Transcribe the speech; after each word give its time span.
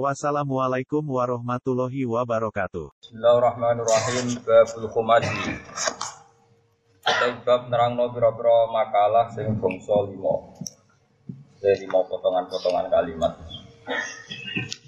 Wassalamualaikum 0.00 1.04
warahmatullahi 1.04 2.08
wabarakatuh. 2.08 2.96
Bismillahirrahmanirrahim 2.96 4.40
babul 4.40 4.88
khumaji. 4.88 5.60
Kita 7.04 7.28
bab 7.44 7.68
nerangno 7.68 8.08
pira-pira 8.08 8.72
makalah 8.72 9.28
sing 9.36 9.52
bangsa 9.60 9.92
lima. 10.08 10.56
Ya 11.60 11.76
lima 11.76 12.08
potongan-potongan 12.08 12.88
kalimat. 12.88 13.36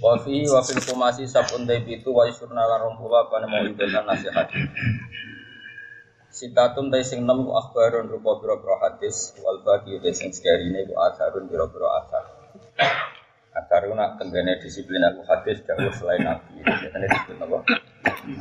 Wa 0.01 0.17
fi 0.25 0.49
wa 0.49 0.65
fil 0.65 0.81
khumasi 0.81 1.29
sabun 1.29 1.69
itu 1.69 2.09
wa 2.09 2.25
isurna 2.25 2.65
lan 2.65 2.89
rompula 2.89 3.29
apa 3.29 3.45
mau 3.45 3.61
ibadah 3.61 4.09
nasihat. 4.09 4.49
Sitatun 6.33 6.89
ta 6.89 7.05
sing 7.05 7.29
enam 7.29 7.53
akhbarun 7.53 8.09
rupa 8.09 8.41
pira-pira 8.41 8.89
hadis 8.89 9.37
wal 9.45 9.61
baqi 9.69 10.01
ta 10.01 10.09
sing 10.17 10.33
sekarine 10.33 10.89
ku 10.89 10.97
asarun 10.97 11.45
pira-pira 11.45 11.93
asar. 12.01 12.25
Akar 13.55 13.87
nak 13.87 14.19
tenggane 14.19 14.59
disiplin 14.59 14.99
aku 14.99 15.23
hadis 15.31 15.63
jauh 15.63 15.87
selain 15.95 16.27
nabi. 16.27 16.59
Biasanya 16.59 17.07
disebut 17.07 17.39
apa? 17.39 17.59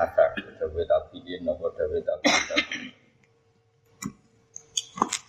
Akar. 0.02 0.34
Dawe 0.58 0.82
tabiin, 0.90 1.46
apa 1.46 1.66
dawe 1.70 1.98
tabiin. 2.02 2.90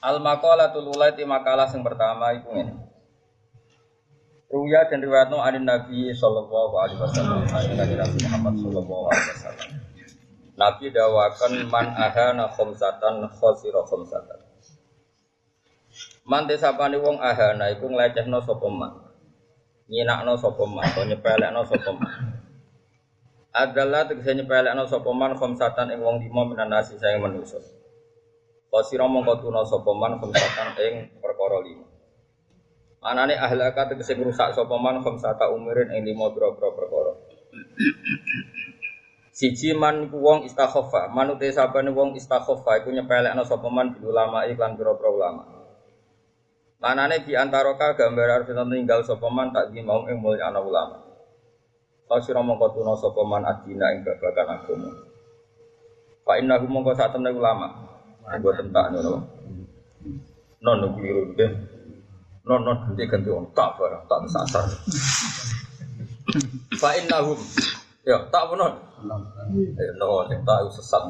Al 0.01 0.17
maqalatul 0.25 0.89
ulaiti 0.89 1.29
makalah 1.29 1.69
yang 1.69 1.85
pertama 1.85 2.33
itu 2.33 2.49
ini. 2.57 2.73
Ruya 4.49 4.89
dan 4.89 5.05
riwayatno 5.05 5.43
anin 5.45 5.69
Nabi 5.69 6.17
sallallahu 6.17 6.75
alaihi 6.81 7.01
wasallam. 7.05 7.45
Nabi 7.77 7.95
Nabi 8.01 8.17
Muhammad 8.25 8.55
sallallahu 8.65 9.05
alaihi 9.13 9.31
wasallam. 9.37 9.71
Nabi 10.55 10.85
dawakan 10.95 11.53
man 11.69 11.87
ahana 11.93 12.49
khomsatan 12.49 13.29
khosiro 13.37 13.85
khomsatan. 13.85 14.41
Man 16.25 16.49
desapani 16.49 16.97
wong 16.97 17.21
ahana 17.21 17.69
iku 17.69 17.85
nglecehno 17.91 18.41
sapa 18.41 18.69
man 18.73 19.04
nyinakno 19.89 20.33
sapa 20.41 20.65
man 20.65 20.85
utawa 20.89 21.05
nyepelekno 21.05 21.61
sapa 21.69 21.91
man. 21.93 22.13
Adalah 23.53 24.09
tegese 24.09 24.33
nyepelekno 24.35 24.89
sapa 24.89 25.11
man 25.13 25.37
khamsatan 25.37 25.93
ing 25.93 26.01
wong 26.01 26.25
lima 26.25 26.43
minan 26.49 26.73
nasi 26.73 26.97
sayang 26.97 27.21
manusa. 27.21 27.61
Kasira 28.73 29.05
mongko 29.07 29.45
tuna 29.45 29.63
sapa 29.63 29.91
man 29.93 30.17
khamsatan 30.17 30.69
ing 30.81 30.95
perkara 31.21 31.61
lima. 31.61 31.87
Anane 33.05 33.37
ahlaka 33.37 33.93
tegese 33.93 34.17
ngrusak 34.17 34.57
sapa 34.57 34.75
man 34.81 35.05
khamsata 35.05 35.53
umurin 35.53 35.93
ing 35.93 36.09
lima 36.09 36.33
pira-pira 36.33 36.73
perkara. 36.73 37.13
Siji 39.35 39.75
man 39.75 40.07
iku 40.09 40.23
wong 40.23 40.47
istakhofa, 40.47 41.11
manute 41.11 41.51
sabane 41.53 41.91
wong 41.93 42.17
istakhofa 42.17 42.81
iku 42.81 42.89
nyepelekno 42.89 43.45
sapa 43.45 43.69
man 43.69 43.93
bil 43.93 44.09
ulama 44.15 44.49
iklan 44.49 44.81
pira-pira 44.81 45.11
ulama. 45.13 45.64
Manane 46.85 47.25
di 47.25 47.33
antara 47.33 47.73
ka 47.81 47.97
gambar 47.97 48.45
harus 48.45 48.53
tinggal 48.53 49.01
sapa 49.01 49.25
man 49.33 49.49
tak 49.57 49.73
di 49.73 49.81
mau 49.81 50.05
ing 50.05 50.21
mulya 50.21 50.53
ana 50.53 50.61
ulama. 50.61 51.01
Kau 52.05 52.21
sira 52.21 52.45
mongko 52.45 52.77
tuna 52.77 52.93
sapa 52.93 53.25
man 53.25 53.41
adina 53.41 53.89
ing 53.97 54.05
babagan 54.05 54.53
agama. 54.53 54.93
Fa 56.29 56.37
innahu 56.37 56.69
mongko 56.69 56.93
sak 56.93 57.17
temne 57.17 57.33
ulama. 57.33 57.73
Anggo 58.29 58.53
tentak 58.53 58.93
ngono. 58.93 59.17
Non 60.61 60.77
no 60.77 60.93
biru 60.93 61.33
deh. 61.33 61.49
Non 62.45 62.61
non 62.61 62.77
ganti 62.85 63.09
ganti 63.09 63.33
on 63.33 63.49
tak 63.57 63.81
barang 63.81 64.05
tak 64.05 64.21
sasar. 64.29 64.69
Fa 66.77 67.01
innahum 67.01 67.41
Ya, 68.05 68.21
tak 68.29 68.53
benar. 68.53 68.77
Eh, 69.57 69.91
no, 69.97 70.29
tak 70.29 70.69
sesat. 70.77 71.09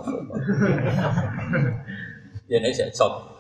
Ya, 2.47 2.63
ini 2.63 2.71
saya 2.71 2.87
cop. 2.95 3.34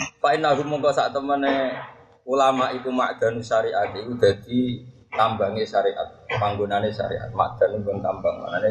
Pak 0.00 0.32
Inahu 0.36 0.64
mongko 0.64 0.92
sak 0.92 1.12
temene 1.12 1.76
ulama 2.24 2.72
iku 2.72 2.88
makdan 2.88 3.40
syariat 3.44 3.92
iku 3.92 4.16
dadi 4.16 4.80
tambange 5.12 5.66
syariat, 5.66 6.06
panggonane 6.28 6.88
syariat. 6.94 7.28
Makdan 7.34 7.82
pun 7.82 7.98
tambang, 8.00 8.40
manane 8.40 8.70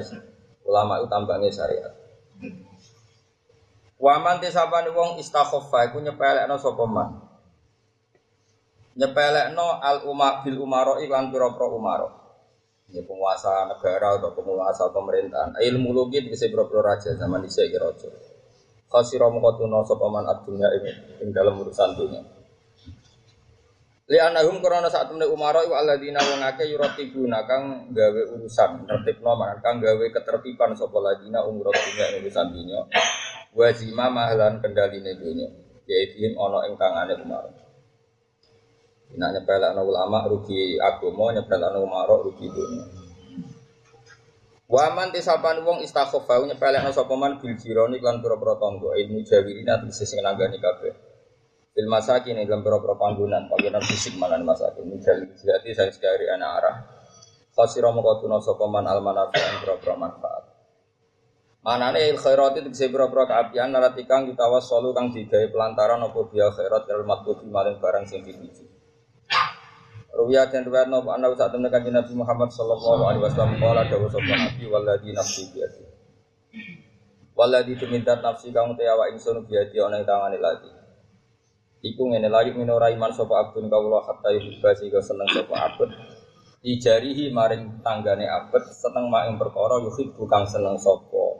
ulama 0.65 1.01
itu 1.01 1.07
tambange 1.11 1.49
syariat. 1.51 1.93
Waman 3.99 4.39
tisabane 4.39 4.95
wong 4.95 5.19
istakhaffa 5.19 5.91
iku 5.91 5.99
nyepelekno 5.99 6.55
sapa 6.55 6.85
man. 6.87 7.19
Nyepelekno 8.95 9.83
al 9.83 10.07
umar 10.07 10.39
bil 10.41 10.55
umaro 10.63 11.03
iklan 11.03 11.29
pira-pira 11.35 11.67
umaro. 11.67 12.09
Ya 12.89 13.05
penguasa 13.05 13.69
negara 13.69 14.17
atau 14.17 14.33
penguasa 14.33 14.87
pemerintahan. 14.89 15.59
Ilmu 15.61 15.93
logit 15.93 16.25
bisa 16.31 16.47
pira-pira 16.47 16.95
raja 16.95 17.11
zaman 17.13 17.43
dhisik 17.43 17.75
raja. 17.75 18.07
Khasira 18.89 19.29
mongko 19.29 19.61
tuna 19.61 19.85
sapa 19.85 20.09
man 20.09 20.25
adunya 20.25 20.65
ing 20.73 20.83
ing 21.21 21.29
dalam 21.29 21.61
urusan 21.61 21.93
dunia. 21.93 22.25
Li 24.09 24.17
anahum 24.17 24.57
karena 24.57 24.89
saat 24.89 25.05
temne 25.05 25.29
umara 25.29 25.61
iku 25.61 25.77
alladzina 25.77 26.17
wong 26.17 26.41
yuratibuna 26.41 27.45
kang 27.45 27.85
gawe 27.93 28.21
urusan 28.33 28.89
tertibno 28.89 29.37
man 29.37 29.61
kang 29.61 29.77
gawe 29.77 30.01
ketertiban 30.09 30.73
sapa 30.73 30.97
ladina 30.97 31.45
umur 31.45 31.69
dunia 31.69 32.17
urusan 32.17 32.49
dunia. 32.49 32.81
Wajima 33.53 34.09
mahlan 34.09 34.57
kendaline 34.57 35.13
dunia. 35.13 35.53
Yaitihim 35.85 36.33
ana 36.41 36.65
ing 36.65 36.73
tangane 36.73 37.13
umara. 37.21 37.49
Nek 39.09 39.29
nyepelekno 39.37 39.81
ulama 39.85 40.25
rugi 40.25 40.77
agama, 40.81 41.29
nyepelekno 41.33 41.77
umara 41.81 42.17
rugi 42.17 42.49
dunia. 42.49 42.98
Waman 44.69 45.09
tisapan 45.09 45.65
wong 45.65 45.81
istakhofa 45.81 46.45
nyepelekno 46.45 46.93
sapa 46.93 47.17
man 47.17 47.41
bil 47.41 47.57
jironi 47.57 47.97
lan 48.05 48.21
pira-pira 48.21 48.53
tangga 48.61 48.93
ilmu 49.01 49.25
jawirina 49.25 49.81
tegese 49.81 50.05
sing 50.05 50.21
nanggani 50.21 50.61
kabeh. 50.61 50.93
Bil 51.73 51.89
masakin 51.89 52.37
ing 52.37 52.45
dalam 52.45 52.61
pira-pira 52.61 52.93
panggonan, 52.93 53.49
panggonan 53.49 53.81
fisik 53.81 54.13
malan 54.21 54.45
masakin. 54.45 54.85
Mijal 54.85 55.25
jati 55.33 55.73
saya 55.73 55.89
sekali 55.89 56.29
anak 56.29 56.49
arah. 56.61 56.75
Khasira 57.49 57.89
moko 57.89 58.21
tuna 58.21 58.37
sapa 58.37 58.69
man 58.69 58.85
al 58.85 59.01
manafi 59.01 59.41
ing 59.41 59.57
pira-pira 59.57 59.97
manfaat. 59.97 60.43
Manane 61.65 62.05
il 62.05 62.21
khairat 62.21 62.61
itu 62.61 62.69
bisa 62.69 62.85
pira-pira 62.93 63.25
kaapian 63.25 63.73
naratikang 63.73 64.29
ditawassalu 64.29 64.93
kang 64.93 65.09
digawe 65.09 65.49
pelantaran 65.49 65.97
apa 66.05 66.19
biya 66.29 66.53
khairat 66.53 66.85
kal 66.85 67.01
matlubi 67.01 67.49
maring 67.49 67.81
barang 67.81 68.05
sing 68.05 68.21
dituju. 68.21 68.78
Ruwiya 70.19 70.51
dan 70.51 70.67
riwayat 70.67 70.91
nopo 70.91 71.15
anda 71.15 71.31
saat 71.31 71.55
temen 71.55 71.71
kanjeng 71.71 71.95
Nabi 71.95 72.11
Muhammad 72.11 72.51
Sallallahu 72.51 73.07
Alaihi 73.07 73.23
Wasallam 73.23 73.55
kala 73.55 73.87
dawa 73.87 74.11
sopan 74.11 74.35
Nabi 74.35 74.67
waladhi 74.67 75.15
nafsi 75.15 75.47
biadi. 75.47 75.87
Waladhi 77.39 77.79
tuminta 77.79 78.19
nafsi 78.19 78.51
kamu 78.51 78.75
teyawa 78.75 79.07
insun 79.15 79.47
biadi 79.47 79.79
oneng 79.79 80.03
tangani 80.03 80.35
lagi. 80.35 80.67
Iku 81.79 82.11
ngene 82.11 82.27
lagi 82.27 82.51
minora 82.51 82.91
iman 82.91 83.15
sopa 83.15 83.47
abdun 83.47 83.71
kawula 83.71 84.03
hatta 84.03 84.35
yuhibba 84.35 84.75
sehingga 84.75 84.99
seneng 84.99 85.23
sopa 85.31 85.55
abdun. 85.55 85.87
Ijarihi 86.67 87.31
maring 87.31 87.79
tanggane 87.79 88.27
abd 88.27 88.75
seneng 88.75 89.07
maing 89.07 89.39
perkara 89.39 89.79
yuhib 89.79 90.11
bukan 90.19 90.43
seneng 90.43 90.75
sopo 90.75 91.39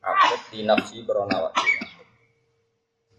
abd 0.00 0.48
di 0.48 0.64
nafsi 0.64 1.04
korona 1.04 1.44
wakil. 1.44 1.76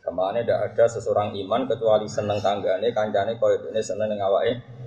Ke 0.02 0.10
mana 0.10 0.42
tidak 0.42 0.74
ada 0.74 0.86
seseorang 0.90 1.38
iman 1.46 1.70
kecuali 1.70 2.10
seneng 2.10 2.42
tanggane 2.42 2.90
kancane 2.90 3.38
koyo 3.38 3.70
ini 3.70 3.86
seneng 3.86 4.10
ngawake 4.18 4.85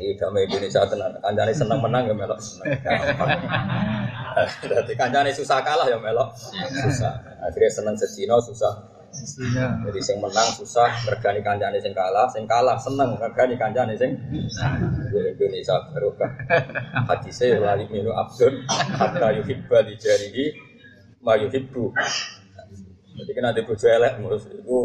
ini 0.00 0.16
damai 0.16 0.48
Indonesia 0.48 0.80
tenan. 0.88 1.12
Kancane 1.20 1.52
seneng 1.52 1.78
menang 1.84 2.08
ya 2.08 2.14
melok 2.16 2.40
seneng. 2.40 2.72
Berarti 4.64 4.92
kancane 4.96 5.30
susah 5.34 5.60
kalah 5.60 5.86
ya 5.90 6.00
melok 6.00 6.32
susah. 6.80 7.12
Akhirnya 7.44 7.70
seneng 7.70 7.96
sesino 8.00 8.40
susah. 8.40 9.00
Jadi 9.10 10.00
sing 10.00 10.22
menang 10.22 10.48
susah 10.54 10.86
regani 11.10 11.42
kancane 11.42 11.82
sing 11.82 11.90
kalah, 11.90 12.30
sing 12.30 12.46
kalah 12.46 12.78
seneng 12.78 13.18
regani 13.18 13.58
kancane 13.58 13.98
sing 13.98 14.16
Indonesia 15.12 15.76
barokah. 15.90 16.30
Hadise 17.10 17.58
lali 17.58 17.84
minu 17.90 18.14
abdun 18.14 18.64
hatta 18.70 19.34
yuhibba 19.36 19.82
di 19.84 19.98
jarihi 19.98 20.44
ma 21.20 21.36
yuhibbu. 21.36 21.92
Jadi 23.20 23.36
kena 23.36 23.52
di 23.52 23.60
bojo 23.68 23.84
elek 23.84 24.16
terus 24.16 24.44
itu 24.48 24.78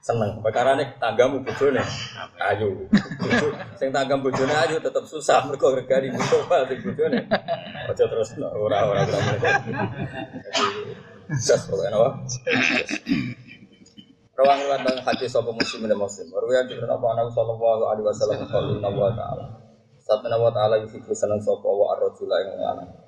seneng. 0.00 0.40
Perkara 0.40 0.72
nih 0.72 0.96
tanggamu 0.96 1.44
bojone 1.44 1.84
ayu. 2.40 2.88
Sing 3.76 3.92
tanggam 3.92 4.24
bojone 4.24 4.54
ayu 4.64 4.80
tetap 4.80 5.04
susah 5.04 5.44
mergo 5.44 5.76
regani 5.76 6.08
bojo 6.08 6.48
bal 6.48 6.64
di 6.64 6.80
bojone. 6.80 7.28
Aja 7.92 8.04
terus 8.08 8.32
ora 8.40 8.88
ora 8.88 9.04
ora. 9.04 9.20
Jas 11.28 11.68
pokoknya 11.68 11.92
apa? 11.92 12.10
Rawang 14.38 14.58
riwayat 14.64 14.86
dan 14.86 15.02
hadis 15.02 15.34
sapa 15.34 15.50
muslim 15.50 15.84
dan 15.84 15.98
muslim. 15.98 16.30
Riwayat 16.30 16.70
dari 16.70 16.80
Nabi 16.80 17.02
Muhammad 17.04 17.34
sallallahu 17.34 17.82
alaihi 17.90 18.06
wasallam 18.06 18.48
wa 18.96 19.12
ta'ala. 19.12 19.44
Sabana 19.98 20.38
wa 20.40 20.48
ta'ala 20.48 20.78
yuhibbu 20.88 21.12
seneng 21.12 21.42
sapa 21.42 21.68
wa 21.68 21.92
ar-rajula 21.98 22.38
ing 22.46 22.48
lanang. 22.56 23.07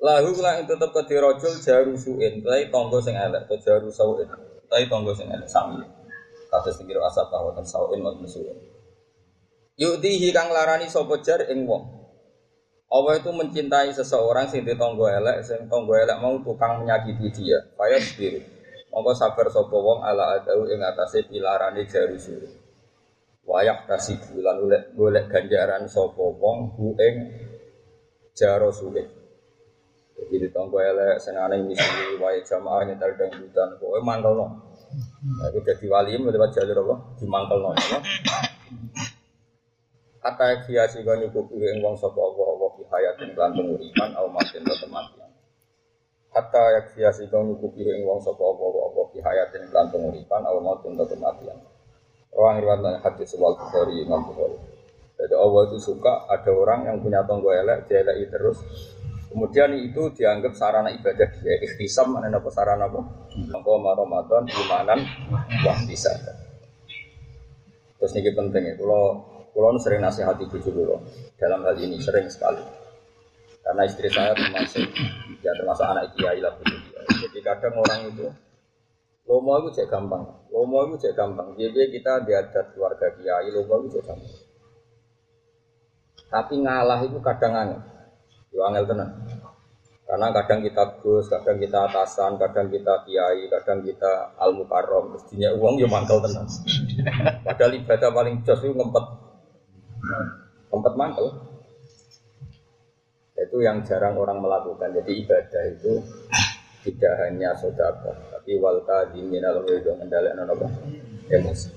Lahu 0.00 0.32
lan 0.40 0.64
tetep 0.64 0.96
ke 0.96 1.02
dirojul 1.12 1.60
jaru 1.60 1.92
suin, 1.92 2.40
tapi 2.40 2.72
tonggo 2.72 3.04
sing 3.04 3.12
elek, 3.20 3.44
atau 3.44 3.60
jaru 3.60 3.92
sauin, 3.92 4.24
tapi 4.64 4.88
tonggo 4.88 5.12
sing 5.12 5.28
elek 5.28 5.44
sami. 5.44 5.84
Kados 6.48 6.80
tinggi 6.80 6.96
asap 6.96 7.28
bahwa 7.28 7.52
ten 7.52 7.68
sauin 7.68 8.00
maupun 8.00 8.24
suin. 8.24 8.56
Yuktihi 9.76 10.32
kang 10.32 10.48
larani 10.56 10.88
sapa 10.88 11.20
jar 11.20 11.44
ing 11.52 11.68
wong. 11.68 11.84
Allah 12.90 13.20
itu 13.20 13.28
mencintai 13.28 13.92
seseorang 13.92 14.48
sing 14.48 14.64
ditonggo 14.64 15.04
elek, 15.04 15.44
sing 15.44 15.68
tonggo 15.68 15.92
elek 15.92 16.16
mau 16.16 16.32
tukang 16.40 16.80
menyakiti 16.80 17.28
dia. 17.36 17.60
Faya 17.76 18.00
sendiri. 18.00 18.40
Monggo 18.88 19.12
sabar 19.12 19.52
sapa 19.52 19.76
wong 19.76 20.00
ala 20.00 20.40
adau 20.40 20.64
ing 20.64 20.80
atase 20.80 21.28
pilarane 21.28 21.84
jaru 21.84 22.16
suin. 22.16 22.48
Wayak 23.44 23.84
kasih 23.84 24.16
bulan 24.32 24.64
golek 24.96 25.28
ganjaran 25.28 25.84
sapa 25.84 26.24
wong 26.24 26.72
ku 26.72 26.96
ing 26.96 27.36
jaro 28.32 28.72
suin. 28.72 29.19
Jadi 30.20 30.36
di 30.36 30.48
tonggo 30.52 30.76
elek 30.76 31.16
senane 31.16 31.64
misi 31.64 32.20
wae 32.20 32.44
jamaah 32.44 32.84
nyetel 32.84 33.16
dangdutan 33.16 33.80
pokoke 33.80 34.04
mangkelno. 34.04 34.46
Nah, 35.20 35.46
itu 35.48 35.64
jadi 35.64 35.86
wali 35.88 36.20
lewat 36.20 36.52
jalur 36.52 36.84
apa? 36.84 36.96
Dimangkelno 37.16 37.70
ya. 37.72 37.98
Kata 40.20 40.68
kiasi 40.68 41.00
gani 41.00 41.32
kuku 41.32 41.56
ing 41.64 41.80
wong 41.80 41.96
sapa 41.96 42.20
apa 42.20 42.42
apa 42.52 42.66
fi 42.76 42.82
hayatin 42.92 43.32
lan 43.32 43.56
penguripan 43.56 44.12
au 44.20 44.28
matin 44.28 44.60
kematian. 44.60 45.30
Kata 46.28 46.62
ya 46.76 46.80
kiasi 46.92 47.24
gani 47.32 47.56
kuku 47.56 47.80
ing 47.88 48.04
wong 48.04 48.20
sapa 48.20 48.44
apa 48.44 48.64
apa 48.68 49.00
fi 49.16 49.18
hayatin 49.24 49.72
lan 49.72 49.88
penguripan 49.88 50.44
au 50.44 50.60
matin 50.60 50.92
kematian. 51.00 51.56
Orang 52.36 52.60
riwayat 52.60 53.00
hadis 53.00 53.32
wal 53.40 53.56
Bukhari 53.56 54.04
Imam 54.04 54.20
Bukhari. 54.28 54.60
Jadi 55.16 55.34
Allah 55.36 55.62
itu 55.72 55.78
suka 55.80 56.28
ada 56.28 56.52
orang 56.52 56.88
yang 56.88 56.96
punya 57.00 57.24
tonggo 57.24 57.52
elek, 57.52 57.88
dia 57.88 58.04
elek 58.04 58.28
terus 58.32 58.60
Kemudian 59.30 59.70
itu 59.78 60.10
dianggap 60.10 60.58
sarana 60.58 60.90
ibadah 60.90 61.28
dia. 61.38 61.54
Ikhtisam 61.62 62.10
mana 62.10 62.28
apa 62.34 62.50
sarana 62.50 62.90
apa? 62.90 63.00
Apa 63.54 63.70
Ramadan 63.94 64.42
imanan 64.50 65.00
wah 65.62 65.78
bisa. 65.86 66.10
Terus 67.96 68.12
ini 68.18 68.30
penting 68.34 68.74
ya. 68.74 68.74
Kalau 68.74 69.22
kalau 69.54 69.78
sering 69.78 70.02
nasihati 70.02 70.50
bujuk 70.50 70.74
dulu 70.74 70.98
dalam 71.38 71.62
hal 71.62 71.78
ini 71.78 72.02
sering 72.02 72.26
sekali. 72.26 72.62
Karena 73.62 73.86
istri 73.86 74.10
saya 74.10 74.34
termasuk 74.34 74.82
ya 75.44 75.52
termasuk 75.54 75.86
anak 75.86 76.10
kiai 76.16 76.42
lah 76.42 76.50
Jadi 77.22 77.38
kadang 77.44 77.76
orang 77.78 78.08
itu 78.10 78.26
Lomo 79.30 79.62
itu 79.62 79.78
cek 79.78 79.86
gampang, 79.86 80.26
lomo 80.50 80.90
itu 80.90 81.06
cek 81.06 81.14
gampang. 81.14 81.54
Jadi 81.54 81.94
kita 81.94 82.26
diadat 82.26 82.74
keluarga 82.74 83.14
kiai, 83.14 83.46
lomo 83.54 83.78
itu 83.86 83.94
cek 83.94 84.04
gampang. 84.10 84.34
Tapi 86.26 86.54
ngalah 86.66 87.00
itu 87.06 87.18
kadang 87.22 87.52
aneh. 87.54 87.80
Yo 88.50 88.60
angel 88.66 88.84
tenan. 88.86 89.10
Karena 90.10 90.34
kadang 90.34 90.58
kita 90.66 90.98
gus, 90.98 91.30
kadang 91.30 91.62
kita 91.62 91.86
atasan, 91.86 92.34
kadang 92.34 92.66
kita 92.66 93.06
kiai, 93.06 93.46
kadang 93.46 93.78
kita 93.86 94.34
al 94.34 94.50
mukarrom. 94.58 95.14
Mestinya 95.14 95.54
uang 95.54 95.78
yo 95.78 95.86
mangkel 95.86 96.18
tenan. 96.18 96.50
Padahal 97.46 97.78
ibadah 97.78 98.10
paling 98.10 98.42
jos 98.42 98.58
itu 98.66 98.74
ngempet, 98.74 99.04
ngempet 100.74 100.94
mangkel. 100.98 101.26
Itu 103.38 103.62
yang 103.62 103.86
jarang 103.86 104.18
orang 104.18 104.42
melakukan. 104.42 104.92
Jadi 104.98 105.12
ibadah 105.22 105.62
itu 105.70 106.02
tidak 106.80 107.12
hanya 107.22 107.52
sodako, 107.54 108.10
tapi 108.32 108.56
walta 108.56 109.12
diminal 109.12 109.60
wedo 109.62 109.92
mendalek 109.94 110.32
nopo 110.32 110.64
emosi. 111.28 111.68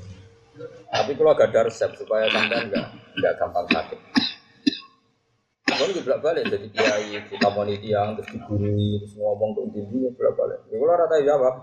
Tapi 0.90 1.12
kalau 1.18 1.34
gak 1.34 1.50
ada 1.50 1.66
resep 1.68 1.92
supaya 1.98 2.30
sampai 2.30 2.70
enggak 2.70 2.86
enggak 3.18 3.34
gampang 3.42 3.66
sakit. 3.68 4.00
Kalau 5.74 5.92
juga 5.94 6.16
balik 6.22 6.44
jadi 6.50 6.68
kiai, 6.70 7.18
kita 7.28 7.50
tiang, 7.82 8.10
terus 8.18 8.30
digurui, 8.30 9.02
terus 9.02 9.14
ngomong 9.18 9.58
ke 9.58 9.62
diri, 9.74 10.10
bolak 10.14 10.34
balik. 10.38 10.60
Ya 10.70 10.76
kalau 10.78 10.96
rata 10.96 11.18
jawab, 11.20 11.56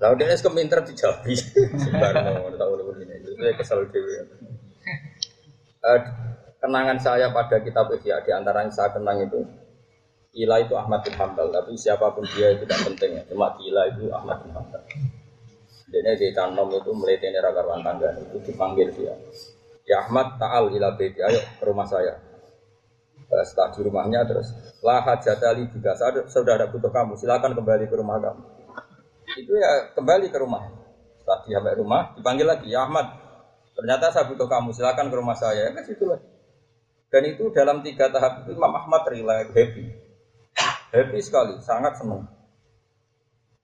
lalu 0.00 0.14
dia 0.18 0.32
es 0.32 0.42
keminter 0.42 0.80
dijabi, 0.84 1.34
sebarno, 1.76 2.48
tahu 2.56 2.72
lebih 2.80 3.04
ini, 3.04 3.14
itu 3.20 3.30
saya 3.36 3.52
kesal 3.58 3.84
dewi. 3.92 4.12
Uh, 5.82 5.98
kenangan 6.62 6.98
saya 7.02 7.26
pada 7.34 7.58
kitab 7.60 7.90
Ihya 7.90 8.22
di 8.22 8.30
antara 8.30 8.62
yang 8.62 8.70
saya 8.70 8.94
kenang 8.94 9.18
itu 9.26 9.42
Ila 10.32 10.64
itu 10.64 10.72
Ahmad 10.72 11.04
bin 11.04 11.12
Hambal, 11.12 11.52
tapi 11.52 11.76
siapa 11.76 12.08
pun 12.16 12.24
dia 12.24 12.56
itu 12.56 12.64
tidak 12.64 12.88
penting 12.88 13.20
ya. 13.20 13.22
Cuma 13.28 13.52
Ila 13.60 13.82
itu 13.92 14.08
Ahmad 14.08 14.40
bin 14.40 14.56
Hambal. 14.56 14.80
Dia 15.92 16.16
di 16.16 16.32
Canom 16.32 16.72
itu 16.72 16.88
meliteni 16.96 17.36
rakarwan 17.36 17.84
tangga 17.84 18.16
itu 18.16 18.40
dipanggil 18.48 18.88
dia. 18.96 19.12
Ya 19.84 20.00
Ahmad 20.08 20.40
Taal 20.40 20.72
ila 20.72 20.96
beti, 20.96 21.20
ayo 21.20 21.36
ke 21.36 21.64
rumah 21.68 21.84
saya 21.84 22.31
setelah 23.40 23.72
di 23.72 23.80
rumahnya 23.80 24.20
terus 24.28 24.52
lah 24.84 25.00
hajatali 25.00 25.72
juga. 25.72 25.96
Sudah 26.28 26.60
ada 26.60 26.68
butuh 26.68 26.92
kamu 26.92 27.16
silakan 27.16 27.56
kembali 27.56 27.88
ke 27.88 27.96
rumah 27.96 28.20
kamu. 28.20 28.42
Itu 29.40 29.52
ya 29.56 29.96
kembali 29.96 30.28
ke 30.28 30.36
rumah. 30.36 30.68
Setelah 31.16 31.38
dia 31.48 31.56
sampai 31.56 31.78
rumah 31.80 32.12
dipanggil 32.12 32.44
lagi 32.44 32.68
ya 32.68 32.84
Ahmad 32.84 33.08
ternyata 33.72 34.12
saya 34.12 34.28
butuh 34.28 34.44
kamu 34.44 34.76
silakan 34.76 35.08
ke 35.08 35.16
rumah 35.16 35.36
saya. 35.38 35.68
Ya 35.68 35.72
kan 35.72 35.84
situ 35.88 36.04
lagi. 36.04 36.28
Dan 37.08 37.22
itu 37.28 37.48
dalam 37.56 37.80
tiga 37.80 38.12
tahap 38.12 38.44
itu 38.44 38.52
Imam 38.52 38.72
Ahmad 38.76 39.08
rela 39.08 39.48
happy. 39.48 39.84
Happy 40.92 41.18
sekali 41.24 41.56
sangat 41.64 41.96
senang. 41.96 42.28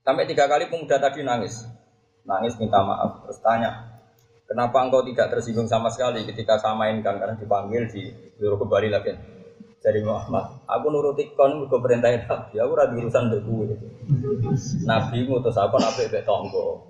Sampai 0.01 0.25
tiga 0.25 0.49
kali 0.49 0.65
pemuda 0.65 0.97
tadi 0.97 1.21
nangis. 1.21 1.61
Nangis 2.25 2.57
minta 2.57 2.81
maaf 2.81 3.25
terus 3.25 3.37
tanya 3.41 3.99
Kenapa 4.49 4.81
engkau 4.81 5.05
tidak 5.05 5.29
tersinggung 5.29 5.69
sama 5.69 5.93
sekali 5.93 6.25
ketika 6.25 6.57
saya 6.57 6.73
mainkan? 6.73 7.21
Karena 7.21 7.37
dipanggil 7.37 7.85
di 7.85 8.09
kembali 8.41 8.89
lagi 8.89 9.13
dari 9.79 10.03
Muhammad. 10.03 10.59
Aku 10.67 10.91
nuruti 10.91 11.31
kon 11.33 11.63
mergo 11.63 11.79
perintah 11.79 12.11
Nabi. 12.11 12.59
Aku 12.59 12.75
ora 12.75 12.91
urusan 12.91 13.31
mbek 13.31 13.47
kowe. 13.47 13.63
Nabi 14.83 15.23
ngutus 15.23 15.55
aku 15.55 15.79
nabi 15.79 16.11
mbek 16.11 16.27
tonggo. 16.27 16.83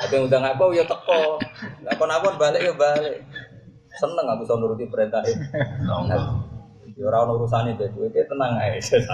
Tapi 0.00 0.16
ngundang 0.16 0.48
aku 0.48 0.72
ya 0.72 0.88
teko. 0.88 1.36
Lah 1.84 1.92
kon 1.96 2.36
balik 2.40 2.64
ya 2.64 2.72
balik. 2.72 3.20
Seneng 4.00 4.24
aku 4.24 4.48
iso 4.48 4.56
nuruti 4.56 4.88
perintah 4.88 5.20
Nabi. 5.20 5.36
Ya 6.96 7.04
ora 7.08 7.24
ono 7.24 7.32
urusane 7.40 7.72
mbek 7.76 7.92
kowe, 7.92 8.08
tenang 8.08 8.56
ae. 8.60 8.80
Terus 8.80 9.06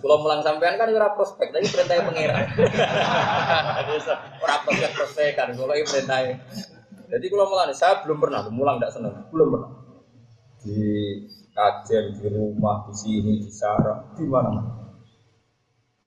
kalau 0.00 0.22
mulang 0.22 0.42
sampean 0.42 0.74
kan 0.74 0.90
ora 0.90 1.14
prospek, 1.14 1.54
tapi 1.54 1.70
perintah 1.70 2.02
pangeran. 2.02 2.44
Ora 4.42 4.56
prospek 4.62 4.90
prospek 4.94 5.36
kan, 5.38 5.48
kalau 5.54 5.74
perintah. 5.74 6.18
Jadi 7.08 7.26
kalau 7.30 7.46
mulang 7.50 7.72
saya 7.74 8.02
belum 8.02 8.18
pernah 8.18 8.42
mulang 8.50 8.82
tidak 8.82 8.92
seneng, 8.94 9.14
belum 9.30 9.48
pernah 9.54 9.70
di 10.68 10.84
kajian 11.56 12.12
di 12.12 12.28
rumah 12.28 12.84
di 12.84 12.92
sini 12.92 13.32
di 13.40 13.48
sarang 13.48 14.12
di 14.12 14.28
mana 14.28 14.52
mana. 14.52 14.72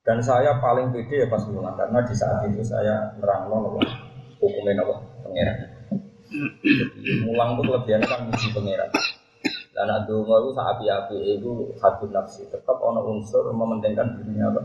Dan 0.05 0.21
saya 0.21 0.62
paling 0.62 0.93
pede 0.93 1.25
ya 1.25 1.27
pas 1.29 1.41
mulang 1.50 1.74
karena 1.77 2.00
di 2.05 2.13
saat 2.13 2.45
itu 2.50 2.62
saya 2.62 3.17
nerang 3.17 3.50
loh 3.50 3.81
hukumnya 4.38 4.81
apa 4.85 4.95
pangeran. 5.25 5.57
Mulang 7.25 7.50
itu 7.57 7.62
kelebihannya 7.65 8.07
kan 8.07 8.19
muji 8.29 8.47
pangeran. 8.53 8.89
Dan 9.71 9.89
dungo 10.05 10.35
itu 10.45 10.50
saat 10.53 10.77
api-api 10.77 11.17
itu 11.41 11.51
satu 11.81 12.05
nafsi. 12.13 12.45
Tetap 12.50 12.77
ono 12.77 13.01
unsur 13.09 13.50
mementingkan 13.50 14.21
dirinya 14.21 14.53
apa 14.53 14.62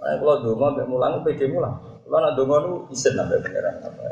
Nah, 0.00 0.16
kalau 0.16 0.40
dungo 0.40 0.64
sampai 0.72 0.88
mulang 0.88 1.20
pede 1.20 1.44
mulang 1.52 1.76
kalau 2.10 2.24
nak 2.24 2.32
dungo 2.34 2.56
itu 2.88 2.96
sampai 2.96 3.36
pangeran 3.44 3.84
apa 3.84 4.02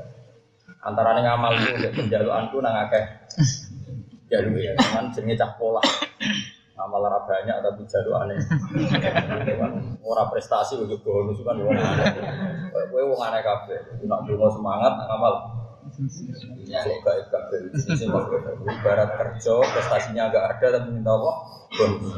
antara 0.86 1.18
ngamal 1.18 1.52
itu 1.58 1.90
penjaluanku 1.90 2.62
nang 2.62 2.86
akeh 2.86 3.04
jalur 4.28 4.56
ya, 4.60 4.72
cuman 4.76 5.08
jenis 5.12 5.40
cah 5.40 5.50
pola. 5.56 5.80
Amal 6.78 7.02
ora 7.02 7.18
banyak 7.26 7.58
tapi 7.58 7.82
jalur 7.90 8.22
aneh. 8.22 8.38
Ora 10.04 10.30
prestasi 10.30 10.78
ujuk 10.78 11.02
bonus 11.02 11.42
kan 11.42 11.58
aneh. 11.58 11.74
Kowe 12.92 13.02
wong 13.02 13.18
aneh 13.18 13.42
kabeh. 13.42 13.98
Nak 14.06 14.22
dungo 14.30 14.46
semangat 14.46 14.94
ngamal. 14.94 15.34
Suka 15.90 17.12
kabeh. 17.32 17.58
Ibarat 18.62 19.10
kerja 19.18 19.52
prestasinya 19.58 20.30
agak 20.30 20.54
ada 20.54 20.78
tapi 20.78 20.88
minta 20.94 21.10
apa? 21.10 21.32
Bonus. 21.74 22.14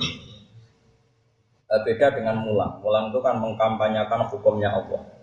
Beda 1.71 2.07
dengan 2.13 2.45
mulang. 2.45 2.85
Mulang 2.85 3.09
itu 3.15 3.19
kan 3.25 3.41
mengkampanyakan 3.41 4.29
hukumnya 4.29 4.77
Allah 4.77 5.20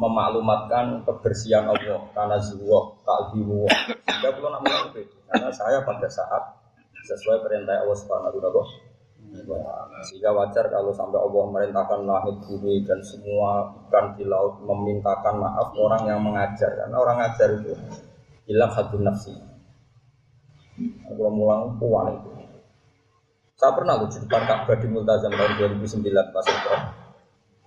memaklumatkan 0.00 1.04
kebersihan 1.04 1.68
Allah 1.68 2.00
karena 2.16 2.40
zuwah, 2.40 2.96
takzimu. 3.04 3.68
Sehingga 4.08 4.32
kalau 4.32 4.56
nak 4.56 4.96
itu 4.96 5.16
karena 5.28 5.52
saya 5.52 5.84
pada 5.84 6.08
saat 6.08 6.56
sesuai 7.04 7.44
perintah 7.44 7.84
Allah 7.84 7.98
Subhanahu 8.00 8.40
wa. 8.40 8.64
Sehingga 10.08 10.32
wajar 10.32 10.72
kalau 10.72 10.96
sampai 10.96 11.20
Allah 11.20 11.44
merintahkan 11.52 12.00
langit 12.08 12.40
bumi 12.48 12.80
dan 12.88 13.04
semua 13.04 13.76
ikan 13.86 14.16
di 14.16 14.24
laut 14.24 14.64
memintakan 14.64 15.36
maaf 15.36 15.76
orang 15.76 16.02
yang 16.08 16.20
mengajar 16.24 16.72
karena 16.80 16.96
orang 16.96 17.16
ngajar 17.20 17.48
itu 17.60 17.76
hilang 18.48 18.72
satu 18.72 18.96
nafsi. 18.96 19.36
Kalau 20.80 21.28
mulang 21.28 21.76
puan 21.76 22.16
itu. 22.16 22.30
Saya 23.60 23.76
pernah 23.76 24.00
loh 24.00 24.08
di 24.08 24.16
depan 24.16 24.48
Ka'bah 24.48 24.76
di 24.80 24.88
Multazam 24.88 25.28
tahun 25.36 25.76
2009 25.76 26.32
pas 26.32 26.46
itu. 26.48 26.72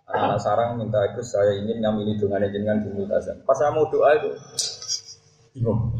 Anak 0.03 0.39
sarang 0.43 0.75
minta 0.75 1.00
itu 1.12 1.24
saya 1.24 1.55
ingin 1.55 1.79
nyamini 1.79 2.19
dengan 2.19 2.43
jenengan 2.43 2.83
di 2.83 2.91
Multazam. 2.91 3.39
Pas 3.48 3.55
saya 3.55 3.72
mau 3.72 3.88
doa 3.88 4.12
itu 4.19 4.29
bingung. 5.55 5.95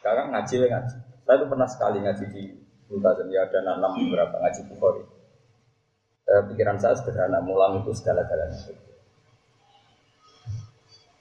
Sekarang 0.00 0.32
ngaji 0.32 0.54
ngaji. 0.66 0.96
Saya 1.28 1.36
tuh 1.36 1.48
pernah 1.52 1.68
sekali 1.68 1.98
ngaji 2.00 2.24
di 2.32 2.42
Multazam 2.88 3.28
ya 3.28 3.44
ada 3.44 3.60
enam 3.60 3.92
beberapa 3.92 4.40
ngaji 4.40 4.60
Bukhari. 4.72 5.04
Eh, 6.30 6.42
pikiran 6.46 6.78
saya 6.78 6.94
sederhana, 6.94 7.42
mulang 7.42 7.82
itu 7.82 7.90
segala-galanya. 7.90 8.54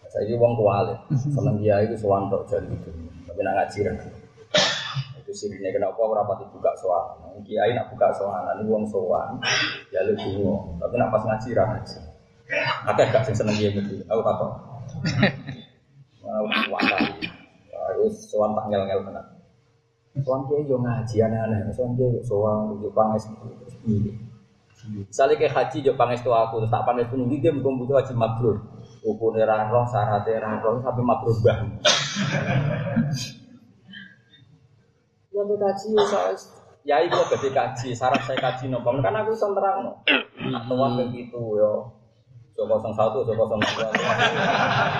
Saya 0.09 0.25
ini 0.25 0.37
uang 0.37 0.53
kuali, 0.57 0.93
seneng 1.13 1.61
dia 1.61 1.81
itu 1.85 1.93
sowan 1.97 2.29
tok 2.33 2.49
jadi 2.49 2.65
itu, 2.65 2.89
tapi 3.29 3.39
nak 3.45 3.53
ngaji 3.61 3.79
kan. 3.85 3.95
Itu 5.29 5.45
sirine 5.45 5.69
kenapa 5.69 6.01
ora 6.01 6.25
pati 6.25 6.41
buka 6.49 6.73
soal. 6.73 7.21
Kiai 7.45 7.77
nak 7.77 7.93
buka 7.93 8.09
soal, 8.17 8.49
ini 8.57 8.65
uang 8.65 8.89
sowan, 8.89 9.37
ya 9.93 10.01
lu 10.01 10.17
bingung. 10.17 10.73
Tapi 10.81 10.97
nak 10.97 11.13
pas 11.13 11.21
ngaji 11.21 11.53
ra 11.53 11.69
ngaji. 11.69 12.01
Ada 12.89 13.01
gak 13.13 13.29
sing 13.29 13.37
seneng 13.37 13.53
dia 13.61 13.69
gitu? 13.69 14.01
Aku 14.09 14.25
kata. 14.25 14.45
Mau 16.25 16.49
kuala. 16.49 16.97
Aku 17.93 18.09
sowan 18.09 18.57
tak 18.57 18.73
ngel-ngel 18.73 19.05
tenan. 19.05 19.25
Sowan 20.25 20.49
kiai 20.49 20.65
yo 20.65 20.81
ngaji 20.81 21.15
aneh-aneh, 21.21 21.69
sowan 21.77 21.93
kiai 21.93 22.09
yo 22.09 22.25
sowan 22.25 22.81
yo 22.81 22.89
panges 22.89 23.29
gitu. 23.29 23.45
Misalnya 24.89 25.37
kayak 25.37 25.53
haji 25.53 25.77
jo 25.85 25.93
pangestu 25.93 26.33
aku, 26.33 26.65
terus 26.65 26.73
tak 26.73 26.89
pangestu 26.89 27.13
nunggu 27.13 27.37
dia 27.37 27.53
bukan 27.53 27.85
butuh 27.85 28.01
haji 28.01 28.17
mabrur. 28.17 28.57
Hukumnya 29.05 29.45
roh, 29.45 29.85
syaratnya 29.85 30.57
roh, 30.65 30.81
sampai 30.81 31.05
mabrur 31.05 31.37
bah. 31.45 31.61
Ya 35.29 35.45
aku 35.45 35.55
kaji, 35.61 35.93
saya 36.09 36.33
ya 36.81 36.95
ibu 37.05 37.21
gede 37.29 37.53
kaji, 37.53 37.93
syarat 37.93 38.17
saya 38.25 38.41
kaji 38.41 38.73
nopo. 38.73 38.89
Kan 38.97 39.13
aku 39.13 39.37
bisa 39.37 39.45
terang 39.53 39.85
no. 39.85 39.93
Nuan 40.65 40.97
kayak 40.97 41.13
gitu 41.13 41.53
yo. 41.53 41.85
Coba 42.57 42.81
kosong 42.81 42.97
satu, 42.97 43.21
coba 43.23 43.45
kosong 43.45 43.61
dua, 43.61 43.87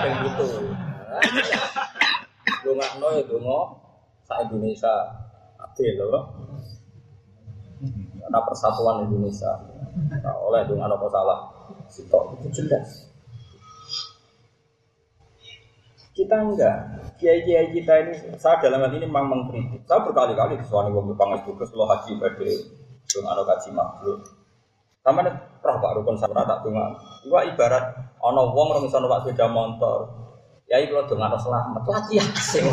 kayak 0.00 0.14
gitu. 0.22 0.44
Lu 2.62 2.70
nggak 2.78 2.92
no 3.02 3.06
ya 3.18 3.22
dungo, 3.26 3.60
sa 4.22 4.46
Indonesia 4.46 4.94
adil 5.58 5.98
loh. 5.98 6.24
Karena 8.22 8.38
persatuan 8.46 9.02
Indonesia. 9.10 9.50
Nah, 10.22 10.36
oleh 10.46 10.62
dengan 10.70 10.94
apa 10.94 11.10
salah, 11.10 11.50
sitok 11.90 12.38
itu 12.38 12.62
jelas. 12.62 13.09
Kita 16.20 16.36
enggak, 16.36 16.76
kiai-kiai 17.16 17.72
kita 17.72 17.92
ini, 18.04 18.12
saya 18.36 18.60
dalam 18.60 18.84
hal 18.84 18.92
ini 18.92 19.08
memang 19.08 19.24
mengkritik. 19.32 19.88
Saya 19.88 20.04
berkali-kali 20.04 20.60
disuani 20.60 20.92
wong 20.92 21.16
pangas 21.16 21.40
juga 21.48 21.64
lo 21.72 21.88
haji 21.88 22.20
pada 22.20 22.44
dengan 23.08 23.32
ada 23.32 23.42
kaji 23.48 23.68
makhluk. 23.72 24.20
Sama 25.00 25.24
nih, 25.24 25.32
pernah 25.64 25.80
pak 25.80 25.92
rukun 25.96 26.20
sama 26.20 26.44
tak 26.44 26.60
tungan. 26.60 26.92
Iwa 27.24 27.40
ibarat 27.48 27.84
ono 28.20 28.52
wong 28.52 28.76
orang 28.76 28.84
misalnya 28.84 29.08
pak 29.08 29.20
sepeda 29.24 29.48
motor. 29.48 30.12
Ya 30.68 30.76
itu 30.84 30.92
lo 30.92 31.08
dengan 31.08 31.32
selamat, 31.40 31.88
lagi 31.88 32.20
asing. 32.20 32.68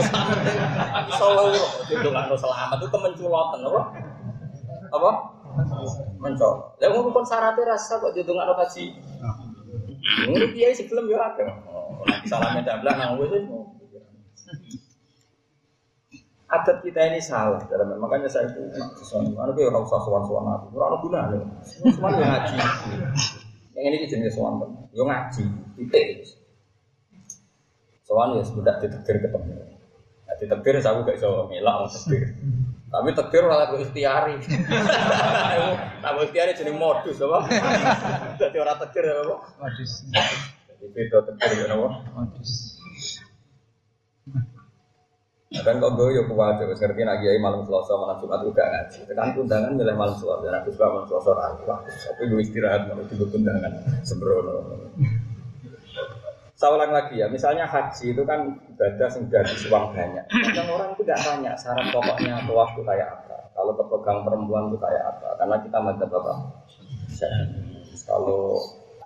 Solo 1.15 1.49
lo, 1.49 1.63
dengan 1.87 2.27
selamat 2.35 2.77
itu 2.83 2.87
kemenculotan, 2.91 3.63
apa? 3.63 3.81
Apa? 4.91 5.11
Mencol. 6.19 6.53
Wong 6.83 7.03
rukun 7.09 7.23
syaratnya 7.23 7.63
rasa 7.63 7.95
kok 7.95 8.11
didongakno 8.11 8.59
kaji. 8.59 8.91
Ngono 10.27 10.45
kiai 10.51 10.75
sebelum 10.75 11.07
ya 11.07 11.31
ada. 11.31 11.47
Salamnya 12.27 12.61
dablah 12.63 12.93
nang 12.97 13.11
wis 13.21 13.31
Adat 16.47 16.79
kita 16.79 17.11
ini 17.11 17.19
salah 17.19 17.59
dalam 17.67 17.99
makanya 17.99 18.31
saya 18.31 18.47
itu 18.47 18.63
mana 19.35 19.51
kayak 19.51 19.67
orang 19.67 19.83
usah 19.83 19.99
suan 19.99 20.23
aku 20.23 20.39
orang 20.79 21.03
guna 21.03 21.19
nih 21.27 21.43
semua 21.91 22.15
yang 22.15 22.23
ngaji. 22.23 22.55
Yang 23.75 23.83
ini 23.83 23.97
jenis 24.07 24.31
suan 24.31 24.63
yang 24.95 25.07
ngaji 25.11 25.43
titik. 25.75 26.23
Suan 28.07 28.39
ya 28.39 28.47
sudah 28.47 28.79
ditekir 28.79 29.19
ketemu. 29.19 29.59
Nah, 30.23 30.35
ditekir 30.39 30.79
saya 30.79 31.03
gak 31.03 31.19
bisa 31.19 31.27
ngelak 31.27 31.91
tekir 31.91 32.23
tapi 32.87 33.11
tekir 33.11 33.43
malah 33.43 33.67
gue 33.67 33.83
ikhtiari. 33.83 34.35
Nah 35.97 36.09
gue 36.15 36.23
ikhtiari 36.29 36.55
jadi 36.55 36.71
modus 36.71 37.19
apa? 37.19 37.51
Jadi 38.39 38.57
orang 38.63 38.79
tekir 38.79 39.03
apa? 39.11 39.35
Modus. 39.59 40.07
Jadi 40.77 40.87
beda 40.93 41.17
tekir 41.33 41.65
ya 41.65 41.73
apa 41.73 41.89
Modus. 42.13 42.77
Nah, 45.47 45.63
kan 45.63 45.79
kok 45.79 45.95
gue 45.95 46.11
ya 46.11 46.27
kuat, 46.27 46.59
terus 46.59 46.75
ngerti 46.75 47.07
nak 47.07 47.23
kiai 47.23 47.39
malam 47.39 47.63
selasa 47.63 47.95
malam 47.95 48.19
jumat 48.19 48.43
juga 48.43 48.67
ngaji. 48.67 48.99
Tekan 49.07 49.31
undangan 49.39 49.71
milih 49.79 49.95
malam 49.95 50.15
selasa, 50.19 50.43
dan 50.43 50.59
aku 50.59 50.75
suka 50.75 50.85
malam 50.91 51.07
selasa 51.07 51.29
ragu. 51.39 51.63
Tapi 51.87 52.21
gue 52.27 52.39
istirahat 52.43 52.81
malam 52.91 53.07
juga 53.07 53.25
undangan 53.31 53.73
sembrono. 54.03 54.53
Saya 56.57 56.89
lagi 56.89 57.21
ya, 57.21 57.31
misalnya 57.31 57.63
haji 57.63 58.17
itu 58.17 58.21
kan 58.27 58.59
ibadah 58.75 59.07
yang 59.07 59.13
sudah 59.13 59.41
disuang 59.45 59.85
banyak. 59.93 60.25
Kadang 60.25 60.67
orang 60.73 60.89
itu 60.97 61.05
tidak 61.05 61.19
tanya 61.21 61.53
syarat 61.53 61.85
pokoknya 61.93 62.43
tawaf 62.43 62.73
itu 62.75 62.81
kayak 62.81 63.07
apa. 63.13 63.37
Kalau 63.53 63.73
kepegang 63.77 64.19
perempuan 64.25 64.73
itu 64.73 64.77
kayak 64.81 65.03
apa. 65.15 65.37
Karena 65.37 65.55
kita 65.61 65.77
madzhab 65.79 66.11
apa? 66.17 66.33
Kalau 68.09 68.57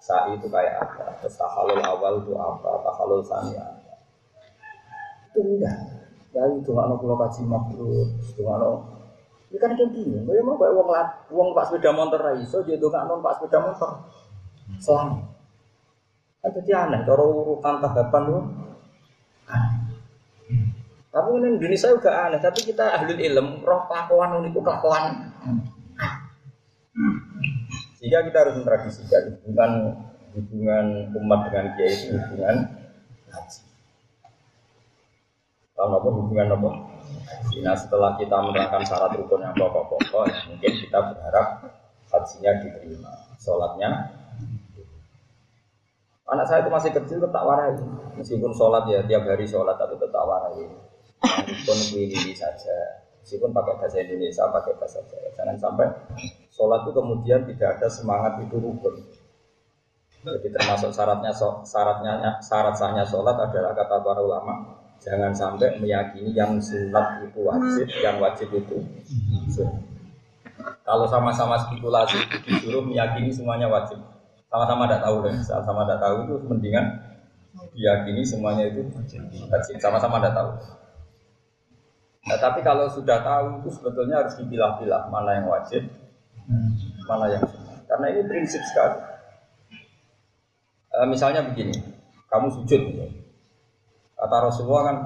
sa'i 0.02 0.34
itu 0.34 0.50
kayak 0.50 0.82
apa. 0.82 1.22
Terus 1.22 1.38
tahalul 1.38 1.78
awal 1.78 2.26
itu 2.26 2.34
apa. 2.34 2.82
Tahalul 2.82 3.22
sani 3.22 3.54
apa. 3.54 3.94
Itu 5.30 5.40
enggak. 5.46 5.78
Ya 6.32 6.48
itu 6.48 6.72
nggak 6.72 6.96
pulau 6.96 7.20
kaji 7.20 7.44
makhluk, 7.44 8.08
itu 8.24 8.40
nggak 8.40 8.60
Ini 9.52 9.60
kan 9.60 9.76
kayak 9.76 9.92
gini, 9.92 10.16
gue 10.24 10.40
mau 10.48 10.56
kayak 10.56 10.80
uang 10.80 10.88
lat, 10.88 11.28
uang 11.28 11.52
pak 11.52 11.68
sepeda 11.68 11.92
motor 11.92 12.24
raiso, 12.24 12.64
jadi 12.64 12.80
nggak 12.80 13.04
non 13.04 13.20
pak 13.20 13.36
sepeda 13.36 13.60
motor. 13.60 14.08
Selamat. 14.80 15.28
Kan 16.40 16.50
jadi 16.56 16.72
aneh, 16.88 17.04
kalau 17.04 17.44
urutan 17.44 17.84
tahapan 17.84 18.24
lu. 18.32 18.40
Tapi 21.12 21.28
ini 21.36 21.48
Indonesia 21.60 21.92
juga 21.92 22.12
aneh, 22.32 22.40
tapi 22.40 22.64
kita 22.64 22.96
ahli 22.96 23.12
ilm, 23.28 23.60
roh 23.68 23.84
kelakuan 23.92 24.40
ini 24.40 24.56
itu 24.56 24.64
kelakuan. 24.64 25.31
Sehingga 28.02 28.26
kita 28.26 28.38
harus 28.42 28.58
mentradisikan 28.58 29.38
hubungan 29.46 29.72
hubungan 30.34 30.86
umat 31.22 31.40
dengan 31.54 31.66
kiai 31.78 31.94
itu 31.94 32.18
hubungan 32.18 32.56
haji. 33.30 33.62
Tahu 35.78 35.90
apa 36.02 36.10
hubungan 36.10 36.48
apa? 36.50 36.70
Nah 37.62 37.78
setelah 37.78 38.18
kita 38.18 38.34
menerangkan 38.42 38.82
syarat 38.90 39.14
rukun 39.22 39.46
yang 39.46 39.54
pokok-pokok, 39.54 40.34
ya 40.34 40.40
mungkin 40.50 40.72
kita 40.82 40.98
berharap 41.14 41.48
hajinya 42.10 42.52
diterima, 42.58 43.14
sholatnya. 43.38 44.18
Anak 46.26 46.48
saya 46.50 46.66
itu 46.66 46.74
masih 46.74 46.92
kecil 46.96 47.22
tetap 47.22 47.44
warai, 47.46 47.78
meskipun 48.18 48.50
sholat 48.56 48.90
ya 48.90 49.06
tiap 49.06 49.30
hari 49.30 49.46
sholat 49.46 49.78
tapi 49.78 50.00
tetap 50.02 50.26
warai. 50.26 50.66
Rukun 51.22 51.80
ini 52.02 52.34
saja, 52.34 53.06
meskipun 53.22 53.54
pakai 53.54 53.78
bahasa 53.78 54.02
Indonesia, 54.02 54.50
pakai 54.50 54.74
bahasa 54.80 55.06
Jawa. 55.06 55.30
Jangan 55.38 55.56
sampai 55.62 55.88
sholat 56.52 56.84
itu 56.86 56.92
kemudian 56.92 57.48
tidak 57.48 57.80
ada 57.80 57.88
semangat 57.88 58.44
itu 58.44 58.56
rukun. 58.60 58.96
Jadi 60.22 60.54
termasuk 60.54 60.94
syaratnya 60.94 61.34
syaratnya 61.66 62.38
syarat 62.46 62.76
sahnya 62.78 63.02
sholat 63.02 63.34
adalah 63.42 63.74
kata 63.74 64.06
para 64.06 64.22
ulama 64.22 64.82
Jangan 65.02 65.34
sampai 65.34 65.82
meyakini 65.82 66.30
yang 66.30 66.62
sunat 66.62 67.26
itu 67.26 67.42
wajib, 67.42 67.90
yang 68.06 68.22
wajib 68.22 68.54
itu 68.54 68.78
sunat. 69.50 69.82
Kalau 70.86 71.10
sama-sama 71.10 71.58
spekulasi 71.58 72.22
disuruh 72.46 72.86
meyakini 72.86 73.34
semuanya 73.34 73.66
wajib, 73.66 73.98
sama-sama 74.46 74.86
tidak 74.86 75.02
tahu 75.02 75.16
deh. 75.26 75.34
Sama-sama 75.42 75.90
tidak 75.90 76.00
tahu 76.06 76.16
itu 76.30 76.36
mendingan 76.46 76.86
diyakini 77.74 78.22
semuanya 78.22 78.70
itu 78.70 78.86
wajib. 79.50 79.82
Sama-sama 79.82 80.22
tidak 80.22 80.38
tahu. 80.38 80.50
Nah, 82.22 82.38
tapi 82.38 82.62
kalau 82.62 82.86
sudah 82.86 83.26
tahu 83.26 83.66
itu 83.66 83.74
sebetulnya 83.74 84.22
harus 84.22 84.38
dipilah-pilah 84.38 85.10
mana 85.10 85.42
yang 85.42 85.50
wajib, 85.50 85.90
mana 87.06 87.26
yang. 87.32 87.44
Karena 87.86 88.06
ini 88.12 88.22
prinsip 88.24 88.62
sekali. 88.64 88.98
E, 90.92 90.98
misalnya 91.08 91.44
begini, 91.44 91.76
kamu 92.32 92.48
sujud. 92.62 92.82
Kata 94.16 94.38
Rasulullah 94.48 94.84
kan, 94.88 94.98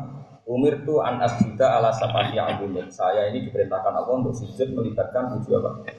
Umir 0.46 0.86
tu 0.86 1.02
an 1.02 1.18
asjuda 1.26 1.82
ala 1.82 1.90
sapati 1.90 2.38
agumin. 2.38 2.86
Saya 2.94 3.34
ini 3.34 3.50
diperintahkan 3.50 3.98
Allah 3.98 4.14
untuk 4.14 4.38
sujud 4.38 4.78
melibatkan 4.78 5.34
tujuh 5.34 5.58
apa? 5.58 5.90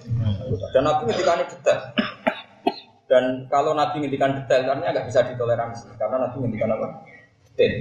Dan 0.70 0.82
Nabi 0.86 1.02
ngendikan 1.10 1.42
detail. 1.42 1.80
Dan 3.10 3.24
kalau 3.50 3.74
Nabi 3.74 4.06
ngendikan 4.06 4.38
detail, 4.38 4.62
karena 4.70 4.94
nggak 4.94 5.10
bisa 5.10 5.26
ditoleransi. 5.26 5.98
Karena 5.98 6.30
Nabi 6.30 6.36
ngendikan 6.46 6.70
apa? 6.78 6.86
Detail. 7.50 7.74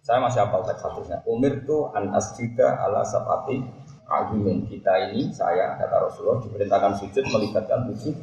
Saya 0.00 0.24
masih 0.24 0.40
hafal 0.48 0.64
teks 0.64 0.80
satunya. 0.80 1.20
Umir 1.28 1.68
tu 1.68 1.84
an 1.92 2.08
asjuda 2.16 2.80
ala 2.88 3.04
sapati 3.04 3.60
agumin. 4.08 4.64
Kita 4.66 5.12
ini, 5.12 5.28
saya 5.30 5.76
kata 5.76 6.08
Rasulullah 6.08 6.40
diperintahkan 6.42 6.92
sujud 6.96 7.24
melibatkan 7.28 7.86
tujuh 7.92 8.16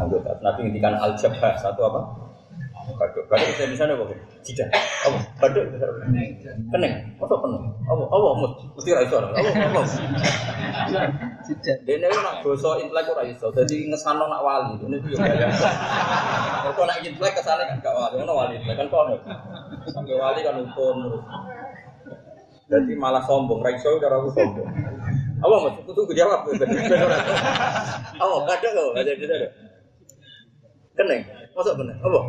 anggota. 0.00 0.34
Nabi 0.40 0.68
ngendikan 0.68 0.96
al 0.96 1.14
jabah 1.14 1.54
satu 1.60 1.84
apa? 1.86 2.00
Baduk, 2.88 3.28
baduk 3.28 3.52
saya 3.52 3.68
bisa 3.68 3.84
nih 3.84 4.00
Tidak, 4.48 4.68
apa? 4.72 5.18
Baduk 5.44 5.76
Keneng, 6.72 6.92
apa 7.20 7.34
keneng? 7.36 7.64
Apa? 7.84 8.04
Apa? 8.08 8.28
Mut, 8.40 8.52
mesti 8.80 8.96
raiso. 8.96 9.20
Apa? 9.20 9.36
Apa? 9.36 9.80
Tidak. 11.44 11.76
Dene 11.84 12.08
nak 12.08 12.40
basa 12.40 12.80
intelek 12.80 13.12
ora 13.12 13.24
iso. 13.28 13.52
Dadi 13.52 13.88
ngesano 13.92 14.24
nak 14.24 14.40
wali. 14.40 14.80
Ini 14.84 14.96
itu 15.04 15.16
yo 15.16 15.18
gaya. 15.20 15.48
Kok 16.72 16.84
nak 16.88 17.00
intelek 17.04 17.36
kesane 17.36 17.68
kan 17.68 17.76
gak 17.84 17.92
wali. 17.92 18.24
Ono 18.24 18.32
wali 18.32 18.56
intelek 18.56 18.76
kan 18.80 18.88
kono. 18.88 19.16
Sampai 19.92 20.16
wali 20.16 20.40
kan 20.40 20.56
ukun. 20.56 21.20
Jadi 22.68 22.92
malah 23.00 23.24
sombong, 23.24 23.64
ra 23.64 23.72
iso 23.72 23.96
cara 23.96 24.20
aku 24.20 24.28
sombong. 24.36 24.68
Apa? 25.40 25.56
Aku 25.80 25.90
tunggu 25.96 26.12
jawab. 26.12 26.44
Apa? 26.52 28.36
Kadang 28.44 28.72
kok, 28.76 28.92
ada 28.92 29.10
ada. 29.16 29.48
Keneng, 30.92 31.24
masuk 31.56 31.80
bener. 31.80 31.96
Apa? 32.04 32.20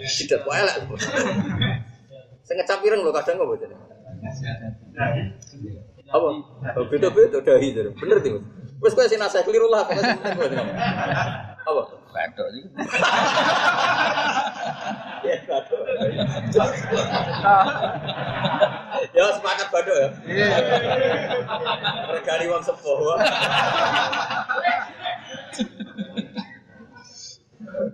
Tidak, 0.00 0.40
kok 0.40 0.54
elek. 0.56 0.76
Saya 2.46 2.62
ngecap 2.62 2.78
ireng 2.88 3.04
loh 3.04 3.12
kadang 3.12 3.36
kok 3.36 3.48
bocah. 3.52 3.68
Apa? 6.08 6.28
Oh, 6.72 6.84
Beda-beda 6.88 7.38
dahi 7.44 7.68
itu. 7.74 7.90
Bener 8.00 8.16
tuh. 8.24 8.40
Wes 8.80 8.96
kowe 8.96 9.04
sing 9.04 9.20
nasihat 9.20 9.44
keliru 9.44 9.68
lah. 9.68 9.84
Apa? 11.68 11.82
Batok 12.16 12.48
iki. 12.54 12.62
Ya. 15.26 15.42
Ya 19.16 19.32
sepakat 19.32 19.72
badok 19.72 19.96
ya. 19.96 20.08
Regani 22.12 22.52
wong 22.52 22.60
sepuh. 22.60 22.96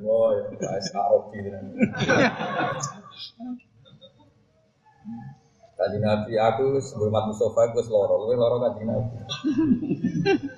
Oh, 0.03 0.35
ya, 0.35 0.43
gitu. 0.51 0.67
Kaji 5.79 5.99
Nabi 5.99 6.39
aku 6.39 6.79
sebelum 6.79 7.11
Mustafa 7.11 7.71
aku 7.71 7.83
seloro, 7.83 8.27
gue 8.27 8.39
loro 8.39 8.63
kaji 8.63 8.83
Nabi. 8.87 9.19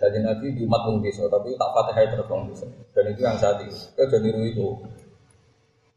Kaji 0.00 0.18
Nabi 0.21 0.47
di 0.52 0.68
umat 0.68 0.85
wong 0.88 1.00
desa, 1.00 1.25
tapi 1.28 1.56
tak 1.56 1.71
fatihah 1.73 2.09
terus 2.12 2.28
wong 2.28 2.49
desa. 2.52 2.68
Dan 2.92 3.12
itu 3.12 3.21
yang 3.25 3.37
saat 3.40 3.64
itu. 3.64 3.73
Kau 3.97 4.04
jadi 4.04 4.21
niru 4.21 4.44
itu. 4.44 4.68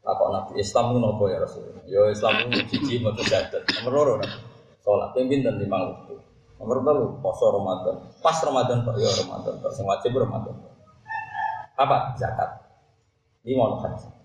Apa 0.04 0.24
Nabi 0.32 0.60
Islam 0.60 0.96
itu 0.96 0.98
nopo 1.04 1.28
ya 1.28 1.44
Rasul? 1.44 1.68
Yo 1.84 2.08
Islam 2.08 2.48
itu 2.48 2.64
cici 2.72 3.04
mau 3.04 3.12
jadat. 3.16 3.60
Nomor 3.80 3.92
loro 3.92 4.12
Nabi. 4.24 4.47
Sholat 4.88 5.12
pimpin 5.12 5.44
dan 5.44 5.60
lima 5.60 5.84
waktu. 5.84 6.16
Nomor 6.56 6.80
telu 6.80 7.20
poso 7.20 7.52
Ramadan. 7.52 8.08
Pas 8.24 8.40
Ramadan 8.40 8.88
pak, 8.88 8.96
yo 8.96 9.04
Ramadan. 9.04 9.60
Sing 9.68 9.84
wajib 9.84 10.16
Ramadan. 10.16 10.56
Apa? 11.76 12.16
Zakat. 12.16 12.56
Ini 13.44 13.52
mau 13.52 13.76
haji 13.76 14.16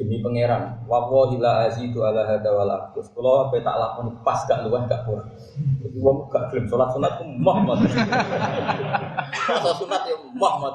demi 0.00 0.24
pangeran 0.24 0.80
wawahi 0.88 1.36
la 1.36 1.68
azidu 1.68 2.00
ala 2.00 2.24
hada 2.24 2.48
wal 2.56 2.72
aqdus 2.72 3.12
kula 3.12 3.52
tak 3.52 3.76
lakoni 3.76 4.16
pas 4.24 4.40
gak 4.48 4.64
luwih 4.64 4.80
gak 4.88 5.04
kurang 5.04 5.28
jadi 5.84 5.98
wong 6.00 6.24
gak 6.32 6.48
gelem 6.48 6.64
salat 6.72 6.88
sunat 6.96 7.20
mah 7.36 7.58
mah 7.60 7.76
atau 9.60 9.72
sunat 9.76 10.00
ya 10.08 10.16
mah 10.40 10.72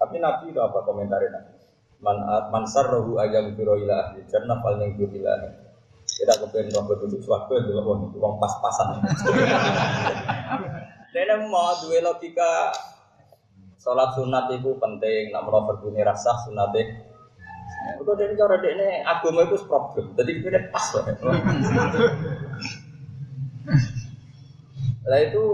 tapi 0.00 0.16
nabi 0.16 0.48
itu 0.48 0.60
apa 0.64 0.80
komentarnya 0.80 1.28
nabi 1.28 1.52
man 2.00 2.24
man 2.48 2.64
sarrahu 2.64 3.20
ayam 3.20 3.52
biro 3.52 3.76
ila 3.76 4.16
ahli 4.16 4.24
jannah 4.24 4.56
yang 4.80 4.96
kita 6.20 6.36
kepengen 6.44 6.76
roh 6.76 6.84
berduduk 6.84 7.20
suatu 7.24 7.56
itu 7.56 7.72
wong 7.80 8.12
wong 8.12 8.34
pas-pasan 8.36 9.00
Dene 11.10 11.34
mau 11.50 11.74
duwe 11.82 11.98
logika 12.04 12.70
Sholat 13.80 14.12
sunat 14.12 14.52
itu 14.52 14.76
penting, 14.76 15.32
nak 15.32 15.48
mau 15.48 15.64
berbunyi 15.64 16.04
rasa 16.04 16.36
sunat 16.44 16.76
itu 17.80 18.12
dari 18.12 18.36
cara 18.36 18.60
dia 18.60 18.76
ini 18.76 18.88
agama 19.08 19.48
itu 19.48 19.56
problem, 19.64 20.12
jadi 20.12 20.30
kita 20.36 20.60
pas 20.68 20.84
lah. 21.00 21.04
Nah 25.00 25.18
itu 25.24 25.44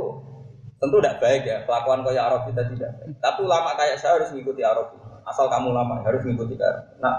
tentu 0.83 0.97
tidak 0.99 1.23
baik 1.23 1.43
ya, 1.47 1.63
kelakuan 1.65 2.03
kayak 2.03 2.27
Arab 2.27 2.43
kita 2.51 2.63
tidak 2.75 2.91
baik. 2.99 3.15
Tapi 3.23 3.39
ulama 3.47 3.71
kayak 3.79 3.97
saya 4.03 4.19
harus 4.19 4.35
mengikuti 4.35 4.67
Arab. 4.67 4.91
Asal 5.23 5.47
kamu 5.47 5.71
lama 5.71 6.03
harus 6.03 6.23
mengikuti 6.27 6.59
Arab. 6.59 6.99
Nah, 6.99 7.15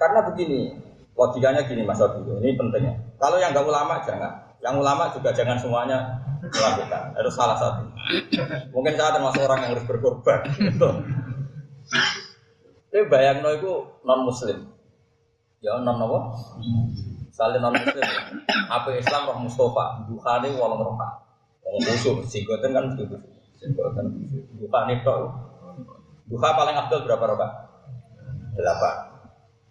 karena 0.00 0.20
begini, 0.32 0.60
logikanya 1.20 1.68
gini 1.68 1.84
Mas 1.84 2.00
Abi, 2.00 2.24
ini 2.24 2.56
pentingnya. 2.56 2.96
Kalau 3.20 3.36
yang 3.36 3.52
nggak 3.52 3.68
ulama 3.68 4.00
jangan, 4.00 4.32
yang 4.64 4.80
ulama 4.80 5.12
juga 5.12 5.36
jangan 5.36 5.60
semuanya 5.60 6.16
melakukan. 6.40 7.12
Harus 7.12 7.34
salah 7.36 7.60
satu. 7.60 7.84
Mungkin 8.72 8.96
saya 8.96 9.12
termasuk 9.12 9.44
orang 9.44 9.68
yang 9.68 9.70
harus 9.76 9.84
berkorban. 9.84 10.40
Tapi 12.90 13.04
bayang 13.12 13.44
itu 13.44 13.72
non 14.00 14.24
muslim. 14.24 14.72
Ya 15.60 15.76
non 15.76 16.00
apa? 16.00 16.18
Saling 17.36 17.60
non 17.60 17.76
muslim. 17.76 18.04
Apa 18.72 18.88
Islam 18.96 19.28
roh 19.28 19.38
Mustafa? 19.44 20.08
Bukhari 20.08 20.56
walang 20.56 20.80
roka. 20.80 21.08
Wong 21.60 21.84
khusyuk, 21.84 22.24
singgoten 22.24 22.72
kan 22.72 22.96
begitu. 22.96 23.20
Singgoten 23.60 24.24
Bukhari 24.56 25.04
tok. 25.04 25.28
Buka 26.30 26.48
paling 26.56 26.78
abdul 26.80 27.04
berapa 27.04 27.24
roka? 27.36 27.48
Delapan. 28.56 29.10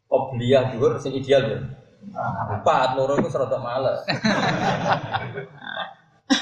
Obliyah 0.09 0.73
dhuwur 0.73 0.97
sing 0.97 1.13
ideal 1.13 1.45
ya. 1.45 1.59
Empat, 2.49 2.97
loro 2.97 3.21
itu 3.21 3.29
serotok 3.29 3.61
males. 3.61 4.01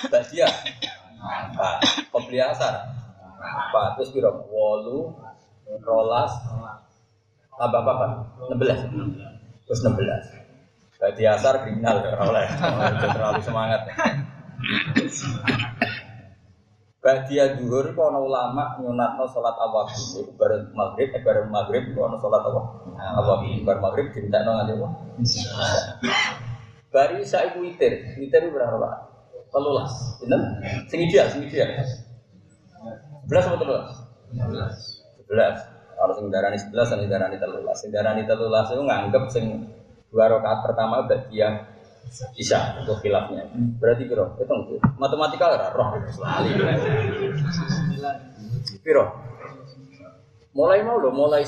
Badia. 0.08 0.47
Empat. 1.19 1.77
Obliyah 2.15 2.56
asar. 2.56 2.73
Empat. 3.38 3.99
Terus 3.99 4.10
kira 4.15 4.32
wolu, 4.32 5.12
rolas, 5.84 6.32
tambah 7.60 7.84
apa? 7.84 8.06
16. 8.47 9.67
Terus 9.67 9.80
16. 9.84 10.47
Berarti 10.97 11.23
asar 11.27 11.53
kriminal 11.62 12.01
ya 12.01 12.17
oleh. 12.23 12.47
Terlalu 13.12 13.41
semangat. 13.43 13.82
Badia 17.08 17.56
duhur 17.56 17.96
itu 17.96 18.02
ana 18.04 18.20
ulama 18.20 18.76
nyunatno 18.84 19.24
salat 19.32 19.56
awal 19.63 19.88
itu 19.88 20.28
bareng 20.36 20.76
maghrib, 20.76 21.15
eh 21.15 21.24
bareng 21.24 21.48
maghrib 21.48 21.88
itu 21.88 22.00
ana 22.04 22.20
salat 22.20 22.43
apa? 22.43 22.62
Awal 23.00 23.63
bareng 23.63 23.80
maghrib 23.80 24.12
dimintakno 24.12 24.52
nganti 24.60 24.76
apa? 24.76 24.88
Bari 26.91 27.24
isa 27.24 27.48
iku 27.48 27.63
witir, 27.63 28.12
witir 28.20 28.41
itu 28.43 28.52
berapa? 28.52 29.08
Telulas, 29.48 30.20
bener? 30.20 30.60
Sing 30.91 31.00
ideal, 31.00 31.32
sing 31.32 31.48
ideal. 31.48 31.80
Belas 33.24 33.43
apa 33.48 33.56
telulas? 33.56 33.88
Belas. 35.32 35.56
Kalau 35.96 36.12
sing 36.12 36.28
darani 36.28 36.60
sebelas, 36.60 36.91
sing 36.91 37.08
darani 37.08 37.38
telulas. 37.39 37.76
Sing 37.80 37.89
darani 37.96 38.28
telulas 38.28 38.67
itu 38.67 38.84
nganggep 38.84 39.24
sing 39.32 39.46
dua 40.12 40.28
rakaat 40.28 40.60
pertama 40.67 41.08
bagian 41.08 41.72
bisa 42.36 42.78
untuk 42.82 43.00
khilafnya. 43.04 43.48
Berarti 43.80 44.04
piro? 44.08 44.36
Hitung 44.39 44.80
matematika 44.98 45.52
ora 45.52 45.70
roh 45.72 45.89
selalu. 46.12 46.50
Piro? 48.82 49.06
Mulai 50.58 50.82
mau 50.82 50.98
lo, 50.98 51.13
mulai 51.13 51.46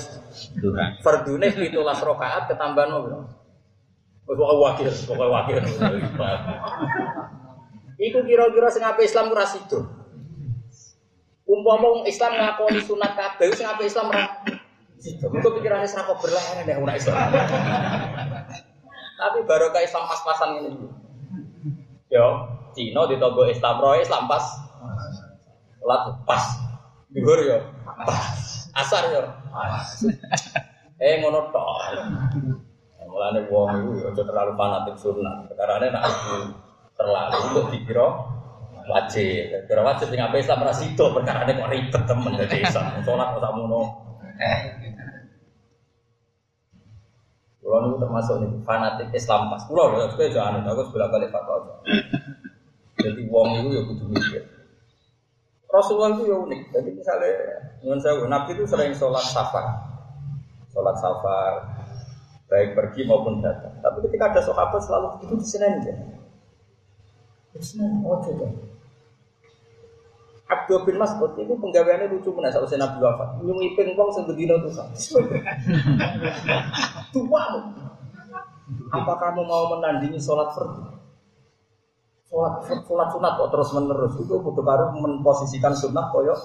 fardune 1.02 1.50
pitulas 1.50 1.98
rakaat 1.98 2.54
ketambahan 2.54 2.90
mau 2.94 3.02
piro? 3.02 3.20
Pokoknya 4.30 4.56
wakil, 4.62 4.90
pokoknya 5.10 5.34
wakil. 5.34 5.58
Iku 7.98 8.20
kira-kira 8.24 8.70
sing 8.70 8.86
ape 8.86 9.02
Islam 9.02 9.34
ora 9.34 9.50
sido. 9.50 9.90
Umpama 11.50 11.90
wong 11.90 12.06
Islam 12.06 12.38
ngakoni 12.38 12.80
sunat 12.86 13.18
kabeh, 13.18 13.50
sing 13.58 13.66
ape 13.66 13.90
Islam 13.90 14.14
ora 14.14 14.46
sido. 15.02 15.34
Iku 15.34 15.50
pikirane 15.58 15.90
sak 15.90 16.06
kok 16.06 16.22
berlahan 16.22 16.62
nek 16.62 16.78
ora 16.78 16.94
Islam. 16.94 17.28
Tapi 19.20 19.44
baru 19.44 19.76
ke 19.76 19.84
Islam 19.84 20.08
pas-pasan 20.08 20.50
ini. 20.64 20.72
Yo, 22.08 22.28
Cina 22.72 23.04
di 23.12 23.20
togo 23.20 23.44
Islam 23.52 23.84
roy 23.84 24.00
Islam 24.00 24.32
pas. 24.32 24.48
Lat 25.84 26.24
pas. 26.24 26.44
Dhuwur 27.12 27.40
yo. 27.44 27.60
Pas. 27.84 28.72
Asar 28.80 29.12
yo. 29.12 29.28
Eh 31.04 31.20
ngono 31.20 31.52
tok. 31.52 31.68
Mulane 33.10 33.44
wong 33.52 33.68
iku 33.76 33.92
yo 34.00 34.06
aja 34.16 34.24
terlalu 34.24 34.56
fanatik 34.56 34.96
sunat. 34.96 35.52
Perkarane 35.52 35.92
nek 35.92 36.04
aku 36.08 36.56
terlalu 36.96 37.38
untuk 37.52 37.66
dikira 37.76 38.08
wajib. 38.88 39.68
Kira 39.68 39.82
wajib 39.84 40.08
sing 40.08 40.24
ape 40.24 40.40
Islam 40.40 40.64
ra 40.64 40.72
sida 40.72 41.06
perkarane 41.12 41.60
kok 41.60 41.68
ribet 41.68 42.04
temen 42.08 42.40
dadi 42.40 42.64
Islam. 42.64 43.04
Salat 43.04 43.28
kok 43.36 43.42
sakmono. 43.44 43.82
Kulo 47.70 47.86
niku 47.86 48.02
termasuk 48.02 48.42
nih 48.42 48.50
fanatik 48.66 49.14
Islam 49.14 49.54
pas. 49.54 49.62
Kulo 49.70 49.94
lho, 49.94 50.10
kowe 50.18 50.26
aja 50.26 50.42
anut 50.50 50.66
aku 50.66 50.90
sebelah 50.90 51.06
balik 51.14 51.30
fatwa 51.30 51.62
aja. 51.62 51.74
Jadi 52.98 53.30
wong 53.30 53.62
itu 53.62 53.78
ya 53.78 53.82
kudu 53.86 54.10
mikir. 54.10 54.42
Rasulullah 55.70 56.18
itu 56.18 56.34
ya 56.34 56.38
unik. 56.50 56.62
Jadi 56.74 56.90
misalnya, 56.98 57.30
nyuwun 57.86 58.02
saya, 58.02 58.26
Nabi 58.26 58.58
itu 58.58 58.66
sering 58.66 58.90
sholat 58.98 59.22
safar, 59.22 59.86
sholat 60.74 60.98
safar, 60.98 61.62
baik 62.50 62.74
pergi 62.74 63.06
maupun 63.06 63.38
datang. 63.46 63.78
Tapi 63.86 64.02
ketika 64.10 64.34
ada 64.34 64.42
sahabat 64.42 64.82
selalu 64.82 65.30
itu 65.30 65.38
di 65.38 65.46
sini 65.46 65.70
aja. 65.70 65.94
Di 67.54 67.62
sini, 67.62 67.86
oh 68.02 68.18
coba. 68.18 68.50
Abdul 70.50 70.90
bin 70.90 70.98
Mas'ud 70.98 71.38
itu 71.38 71.54
penggaweannya 71.54 72.18
lucu 72.18 72.34
mana 72.34 72.50
saat 72.50 72.66
Nabi 72.74 72.98
wafat. 72.98 73.46
Nyungi 73.46 73.78
pingpong 73.78 74.10
sing 74.10 74.26
bedino 74.26 74.58
tuh 74.66 74.74
kan. 77.10 77.14
Tua. 77.18 77.44
Apa 78.94 79.14
kamu 79.18 79.42
mau 79.50 79.74
menandingi 79.74 80.22
sholat 80.22 80.54
fardu? 80.54 80.86
Sholat 82.30 82.62
sholat 82.86 83.10
sunat 83.10 83.32
kok 83.42 83.50
terus 83.50 83.70
menerus 83.74 84.14
itu 84.22 84.34
butuh 84.38 84.62
baru 84.62 84.94
memposisikan 84.94 85.74
sunat 85.74 86.14
koyo. 86.14 86.38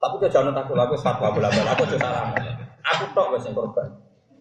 Tapi 0.00 0.14
dia 0.22 0.30
jangan 0.32 0.54
takut 0.54 0.78
aku 0.78 0.94
fatwa 0.96 1.34
bola 1.34 1.50
bola 1.50 1.70
aku 1.74 1.84
juga 1.90 2.06
salah. 2.06 2.30
Aku 2.96 3.04
tok 3.12 3.34
wes 3.34 3.44
yang 3.44 3.58
korban. 3.58 3.90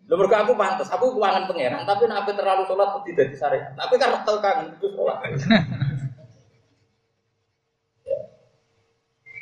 Lho 0.10 0.18
mergo 0.18 0.34
aku 0.34 0.58
pantes, 0.58 0.90
aku 0.90 1.14
keuangan 1.14 1.46
pangeran, 1.46 1.86
tapi 1.86 2.10
nek 2.10 2.26
ape 2.26 2.34
terlalu 2.34 2.66
sholat 2.66 2.98
mesti 2.98 3.14
dadi 3.14 3.36
syariat. 3.38 3.78
Tapi 3.78 3.94
kan 4.02 4.26
tau 4.26 4.42
kangen 4.42 4.74
itu 4.74 4.90
sholat. 4.94 5.22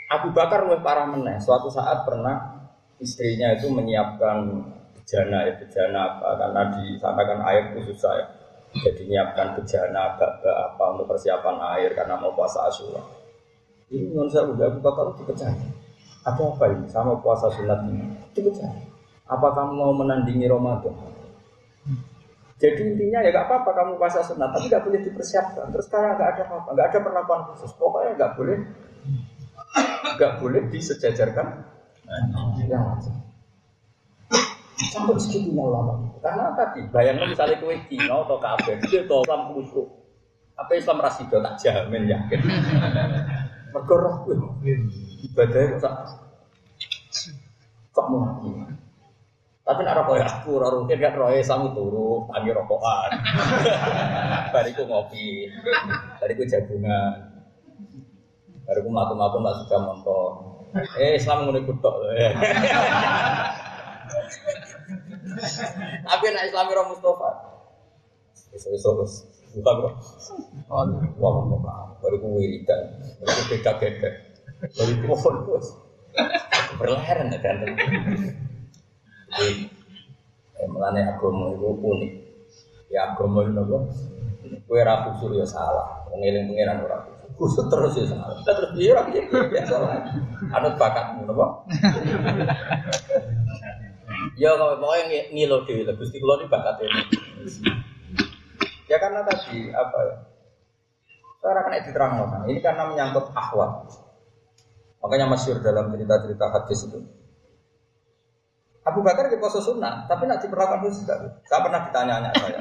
Abu 0.08 0.32
Bakar 0.32 0.64
lebih 0.68 0.84
parah 0.84 1.08
meneh. 1.08 1.40
Suatu 1.44 1.68
saat 1.68 2.08
pernah 2.08 2.57
istrinya 2.98 3.54
itu 3.54 3.70
menyiapkan 3.70 4.66
bejana 4.98 5.48
ya 5.48 5.54
bejana 5.56 6.00
apa 6.16 6.28
karena 6.36 6.62
di 6.76 7.00
sana 7.00 7.22
kan 7.24 7.40
air 7.48 7.64
itu 7.74 7.94
susah 7.94 8.14
ya. 8.18 8.26
Jadi 8.78 9.10
nyiapkan 9.10 9.58
bejana 9.58 10.14
agak 10.14 10.44
apa 10.44 10.84
untuk 10.94 11.08
persiapan 11.10 11.56
air 11.80 11.96
karena 11.96 12.20
mau 12.20 12.36
puasa 12.36 12.68
Asyura. 12.68 13.00
Ini 13.88 14.12
menurut 14.12 14.30
saya 14.30 14.52
udah 14.52 14.68
Abu 14.68 14.80
Bakar 14.84 15.16
dipecah. 15.16 15.56
Ada 16.28 16.44
apa 16.44 16.66
ini 16.76 16.86
sama 16.92 17.16
puasa 17.24 17.48
sunat 17.48 17.88
ini? 17.88 18.04
Dipecah. 18.36 18.68
Apa 19.32 19.56
kamu 19.56 19.72
mau 19.80 19.96
menandingi 19.96 20.44
Ramadan? 20.44 20.92
Jadi 22.58 22.82
intinya 22.84 23.22
ya 23.22 23.30
gak 23.32 23.48
apa-apa 23.48 23.70
kamu 23.72 23.92
puasa 23.96 24.20
sunat, 24.26 24.50
tapi 24.52 24.68
gak 24.68 24.84
boleh 24.84 25.00
dipersiapkan. 25.08 25.72
Terus 25.72 25.86
sekarang 25.88 26.20
gak 26.20 26.30
ada 26.36 26.44
apa-apa, 26.52 26.70
gak 26.76 26.88
ada 26.92 27.00
perlakuan 27.00 27.42
khusus. 27.54 27.72
Pokoknya 27.80 28.12
gak 28.20 28.32
boleh, 28.36 28.58
gak 30.20 30.34
boleh 30.44 30.62
disejajarkan. 30.68 31.48
Sampai 34.88 35.20
segitunya 35.20 35.66
lama. 35.68 36.00
Karena 36.24 36.54
tadi 36.56 36.86
bayangkan 36.90 37.28
misalnya 37.34 37.60
kue 37.60 37.76
Cina 37.92 38.24
atau 38.24 38.38
kafe, 38.40 38.80
itu 38.80 39.04
itu 39.04 39.16
Islam 39.26 39.42
khusyuk. 39.52 39.88
Apa 40.58 40.72
Islam 40.74 41.04
rasido 41.04 41.38
tak 41.44 41.60
jamin 41.62 42.10
yakin. 42.10 42.40
Mergo 43.74 43.96
roh 44.00 44.16
ibadahnya 45.28 45.78
kok 45.78 45.94
kok 47.92 48.06
mau 48.14 48.38
tapi 49.68 49.84
nak 49.84 50.00
rokok 50.00 50.16
ya 50.16 50.26
aku, 50.32 50.64
rokok 50.64 50.96
kan 50.96 51.12
roy 51.20 51.44
sami 51.44 51.68
turu, 51.76 52.24
tangi 52.32 52.56
rokokan. 52.56 53.12
Bariku 54.56 54.88
ngopi, 54.88 55.52
bariku 56.24 56.48
jagungan. 56.48 57.44
Bariku 58.64 58.88
matu-matu 58.88 59.44
nggak 59.44 59.56
suka 59.60 59.78
montor. 59.84 60.57
Eh 60.76 61.16
Islam 61.16 61.48
ngono 61.48 61.64
kutok. 61.64 61.96
Tapi 66.08 66.26
nak 66.34 66.48
Islami 66.50 66.72
roh 66.74 66.86
Mustafa. 66.92 67.30
Iso-iso 68.56 68.90
terus 68.98 69.14
buka 69.54 69.72
bro. 69.78 69.90
Oh, 70.68 70.84
wah 71.22 71.32
wah 71.46 71.84
Bariku 71.98 72.38
wiridan, 72.38 73.02
bariku 73.22 73.42
beda-beda. 73.50 74.10
Bariku 74.78 75.14
terus. 75.18 75.68
Berleheran 76.78 77.34
ya 77.34 77.40
kan. 77.42 77.58
Jadi, 79.28 79.70
eh, 80.58 80.68
melane 80.70 81.02
agama 81.06 81.54
itu 81.54 81.68
unik. 81.74 82.12
Ya 82.88 83.14
agama 83.14 83.44
itu 83.46 83.60
apa? 83.60 83.78
Kue 84.64 84.80
rapi 84.80 85.10
surya 85.20 85.44
salah, 85.44 86.08
mengiling 86.12 86.48
pengiran 86.48 86.86
ora 86.88 86.98
kusut 87.38 87.70
terus 87.70 87.94
ya. 87.96 88.18
Terus 88.44 88.70
dia 88.74 88.98
orang 88.98 89.14
ya 89.54 89.64
salah. 89.70 90.02
Anut 90.58 90.74
bakatmu, 90.76 91.30
apa? 91.30 91.48
Ya 94.38 94.54
kalau 94.54 94.78
pokoknya 94.82 95.34
ngilo 95.34 95.66
dewi, 95.66 95.86
gusti 95.98 96.18
kulo 96.18 96.42
ini 96.42 96.50
bakat 96.50 96.82
ini. 96.82 97.02
Ya 98.90 98.98
karena 98.98 99.22
tadi 99.26 99.70
apa 99.70 99.98
ya? 100.04 100.16
Saya 101.38 101.54
akan 101.64 101.74
diterang 101.86 102.14
Ini 102.50 102.60
karena 102.60 102.84
menyangkut 102.90 103.30
akhwat. 103.32 103.94
Makanya 105.02 105.30
masyur 105.30 105.62
dalam 105.62 105.94
cerita-cerita 105.94 106.46
hadis 106.50 106.80
itu. 106.90 107.00
Abu 108.88 109.04
Bakar 109.04 109.28
di 109.28 109.38
poso 109.38 109.60
sunnah, 109.60 110.08
tapi 110.08 110.26
nak 110.26 110.40
diperlakukan 110.40 110.80
khusus 110.88 111.04
tidak. 111.04 111.44
Saya 111.44 111.60
pernah 111.60 111.82
ditanya 111.92 112.14
anak 112.24 112.34
saya, 112.40 112.60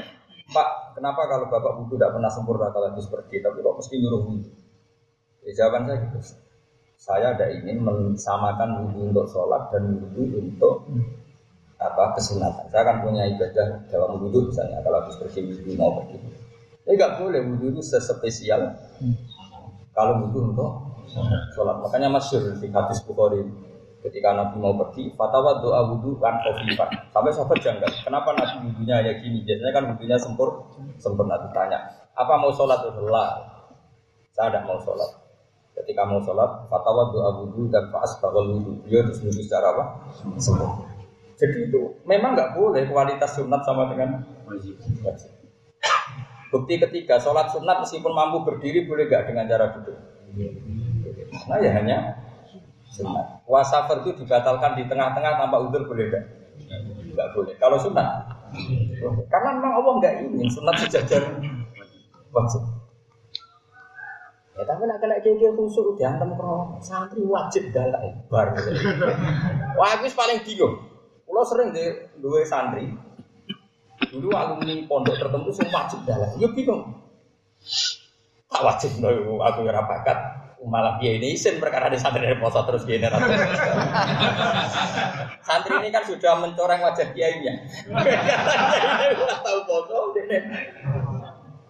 Pak, 0.50 0.98
kenapa 0.98 1.22
kalau 1.30 1.46
bapak 1.46 1.72
wudhu 1.78 1.94
tidak 1.94 2.18
pernah 2.18 2.30
sempurna 2.30 2.70
kalau 2.74 2.90
habis 2.90 3.06
pergi, 3.06 3.38
tapi 3.42 3.62
kok 3.62 3.76
mesti 3.78 3.94
nyuruh 3.98 4.20
wudhu? 4.26 4.50
Ya, 5.46 5.52
jawaban 5.54 5.86
saya 5.86 5.96
gitu. 6.02 6.18
Saya 6.96 7.28
tidak 7.38 7.50
ingin 7.62 7.78
mensamakan 7.86 8.82
wudhu 8.82 9.14
untuk 9.14 9.26
sholat 9.30 9.70
dan 9.70 9.94
wudhu 9.94 10.42
untuk 10.42 10.90
apa 11.78 12.18
kesunatan. 12.18 12.66
Saya 12.66 12.82
akan 12.82 12.96
punya 13.06 13.22
ibadah 13.30 13.86
dalam 13.86 14.18
wudhu 14.18 14.50
misalnya 14.50 14.82
kalau 14.82 15.06
habis 15.06 15.14
pergi 15.22 15.46
wudhu 15.46 15.78
mau 15.78 16.02
pergi. 16.02 16.18
Ini 16.82 16.92
nggak 16.98 17.12
boleh 17.22 17.40
wudhu 17.46 17.78
itu 17.78 17.82
sespesial 17.84 18.74
kalau 19.94 20.26
wudhu 20.26 20.50
untuk 20.50 20.70
sholat. 21.54 21.78
Makanya 21.78 22.10
masyur 22.10 22.58
di 22.58 22.66
hadis 22.66 22.98
Bukhari 23.06 23.46
Ketika 24.06 24.38
Nabi 24.38 24.62
mau 24.62 24.70
pergi, 24.70 25.10
fatwa 25.18 25.58
doa 25.58 25.82
wudhu 25.90 26.14
kan 26.22 26.38
khofifan. 26.38 26.86
Sampai 27.10 27.34
sahabat 27.34 27.58
janggal, 27.58 27.90
kenapa 28.06 28.38
Nabi 28.38 28.70
wudhunya 28.70 29.02
ya 29.02 29.12
gini? 29.18 29.42
Biasanya 29.42 29.72
kan 29.74 29.84
wudhunya 29.90 30.14
sempur, 30.14 30.62
sempurna 31.02 31.34
ditanya. 31.42 32.06
Apa 32.14 32.38
mau 32.38 32.54
sholat? 32.54 32.86
Allah. 32.86 33.42
Saya 34.30 34.54
tidak 34.54 34.62
mau 34.70 34.78
sholat. 34.78 35.10
Ketika 35.76 36.08
mau 36.08 36.24
sholat, 36.24 36.66
fatwa 36.72 37.12
doa 37.12 37.30
wudhu 37.44 37.68
dan 37.68 37.92
faas 37.92 38.16
bakal 38.18 38.48
wudhu. 38.48 38.80
Dia 38.88 39.04
harus 39.04 39.20
wudhu 39.20 39.40
secara 39.44 39.76
apa? 39.76 39.84
Sempurna. 40.40 40.88
Jadi 41.36 41.68
itu 41.68 42.00
memang 42.08 42.32
nggak 42.32 42.56
boleh 42.56 42.88
kualitas 42.88 43.36
sunat 43.36 43.60
sama 43.60 43.92
dengan 43.92 44.24
wajib. 44.48 44.80
Bukti 46.48 46.80
ketiga, 46.80 47.20
sholat 47.20 47.52
sunat 47.52 47.84
meskipun 47.84 48.16
mampu 48.16 48.40
berdiri 48.40 48.88
boleh 48.88 49.04
nggak 49.04 49.28
dengan 49.28 49.44
cara 49.44 49.76
duduk? 49.76 50.00
Nah 51.44 51.60
ya 51.60 51.76
hanya 51.76 52.16
Sunnah. 52.96 53.42
Wasafar 53.44 54.00
itu 54.02 54.24
dibatalkan 54.24 54.78
di 54.78 54.88
tengah-tengah 54.88 55.32
tanpa 55.36 55.60
udur 55.60 55.84
boleh 55.84 56.08
enggak? 56.08 56.24
Enggak 57.12 57.28
boleh. 57.36 57.54
Kalau 57.60 57.76
sunnah, 57.76 58.24
karena 59.28 59.48
memang 59.58 59.72
Allah 59.82 59.92
enggak 60.00 60.14
ingin 60.24 60.48
sunat 60.48 60.76
sejajar 60.80 61.22
wajib. 62.32 62.62
Ya 64.56 64.64
tapi 64.64 64.88
nak 64.88 65.04
kena 65.04 65.20
kiki 65.20 65.52
khusus 65.52 66.00
diantem 66.00 66.32
krono 66.32 66.80
santri 66.80 67.20
wajib 67.28 67.68
galak 67.76 68.00
bar. 68.32 68.56
Wah 69.76 69.90
aku 70.00 70.08
paling 70.16 70.40
bingung. 70.48 70.80
Kulo 71.28 71.42
sering 71.44 71.76
di 71.76 71.84
dua 72.24 72.40
santri. 72.48 72.88
Dulu 74.08 74.32
alumni 74.32 74.80
pondok 74.88 75.20
tertentu 75.20 75.52
semua 75.52 75.84
wajib 75.84 76.00
galak. 76.08 76.32
Yo 76.40 76.48
bingung. 76.56 76.88
Tak 78.48 78.62
wajib 78.64 78.96
no, 79.04 79.44
aku 79.44 79.60
ora 79.68 79.84
bakat 79.84 80.18
malah 80.66 80.98
dia 80.98 81.14
ini 81.14 81.38
isin 81.38 81.62
perkara 81.62 81.86
di 81.86 82.00
santri 82.00 82.26
dari 82.26 82.40
poso 82.42 82.58
terus 82.66 82.82
dia 82.82 83.06
santri 85.46 85.74
ini 85.78 85.94
kan 85.94 86.02
sudah 86.02 86.42
mencoreng 86.42 86.82
wajah 86.82 87.14
kiainya 87.14 87.54
tahu 89.46 89.60
poso 89.62 89.96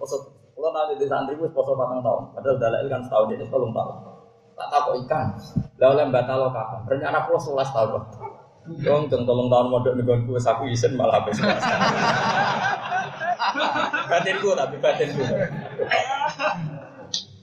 poso 0.00 0.35
kalau 0.56 0.72
nanti 0.72 0.96
di 0.96 1.04
santri 1.04 1.36
gue 1.36 1.52
poso 1.52 1.76
patang 1.76 2.00
tahun 2.00 2.32
padahal 2.32 2.56
dalil 2.56 2.88
kan 2.88 3.00
setahun 3.04 3.28
ini 3.36 3.44
belum 3.44 3.76
tahu 3.76 4.16
tak 4.56 4.68
tahu 4.72 4.96
ikan. 5.04 5.36
Lalu 5.76 5.92
oleh 6.00 6.06
batal 6.08 6.48
kapan? 6.48 6.80
Rencana 6.88 7.28
pulau 7.28 7.36
sebelas 7.36 7.68
tahun 7.76 8.00
Dong, 8.82 9.06
jeng 9.06 9.22
tolong 9.22 9.46
tahun 9.46 9.70
modal 9.70 9.94
nih 9.94 10.02
gue 10.02 10.40
saku 10.42 10.66
isin 10.66 10.98
malah 10.98 11.22
habis. 11.22 11.38
Batin 14.10 14.36
gue 14.42 14.54
tapi 14.58 14.76
batin 14.82 15.14
gue 15.14 15.28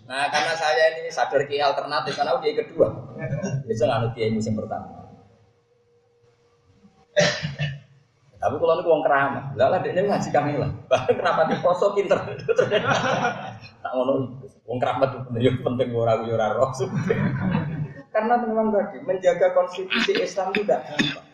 Nah, 0.03 0.27
karena 0.27 0.51
saya 0.51 0.99
ini 0.99 1.07
sadar 1.07 1.47
kiai 1.47 1.63
alternatif 1.63 2.11
karena 2.19 2.35
dia 2.43 2.59
kedua. 2.59 2.91
Bisa 3.63 3.87
nggak 3.87 4.11
kiai 4.11 4.35
musim 4.35 4.51
pertama. 4.59 5.15
Tapi 8.43 8.55
kalau 8.59 8.75
ini 8.75 8.83
uang 8.83 9.03
keramat, 9.07 9.43
lah 9.55 9.67
lah 9.71 9.79
dia 9.79 9.95
ngaji 9.95 10.29
kami 10.35 10.59
lah. 10.59 10.67
Bahkan 10.91 11.13
kenapa 11.15 11.47
di 11.47 11.55
poso 11.63 11.95
pinter? 11.95 12.19
Tak 13.83 13.91
ngono, 13.95 14.39
uang 14.67 14.79
keramat 14.79 15.11
itu 15.11 15.19
penting, 15.27 15.55
penting 15.63 15.89
orang 15.95 16.27
orang 16.27 16.51
roh. 16.59 16.71
Karena 18.13 18.35
memang 18.43 18.75
tadi 18.75 18.99
menjaga 19.03 19.55
konstitusi 19.55 20.19
Islam 20.19 20.51
tidak 20.51 20.85
gampang. 20.91 21.27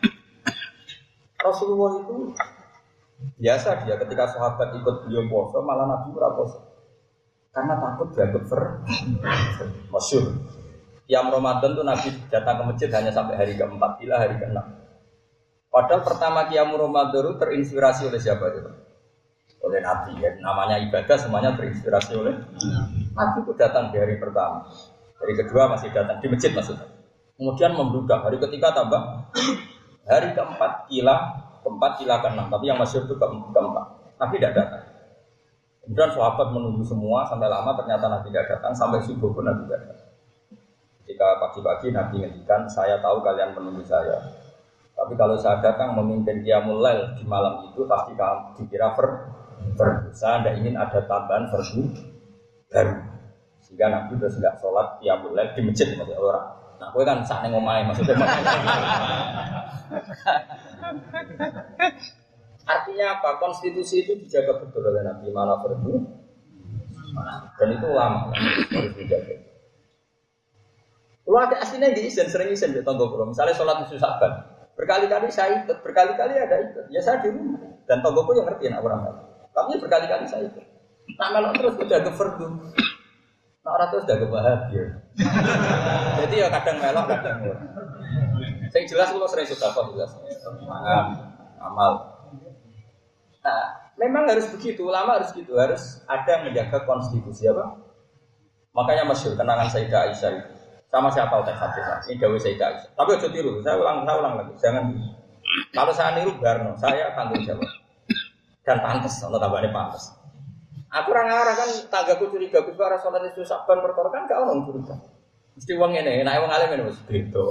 Rasulullah 1.40 2.04
itu 2.04 2.34
biasa 3.36 3.84
dia 3.84 4.00
ketika 4.00 4.32
sahabat 4.32 4.80
ikut 4.80 4.96
beliau 5.04 5.28
poso 5.28 5.60
malah 5.60 5.84
Nabi 5.84 6.08
berapa 6.16 6.40
karena 7.52 7.74
takut 7.76 8.08
dianggap 8.16 8.44
ver 8.48 8.62
masyur 9.92 10.24
yang 11.10 11.26
Ramadan 11.26 11.74
tuh 11.74 11.82
Nabi 11.82 12.08
datang 12.30 12.62
ke 12.62 12.64
masjid 12.70 12.88
hanya 12.94 13.10
sampai 13.10 13.34
hari 13.34 13.58
keempat, 13.58 13.98
bila 13.98 14.14
hari 14.22 14.38
keenam. 14.38 14.79
Padahal 15.70 16.02
pertama 16.02 16.50
Qiyam 16.50 16.74
Ramadan 16.74 17.38
terinspirasi 17.38 18.10
oleh 18.10 18.18
siapa 18.18 18.42
itu? 18.50 18.66
Oleh 19.62 19.78
Nabi 19.78 20.18
ya. 20.18 20.34
Namanya 20.42 20.82
ibadah 20.82 21.14
semuanya 21.14 21.54
terinspirasi 21.54 22.18
oleh 22.18 22.34
Nabi 23.14 23.38
itu 23.46 23.52
datang 23.54 23.94
di 23.94 23.96
hari 24.02 24.18
pertama. 24.18 24.66
Hari 25.22 25.32
kedua 25.38 25.70
masih 25.70 25.94
datang 25.94 26.18
di 26.18 26.26
masjid 26.26 26.50
maksudnya. 26.50 26.90
Kemudian 27.38 27.78
membludak. 27.78 28.18
Hari 28.18 28.42
ketiga 28.42 28.74
tambah. 28.74 29.30
Hari 30.10 30.34
keempat 30.34 30.90
kila, 30.90 31.16
keempat 31.62 31.92
kila 32.02 32.18
keenam. 32.18 32.50
Tapi 32.50 32.64
yang 32.66 32.78
masih 32.82 33.06
itu 33.06 33.14
keempat. 33.14 33.84
Nabi 34.18 34.34
tidak 34.42 34.52
datang. 34.58 34.84
Kemudian 35.86 36.10
sahabat 36.10 36.50
menunggu 36.50 36.82
semua 36.82 37.22
sampai 37.30 37.46
lama 37.46 37.78
ternyata 37.78 38.10
Nabi 38.10 38.34
tidak 38.34 38.58
datang 38.58 38.74
sampai 38.74 38.98
subuh 39.06 39.30
pun 39.30 39.46
Nabi 39.46 39.70
tidak 39.70 39.86
datang. 39.86 40.10
Ketika 41.02 41.26
pagi-pagi 41.38 41.86
Nabi 41.94 42.14
ngendikan, 42.22 42.66
saya 42.66 42.98
tahu 42.98 43.22
kalian 43.22 43.54
menunggu 43.54 43.86
saya. 43.86 44.39
Tapi 44.94 45.12
kalau 45.16 45.36
saya 45.40 45.58
datang 45.64 45.96
memimpin 45.96 46.44
Qiyamul 46.44 46.80
Lail 46.84 47.16
di 47.16 47.24
malam 47.24 47.66
itu 47.72 47.88
pasti 47.88 48.12
kamu 48.14 48.60
dikira 48.60 48.92
ver 48.94 49.08
fardu. 49.74 50.12
Saya 50.12 50.44
tidak 50.44 50.54
ingin 50.60 50.74
ada 50.76 51.00
tambahan 51.08 51.48
fardu 51.48 51.82
baru. 52.68 52.94
Sehingga 53.64 53.86
Nabi 53.88 54.20
terus 54.20 54.36
nggak 54.36 54.60
sholat 54.60 55.00
Qiyamul 55.00 55.32
Lail 55.32 55.50
di 55.56 55.60
masjid 55.64 55.88
maksudnya 55.96 56.20
orang. 56.20 56.46
Nah, 56.80 56.88
gue 56.96 57.04
kan 57.04 57.20
saat 57.24 57.44
ngomai 57.48 57.84
maksudnya. 57.84 58.16
Artinya 62.64 63.06
apa? 63.18 63.36
Konstitusi 63.40 64.04
itu 64.06 64.16
dijaga 64.16 64.60
betul 64.62 64.84
oleh 64.84 65.02
Nabi 65.04 65.28
mana 65.32 65.60
fardu 65.60 66.20
dan 67.58 67.68
itu 67.74 67.88
lama 67.90 68.32
harus 68.32 68.94
dijaga. 68.96 69.34
Kalau 71.30 71.46
ada 71.46 71.62
aslinya 71.62 71.94
di 71.94 72.10
izin 72.10 72.26
sering 72.26 72.50
izin 72.50 72.74
di 72.74 72.82
tonggo. 72.82 73.06
Misalnya 73.22 73.54
sholat 73.54 73.86
musuh 73.86 74.02
saban, 74.02 74.49
berkali-kali 74.80 75.28
saya 75.28 75.60
ikut, 75.60 75.84
berkali-kali 75.84 76.40
ada 76.40 76.56
ikut. 76.64 76.88
Ya 76.88 77.04
saya 77.04 77.20
di 77.20 77.28
rumah 77.28 77.60
dan 77.84 78.00
tonggo 78.00 78.24
pun 78.24 78.40
yang 78.40 78.48
ngerti 78.48 78.72
anak 78.72 78.80
orang 78.80 79.00
lain. 79.04 79.16
Tapi 79.52 79.76
berkali-kali 79.76 80.24
saya 80.24 80.48
ikut. 80.48 80.64
Nah 81.20 81.28
melok 81.36 81.52
terus 81.60 81.74
udah 81.76 82.00
ke 82.00 82.10
fardu. 82.16 82.46
Nah 83.60 83.70
orang 83.76 83.88
terus 83.92 84.04
udah 84.08 84.16
bahagia. 84.32 84.84
Jadi 86.24 86.34
ya 86.40 86.48
kadang 86.48 86.76
melok, 86.80 87.04
kadang 87.12 87.36
murah. 87.44 87.60
Saya 88.72 88.82
jelas 88.88 89.12
kalau 89.12 89.28
sering 89.28 89.48
sudah 89.52 89.68
kok 89.68 89.84
jelas. 89.92 90.10
Semangat, 90.40 91.06
amal. 91.60 91.92
Nah, 93.40 93.62
memang 94.00 94.24
harus 94.32 94.48
begitu, 94.52 94.84
ulama 94.88 95.20
harus 95.20 95.32
gitu, 95.36 95.58
harus 95.60 96.00
ada 96.08 96.44
menjaga 96.44 96.84
konstitusi 96.88 97.48
apa? 97.50 97.76
Makanya 98.72 99.10
masyur 99.10 99.34
kenangan 99.34 99.68
Sayyidah 99.68 100.12
Aisyah 100.12 100.30
itu 100.38 100.59
sama 100.90 101.08
siapa 101.14 101.38
udah 101.38 101.54
hadis 101.54 102.10
ini 102.10 102.18
Dawi 102.18 102.38
Sayyidah 102.42 102.66
Aisyah. 102.66 102.90
Tapi 102.98 103.10
aja 103.14 103.28
tiru, 103.30 103.62
saya 103.62 103.78
ulang, 103.78 104.02
saya 104.02 104.16
ulang 104.18 104.34
lagi, 104.42 104.52
jangan. 104.58 104.84
Kalau 105.70 105.92
saya 105.94 106.18
niru 106.18 106.34
Barno, 106.42 106.74
saya 106.78 107.14
tanggung 107.14 107.42
jawab 107.46 107.70
dan 108.66 108.78
pantas, 108.82 109.22
Allah 109.22 109.38
tambahnya 109.38 109.70
pantas. 109.70 110.14
Aku 110.90 111.14
orang 111.14 111.30
arah 111.30 111.54
kan 111.54 111.70
tanggaku 111.86 112.34
curiga, 112.34 112.66
gue 112.66 112.74
arah 112.74 112.98
sholat 112.98 113.22
itu 113.30 113.46
saban 113.46 113.78
perkara 113.78 114.10
kan 114.10 114.26
gak 114.26 114.42
orang 114.42 114.66
curiga. 114.66 114.98
Mesti 115.54 115.74
uang 115.74 115.92
ini, 115.94 116.22
enak 116.22 116.38
uang 116.42 116.50
alim 116.50 116.70
ini 116.74 116.82
mesti 116.86 117.02
gitu. 117.10 117.42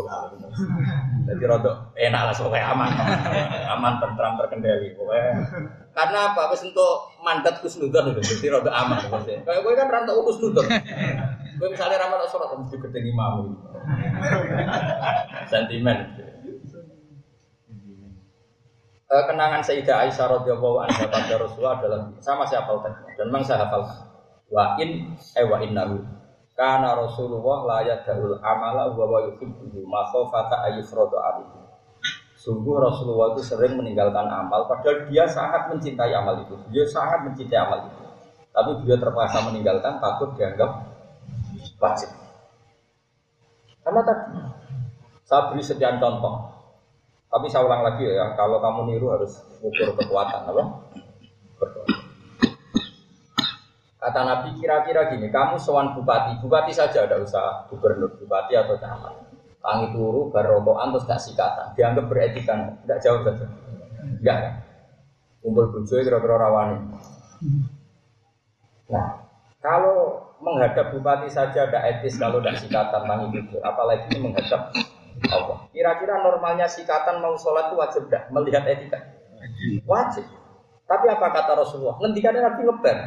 Jadi 1.27 1.43
rodok 1.43 1.95
enak 1.95 2.21
lah 2.27 2.33
soalnya 2.35 2.71
aman, 2.71 2.89
aman 3.75 3.93
tentram 3.99 4.39
terkendali. 4.39 4.95
Karena 5.95 6.19
apa? 6.31 6.51
Wes 6.51 6.63
untuk 6.63 7.11
mandat 7.23 7.59
kusnudon 7.59 8.15
itu, 8.15 8.35
jadi 8.35 8.59
rodok 8.59 8.71
aman. 8.75 8.99
Kayak 9.23 9.59
gue 9.63 9.73
kan 9.75 9.87
rantau 9.91 10.23
kusnudon. 10.27 10.67
Gue 11.59 11.67
misalnya 11.75 11.99
ramal 11.99 12.23
sholat 12.23 12.55
mesti 12.55 12.79
gede 12.79 12.99
imam. 13.03 13.59
Sentimen. 15.51 15.97
Eh, 19.09 19.23
kenangan 19.25 19.59
Sayyidah 19.65 20.05
Aisyah 20.05 20.39
radhiyallahu 20.39 20.85
anha 20.85 21.09
pada 21.09 21.33
Rasulullah 21.41 21.81
adalah 21.81 22.13
sama 22.21 22.45
siapa 22.45 22.69
hafal 22.69 22.93
dan 23.17 23.25
memang 23.25 23.41
saya 23.41 23.65
hafal 23.65 23.81
wa 24.53 24.77
in 24.77 25.17
eh 25.33 25.45
wa 25.49 25.57
innahu 25.65 26.05
karena 26.53 26.93
Rasulullah 26.93 27.57
la 27.65 27.79
yadul 27.89 28.37
amala 28.37 28.93
wa 28.93 29.05
wa 29.09 29.19
yuhibbu 29.25 29.81
ma 29.89 30.05
khafata 30.13 30.61
ayyufradu 30.69 31.17
alaihi 31.17 31.57
Sungguh 32.39 32.77
Rasulullah 32.77 33.33
itu 33.33 33.43
sering 33.49 33.75
meninggalkan 33.75 34.29
amal 34.29 34.69
padahal 34.69 35.09
dia 35.11 35.27
sangat 35.27 35.67
mencintai 35.73 36.13
amal 36.15 36.39
itu. 36.39 36.55
Dia 36.71 36.87
sangat 36.87 37.27
mencintai 37.27 37.59
amal 37.59 37.89
itu. 37.89 37.99
Tapi 38.55 38.69
dia 38.87 38.95
terpaksa 38.95 39.43
meninggalkan 39.43 39.99
takut 39.99 40.37
dianggap 40.39 40.88
wajib. 41.79 42.09
Karena 43.83 44.01
tadi 44.05 44.37
saya 45.25 45.53
beri 45.53 45.63
sekian 45.63 46.01
contoh. 46.01 46.49
Tapi 47.29 47.45
saya 47.45 47.61
ulang 47.69 47.85
lagi 47.85 48.09
ya, 48.09 48.33
kalau 48.33 48.57
kamu 48.57 48.89
niru 48.89 49.13
harus 49.13 49.37
ukur 49.61 49.93
kekuatan, 49.93 50.49
apa? 50.49 50.63
Kata 53.99 54.19
Nabi 54.25 54.57
kira-kira 54.57 55.13
gini, 55.13 55.29
kamu 55.29 55.61
sewan 55.61 55.93
bupati, 55.93 56.41
bupati 56.41 56.73
saja 56.73 57.05
ada 57.05 57.21
usaha 57.21 57.69
gubernur, 57.69 58.17
bupati 58.17 58.57
atau 58.57 58.79
camat. 58.81 59.29
Tangi 59.61 59.93
turu, 59.93 60.33
barokokan, 60.33 60.89
terus 60.95 61.05
gak 61.05 61.21
sikatan. 61.21 61.67
Dianggap 61.77 62.09
beretika, 62.09 62.55
tidak 62.81 62.99
jauh 63.03 63.21
saja. 63.21 63.45
Enggak 64.17 64.37
kan? 64.39 64.53
Kumpul 65.43 65.65
bujo 65.69 65.93
kira-kira 66.01 66.35
rawani. 66.39 66.79
Nah, 68.89 69.07
kalau 69.61 70.28
menghadap 70.39 70.95
bupati 70.95 71.27
saja 71.27 71.67
ada 71.67 71.79
etis 71.87 72.15
kalau 72.15 72.39
tidak 72.39 72.59
sikatan 72.63 73.03
tangi 73.03 73.27
jujur, 73.35 73.61
apalagi 73.63 74.07
ini 74.15 74.31
menghadap 74.31 74.71
Allah. 75.27 75.67
Kira-kira 75.75 76.23
normalnya 76.23 76.67
sikatan 76.67 77.19
mau 77.19 77.35
sholat 77.35 77.71
itu 77.71 77.75
wajib 77.75 78.01
tidak 78.07 78.23
melihat 78.31 78.63
etika? 78.67 78.99
Wajib. 79.83 80.25
Tapi 80.87 81.05
apa 81.11 81.27
kata 81.29 81.51
Rasulullah? 81.59 81.99
Ngendikannya 82.01 82.41
Nabi 82.41 82.61
ngeber. 82.65 82.97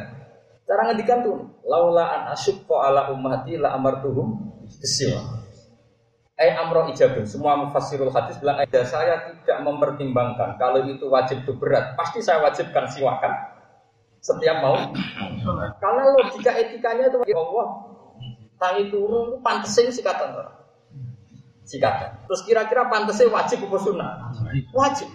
Cara 0.63 0.81
ngendikan 0.87 1.19
tuh, 1.19 1.35
laula 1.67 2.05
an 2.07 2.21
asyukko 2.31 2.79
ala 2.79 3.11
ummati 3.11 3.59
la 3.59 3.75
amartuhum 3.75 4.39
kesil. 4.79 5.19
Eh 6.39 6.53
amro 6.55 6.87
ijabun. 6.89 7.27
Semua 7.27 7.59
mufassirul 7.59 8.09
hadis 8.09 8.39
bilang, 8.39 8.57
ada 8.57 8.81
saya 8.87 9.27
tidak 9.27 9.59
mempertimbangkan 9.67 10.55
kalau 10.55 10.81
itu 10.87 11.05
wajib 11.11 11.43
itu 11.43 11.53
berat. 11.59 11.93
Pasti 11.99 12.23
saya 12.23 12.39
wajibkan 12.41 12.87
siwakan 12.87 13.52
setiap 14.23 14.63
mau. 14.63 14.79
Karena 15.83 16.03
logika 16.15 16.55
etikanya 16.55 17.11
itu 17.11 17.19
ya 17.27 17.37
Allah. 17.37 17.67
Tangi 18.55 18.87
turun 18.87 19.43
pantesin 19.43 19.91
sikatan 19.91 20.31
sikatan. 21.67 22.27
Terus 22.27 22.41
kira-kira 22.47 22.87
pantasnya 22.87 23.31
wajib 23.31 23.67
apa 23.67 23.77
sunnah? 23.79 24.11
Wajib. 24.71 25.09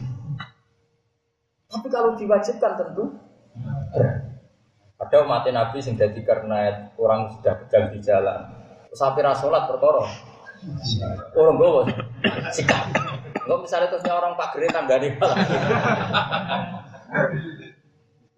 Tapi 1.69 1.87
kalau 1.93 2.17
diwajibkan 2.17 2.73
tentu 2.81 3.13
ada 4.99 5.17
umat 5.23 5.47
Nabi 5.47 5.79
sing 5.79 5.95
jadi 5.95 6.19
karena 6.25 6.91
orang 6.99 7.31
sudah 7.39 7.55
kejang 7.65 7.93
di 7.93 8.01
jalan. 8.03 8.49
Terus 8.91 9.01
akhirnya 9.05 9.37
sholat 9.37 9.69
perkara. 9.69 10.05
Orang 11.39 11.57
bawa 11.61 11.87
sikap. 12.51 12.91
Enggak 13.47 13.59
misalnya 13.63 13.89
terusnya 13.95 14.13
orang 14.19 14.35
pagere 14.35 14.69
tanggane 14.69 15.17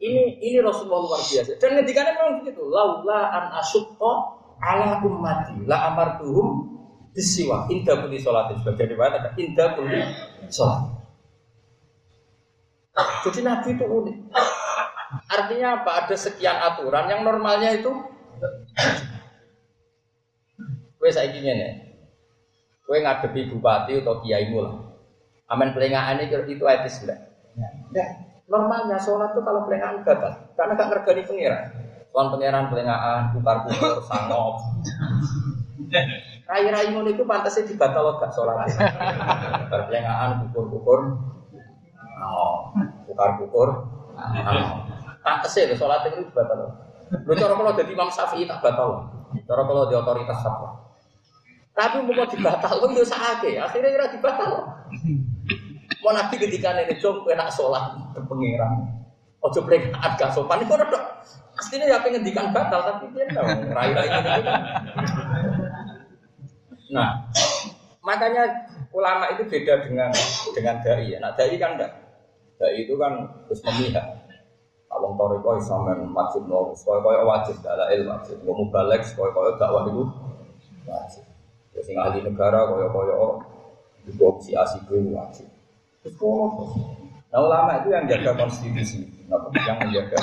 Ini 0.01 0.41
ini 0.41 0.59
Rasulullah 0.65 1.05
luar 1.05 1.21
biasa. 1.21 1.61
Dan 1.61 1.77
ngedikannya 1.77 2.13
memang 2.17 2.35
begitu. 2.41 2.65
Laula 2.65 3.29
an 3.29 3.45
asyukko 3.61 4.13
ala 4.61 5.05
ummati 5.05 5.69
la 5.69 5.93
amartuhum 5.93 6.73
bisiwa. 7.13 7.69
Indah 7.69 8.01
kulli 8.01 8.17
sholat 8.17 8.57
sebagai 8.57 8.97
riwayat 8.97 9.21
ada 9.21 9.31
indah 9.37 9.77
kulli 9.77 10.01
sholat 10.49 11.01
jadi 13.25 13.41
Nabi 13.45 13.69
itu 13.77 13.85
unik. 13.87 14.17
Artinya 15.31 15.69
apa? 15.83 15.91
Ada 16.07 16.17
sekian 16.17 16.59
aturan 16.59 17.07
yang 17.11 17.23
normalnya 17.27 17.77
itu 17.77 17.93
saya 21.11 21.33
ingin 21.33 21.59
nih 21.59 21.73
Kue 22.87 23.03
ngadepi 23.03 23.51
bupati 23.51 23.99
atau 23.99 24.23
kiai 24.23 24.51
lah. 24.55 24.75
Aman 25.51 25.75
pelengahan 25.75 26.23
itu 26.23 26.39
itu 26.47 26.65
etis 26.67 27.03
enggak 27.03 27.19
ya. 27.95 28.05
Normalnya 28.51 28.99
sholat 28.99 29.31
tuh 29.33 29.47
kalau 29.47 29.65
pelengahan 29.65 30.03
gagal 30.03 30.35
karena 30.59 30.73
gak 30.75 30.89
ngergani 30.91 31.23
pengiran 31.25 31.65
Tuan 32.11 32.27
pangeran 32.27 32.67
pelengahan, 32.75 33.31
bukar-bukar, 33.31 34.03
sangop 34.11 34.59
Rai-rai 36.51 36.91
ngono 36.91 37.15
itu 37.15 37.23
pantasnya 37.23 37.63
dibatal 37.67 38.19
gak 38.19 38.35
sholat. 38.35 38.67
Perlengahan 39.71 40.43
kukur-kukur. 40.47 41.15
Oh, 42.21 42.75
kukur-kukur. 43.07 43.87
Pantasnya 45.23 45.79
sholat 45.79 46.11
itu 46.11 46.27
dibatal. 46.27 46.75
Lu 47.27 47.33
cara 47.39 47.55
kalau 47.55 47.73
jadi 47.75 47.91
Imam 47.95 48.11
Syafi'i 48.11 48.51
tak 48.51 48.63
batal. 48.63 49.11
Cara 49.47 49.63
kalau 49.63 49.87
di 49.87 49.95
otoritas 49.95 50.43
fatwa. 50.43 50.91
Tapi 51.71 52.03
mau 52.03 52.27
dibatal 52.27 52.75
pun 52.83 52.99
dosa 52.99 53.17
ake. 53.39 53.55
Akhirnya 53.59 53.91
kira 53.95 54.07
dibatal. 54.11 54.51
Mau 55.99 56.15
nabi 56.15 56.39
ketika 56.39 56.79
ini 56.79 56.95
jom 57.03 57.27
enak 57.27 57.51
sholat 57.51 57.99
ke 58.15 58.23
pengiran. 58.31 58.87
Ojo 59.43 59.67
peringkat 59.67 60.13
gak 60.21 60.31
sopan 60.31 60.63
itu 60.63 60.73
udah. 60.73 61.05
Aslinya 61.59 61.93
ya 61.93 61.99
pengen 62.01 62.25
dikan 62.25 62.55
batal 62.55 62.81
tapi 62.87 63.13
dia 63.13 63.27
tahu 63.35 63.49
rai-rai 63.75 64.09
ini 64.09 64.41
kan. 64.47 64.61
Nah, 66.91 67.11
makanya 68.01 68.49
ulama 68.95 69.29
itu 69.35 69.45
beda 69.45 69.85
dengan 69.85 70.11
dengan 70.57 70.81
dai. 70.81 71.11
Nah, 71.21 71.31
dai 71.37 71.57
kan 71.61 71.77
enggak. 71.77 71.93
Dai 72.57 72.81
itu 72.81 72.97
kan 72.97 73.29
terus 73.45 73.61
memihak. 73.67 74.07
Kalau 74.91 75.15
toriko 75.15 75.55
Islam 75.55 76.11
wajib 76.11 76.51
no, 76.51 76.75
sekolah 76.75 77.01
kaya 77.05 77.23
wajib, 77.23 77.57
ada 77.63 77.93
ilmu 77.95 78.11
wajib. 78.11 78.37
Mau 78.43 78.67
balik 78.73 79.05
sekolah 79.07 79.31
kaya 79.31 79.51
dakwah 79.61 79.83
itu 79.87 80.03
wajib. 80.89 81.25
Ya 81.77 81.81
sing 81.85 81.97
ahli 82.01 82.25
negara 82.25 82.67
kaya 82.67 82.89
kaya 82.89 83.15
itu 84.09 84.27
si 84.41 84.57
itu 84.57 84.95
wajib. 85.13 85.50
Nah 87.31 87.41
ulama 87.45 87.85
itu 87.85 87.89
yang 87.93 88.09
jaga 88.09 88.33
konstitusi, 88.35 89.05
yang 89.29 89.79
menjaga 89.79 90.21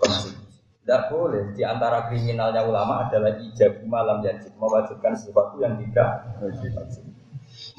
konstitusi. 0.00 0.40
Tidak 0.80 1.12
boleh. 1.12 1.54
Di 1.54 1.62
antara 1.62 2.08
kriminalnya 2.08 2.64
ulama 2.64 3.06
adalah 3.06 3.36
ijab 3.38 3.84
malam 3.86 4.24
yajib. 4.24 4.50
Mewajibkan 4.56 5.12
sesuatu 5.14 5.60
yang 5.60 5.76
tidak 5.76 6.34
wajib. 6.40 6.72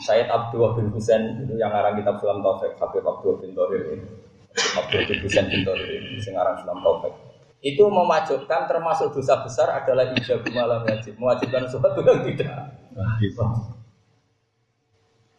Sayyid 0.05 0.29
Abdul 0.29 0.77
bin 0.77 0.87
Husain 0.93 1.41
itu 1.41 1.57
yang 1.57 1.73
ngarang 1.73 1.97
kitab 1.97 2.21
Sulam 2.21 2.45
Taufik, 2.45 2.77
Habib 2.77 3.03
Abdul 3.03 3.41
bin 3.41 3.51
Tohir 3.57 3.81
ini. 3.97 4.07
Abdul 4.53 5.01
bin 5.09 5.17
Husain 5.25 5.45
bin 5.49 5.65
Tohir 5.65 5.89
ini, 5.89 6.21
yang 6.21 6.33
ngarang 6.37 6.61
Sulam 6.61 6.79
Taufik. 6.85 7.13
Itu 7.61 7.89
mewajibkan 7.89 8.65
termasuk 8.69 9.13
dosa 9.13 9.43
besar 9.43 9.69
adalah 9.69 10.13
ijab 10.15 10.41
malam 10.53 10.81
wajib, 10.85 11.13
mewajibkan 11.17 11.67
sesuatu 11.69 12.01
yang 12.05 12.21
tidak. 12.25 12.73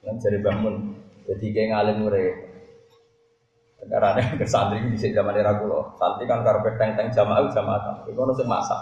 Yang 0.03 0.17
jadi 0.19 0.39
bangun, 0.43 1.02
jadi 1.29 1.47
kayak 1.55 1.69
ngalim 1.75 1.97
murid. 2.07 2.35
Karena 3.83 4.15
ke 4.39 4.47
santri 4.47 4.79
di 4.79 4.95
zaman 4.95 5.35
era 5.35 5.59
kulo, 5.59 5.99
santri 5.99 6.23
kan 6.31 6.47
karpet 6.47 6.79
teng-teng 6.79 7.11
jamaah 7.11 7.51
jamaah, 7.51 8.07
itu 8.07 8.15
harus 8.15 8.39
masak. 8.47 8.79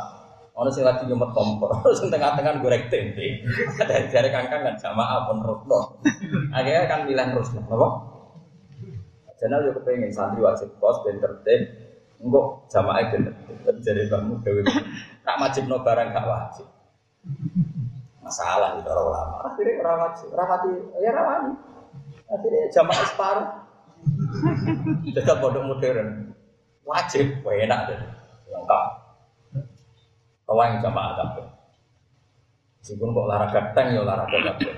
Ono 0.53 0.69
sing 0.69 0.85
lagi 0.85 1.09
nyumet 1.09 1.33
kompor, 1.33 1.73
sing 1.97 2.13
tengah-tengah 2.13 2.61
goreng 2.61 2.85
tempe. 2.93 3.41
Dari 3.81 4.13
jari 4.13 4.29
kangkang 4.29 4.61
kan 4.61 4.77
jamaah 4.77 5.25
pun 5.25 5.41
rusno. 5.41 5.97
Akhirnya 6.53 6.85
kan 6.85 7.09
bilang 7.09 7.33
rusno, 7.33 7.65
apa? 7.65 7.89
Jenal 9.41 9.65
yo 9.65 9.73
kepengen 9.81 10.13
santri 10.13 10.45
wajib 10.45 10.69
kos 10.77 11.01
ben 11.01 11.17
tertib. 11.17 11.65
Engko 12.21 12.69
jamaah 12.69 13.09
ben 13.09 13.25
tertib. 13.25 13.57
Jadi 13.81 14.05
kamu 14.13 14.45
dewe. 14.45 14.61
Tak 15.25 15.37
wajib 15.41 15.65
no 15.65 15.81
barang 15.81 16.13
gak 16.13 16.29
wajib. 16.29 16.69
Masalah 18.21 18.77
itu 18.77 18.85
orang 18.85 19.07
ulama. 19.09 19.37
Akhirnya 19.49 19.81
orang 19.81 19.99
wajib, 20.13 20.29
rawati, 20.37 20.73
ya 21.01 21.11
rawani. 21.11 21.53
Akhirnya 22.31 22.71
jamaah 22.71 23.05
separuh. 23.11 23.49
Tetap 25.13 25.37
pondok 25.43 25.67
modern. 25.67 26.31
Wajib, 26.87 27.43
enak 27.43 27.81
deh. 27.91 27.99
Lengkap. 28.51 28.85
Kawan 30.47 30.83
jamaah 30.83 31.13
kabeh. 31.19 31.47
Meskipun 32.81 33.13
kok 33.13 33.27
olahraga 33.29 33.61
tank 33.77 33.95
ya 33.95 34.01
olahraga 34.03 34.39
kabeh. 34.51 34.75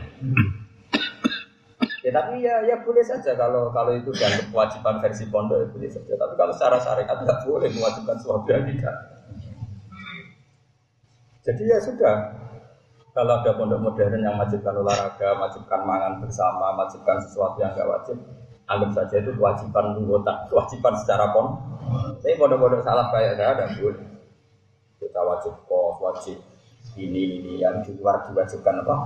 Ya 2.02 2.10
tapi 2.10 2.42
ya 2.42 2.66
ya 2.66 2.82
boleh 2.82 3.06
saja 3.06 3.38
kalau 3.38 3.70
kalau 3.70 3.94
itu 3.94 4.10
dianggap 4.10 4.50
kewajiban 4.50 4.98
versi 4.98 5.24
pondok 5.30 5.62
ya 5.62 5.66
boleh 5.70 5.88
saja. 5.88 6.12
Tapi 6.18 6.34
kalau 6.34 6.52
secara 6.52 6.76
syariat 6.82 7.14
tidak 7.14 7.38
boleh 7.46 7.70
mewajibkan 7.70 8.18
suatu 8.18 8.48
yang. 8.50 8.66
Jadi 11.42 11.62
ya 11.62 11.78
sudah. 11.78 12.16
Kalau 13.12 13.44
ada 13.44 13.52
pondok 13.52 13.80
modern 13.84 14.24
yang 14.24 14.40
wajibkan 14.40 14.72
olahraga, 14.72 15.36
wajibkan 15.36 15.84
mangan 15.84 16.16
bersama, 16.24 16.72
wajibkan 16.80 17.20
sesuatu 17.20 17.60
yang 17.60 17.76
tidak 17.76 17.92
wajib, 17.92 18.16
anggap 18.64 18.90
saja 18.96 19.20
itu 19.20 19.36
kewajiban 19.36 20.00
anggota, 20.00 20.32
kewajiban 20.48 20.96
secara 20.96 21.28
pon. 21.36 21.60
Tapi 22.24 22.40
pondok-pondok 22.40 22.80
salah 22.80 23.12
kayak 23.12 23.36
saya 23.36 23.52
ada 23.52 23.64
boleh 23.76 24.00
kita 24.96 25.20
wajib 25.20 25.52
kos, 25.68 25.96
wajib 26.00 26.38
ini 26.96 27.40
ini 27.44 27.52
yang 27.60 27.84
di 27.84 27.92
luar 28.00 28.24
diwajibkan 28.24 28.80
apa 28.80 28.96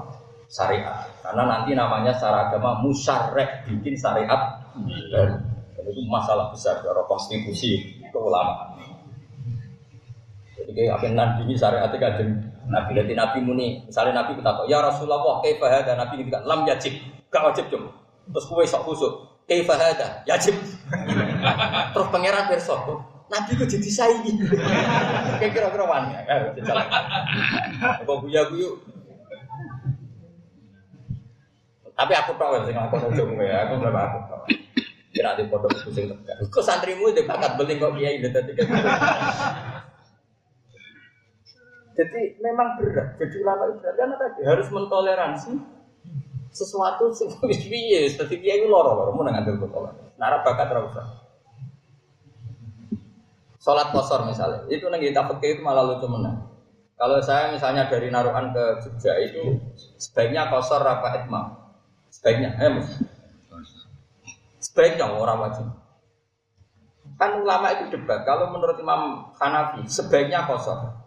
syariat. 0.46 1.10
Karena 1.26 1.42
nanti 1.42 1.74
namanya 1.74 2.14
secara 2.14 2.46
agama 2.46 2.78
musyarek 2.86 3.66
bikin 3.66 3.98
syariat 3.98 4.62
dan, 5.10 5.42
itu 5.86 6.02
masalah 6.06 6.54
besar 6.54 6.78
dari 6.82 7.02
konstitusi 7.10 7.98
keulamaan. 8.14 8.74
Jadi 10.54 10.70
kayak 10.74 10.98
apa 10.98 11.06
nanti 11.10 11.40
ini 11.46 11.54
syariat 11.58 11.90
itu 11.90 11.98
kan 11.98 12.14
Nabi 12.66 12.90
nanti 12.98 13.14
Nabi 13.14 13.38
muni, 13.46 13.68
misalnya 13.86 14.22
Nabi 14.22 14.34
kita 14.42 14.66
ya 14.66 14.82
Rasulullah, 14.82 15.38
kayak 15.38 15.86
dan 15.86 16.02
Nabi 16.02 16.26
kita 16.26 16.42
lam 16.42 16.66
yajib, 16.66 16.98
gak 17.30 17.42
wajib 17.46 17.70
cuma. 17.70 17.94
Terus 18.26 18.46
kue 18.50 18.66
sok 18.66 18.82
khusuk, 18.82 19.12
kayak 19.46 19.70
ada, 19.70 20.26
yajib. 20.26 20.58
Terus 21.94 22.08
pangeran 22.10 22.50
besok, 22.50 23.06
Nabi 23.26 23.58
kok 23.58 23.70
jadi 23.70 23.90
saiki. 23.90 24.30
Kayak 25.42 25.50
kira-kira 25.50 25.84
wani 25.84 26.14
ya. 26.14 26.22
Apa 27.98 28.12
guya 28.22 28.46
guyu. 28.46 28.78
Tapi 31.96 32.12
aku 32.12 32.32
tahu 32.38 32.60
sing 32.68 32.76
aku 32.76 32.94
ojo 33.08 33.24
ya, 33.40 33.66
aku 33.66 33.82
berapa 33.82 34.00
aku 34.04 34.18
tahu. 34.30 34.42
Kira 35.10 35.32
di 35.32 35.48
pondok 35.48 35.72
itu 35.74 35.90
sing 35.90 36.06
tegak. 36.06 36.44
Kok 36.52 36.62
santrimu 36.62 37.08
itu 37.10 37.24
bakat 37.26 37.56
beling 37.58 37.80
kok 37.80 37.96
kiai 37.98 38.20
udah 38.20 38.30
tadi 38.30 38.52
Jadi 41.96 42.20
memang 42.44 42.76
berat. 42.76 43.16
Jadi 43.16 43.36
ulama 43.40 43.72
itu 43.72 43.80
berat 43.80 43.96
karena 43.96 44.16
tadi 44.20 44.40
harus 44.44 44.68
mentoleransi 44.68 45.52
sesuatu 46.52 47.12
sing 47.12 47.32
wis 47.48 48.16
dadi 48.16 48.36
kiai 48.40 48.64
ku 48.64 48.68
loro-loro 48.68 49.16
mun 49.16 49.32
ngandel 49.32 49.56
kok. 49.60 49.96
Nara 50.20 50.44
bakat 50.44 50.68
ra 50.72 50.80
usah. 50.84 51.06
Sholat 53.66 53.90
kosor 53.90 54.22
misalnya, 54.30 54.62
itu 54.70 54.86
nanti 54.86 55.10
kita 55.10 55.26
pakai 55.26 55.58
itu 55.58 55.60
malah 55.66 55.82
lucu 55.82 56.06
menang. 56.06 56.38
Kalau 56.94 57.18
saya 57.18 57.50
misalnya 57.50 57.90
dari 57.90 58.14
Naruhan 58.14 58.54
ke 58.54 58.78
Jogja 58.78 59.18
itu 59.18 59.58
sebaiknya 59.98 60.46
kosor 60.48 60.86
apa 60.86 61.18
etma? 61.18 61.50
Sebaiknya, 62.08 62.54
eh 62.62 62.70
mus. 62.70 62.88
Sebaiknya 64.62 65.10
orang 65.10 65.50
wajib. 65.50 65.66
Kan 67.18 67.42
ulama 67.42 67.74
itu 67.74 67.90
debat. 67.90 68.22
Kalau 68.22 68.54
menurut 68.54 68.78
Imam 68.78 69.34
Hanafi 69.34 69.82
sebaiknya 69.90 70.46
kosor. 70.46 71.05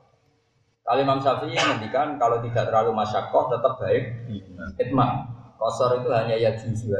Kalau 0.90 1.06
Imam 1.06 1.22
Syafi'i 1.22 1.54
menghentikan 1.54 2.18
kalau 2.18 2.42
tidak 2.42 2.66
terlalu 2.66 2.98
masyakoh 2.98 3.46
tetap 3.54 3.78
baik 3.78 4.26
etma. 4.82 5.30
Kosor 5.62 6.02
itu 6.02 6.10
hanya 6.10 6.34
ya 6.34 6.58
juzu 6.58 6.98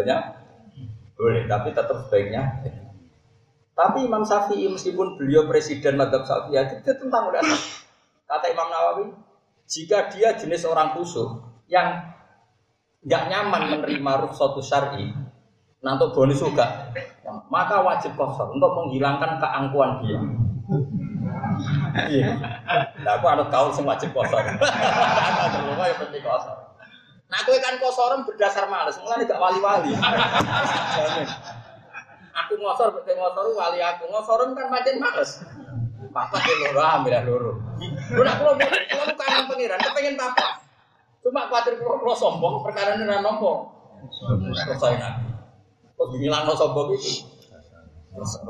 boleh, 1.18 1.50
tapi 1.50 1.74
tetap 1.74 1.98
sebaiknya 2.06 2.60
tapi 3.80 4.04
Imam 4.04 4.28
Syafi'i 4.28 4.68
meskipun 4.68 5.16
beliau 5.16 5.48
presiden 5.48 5.96
madhab 5.96 6.28
Syafi'i 6.28 6.84
itu 6.84 6.92
tentang 7.00 7.32
ulama. 7.32 7.56
Kata 8.28 8.52
Imam 8.52 8.68
Nawawi, 8.68 9.08
jika 9.72 10.12
dia 10.12 10.36
jenis 10.36 10.68
orang 10.68 11.00
kusuk 11.00 11.40
yang 11.72 12.12
nggak 13.08 13.24
nyaman 13.32 13.80
menerima 13.80 14.12
rukhsatu 14.28 14.60
syar'i, 14.60 15.08
nanti 15.80 16.06
bonus 16.12 16.44
juga, 16.44 16.92
maka 17.48 17.80
wajib 17.80 18.20
kosor 18.20 18.52
untuk 18.52 18.68
menghilangkan 18.84 19.40
keangkuhan 19.40 20.04
dia. 20.04 20.20
Iya. 22.10 22.30
Nah, 23.02 23.12
aku 23.18 23.26
anut 23.30 23.48
kau 23.50 23.72
semua 23.74 23.96
wajib 23.98 24.14
kosor. 24.14 24.44
Aku 24.44 25.58
yang 25.78 25.98
penting 25.98 26.22
kosor. 26.22 26.58
Nah, 27.30 27.38
aku 27.46 27.54
kan 27.62 27.78
kosoran 27.78 28.26
berdasar 28.26 28.66
males, 28.66 28.98
mulai 29.06 29.22
gak 29.30 29.38
wali-wali. 29.38 29.94
Aku 32.46 32.54
ngosor, 32.58 32.90
pakai 32.98 33.14
ngosor 33.14 33.54
wali 33.54 33.80
aku 33.82 34.10
ngosor 34.10 34.50
kan 34.58 34.68
macam 34.70 34.96
males. 34.98 35.46
Papa 36.10 36.42
ke 36.42 36.54
loro 36.66 36.82
ambil 36.82 37.22
loro. 37.22 37.52
Lu 38.10 38.26
nak 38.26 38.42
kulo 38.42 38.58
kulo 38.58 39.14
kangen 39.14 39.46
pangeran, 39.46 39.78
kepengen 39.78 40.18
papa. 40.18 40.66
Cuma 41.22 41.46
khawatir 41.46 41.78
kulo 41.78 42.14
sombong, 42.18 42.66
perkara 42.66 42.98
ini 42.98 43.06
nompo. 43.22 43.70
Selesai 44.58 44.98
nak. 44.98 45.22
Kok 45.94 46.18
bilang 46.18 46.50
no 46.50 46.58
sombong 46.58 46.98
itu? 46.98 47.30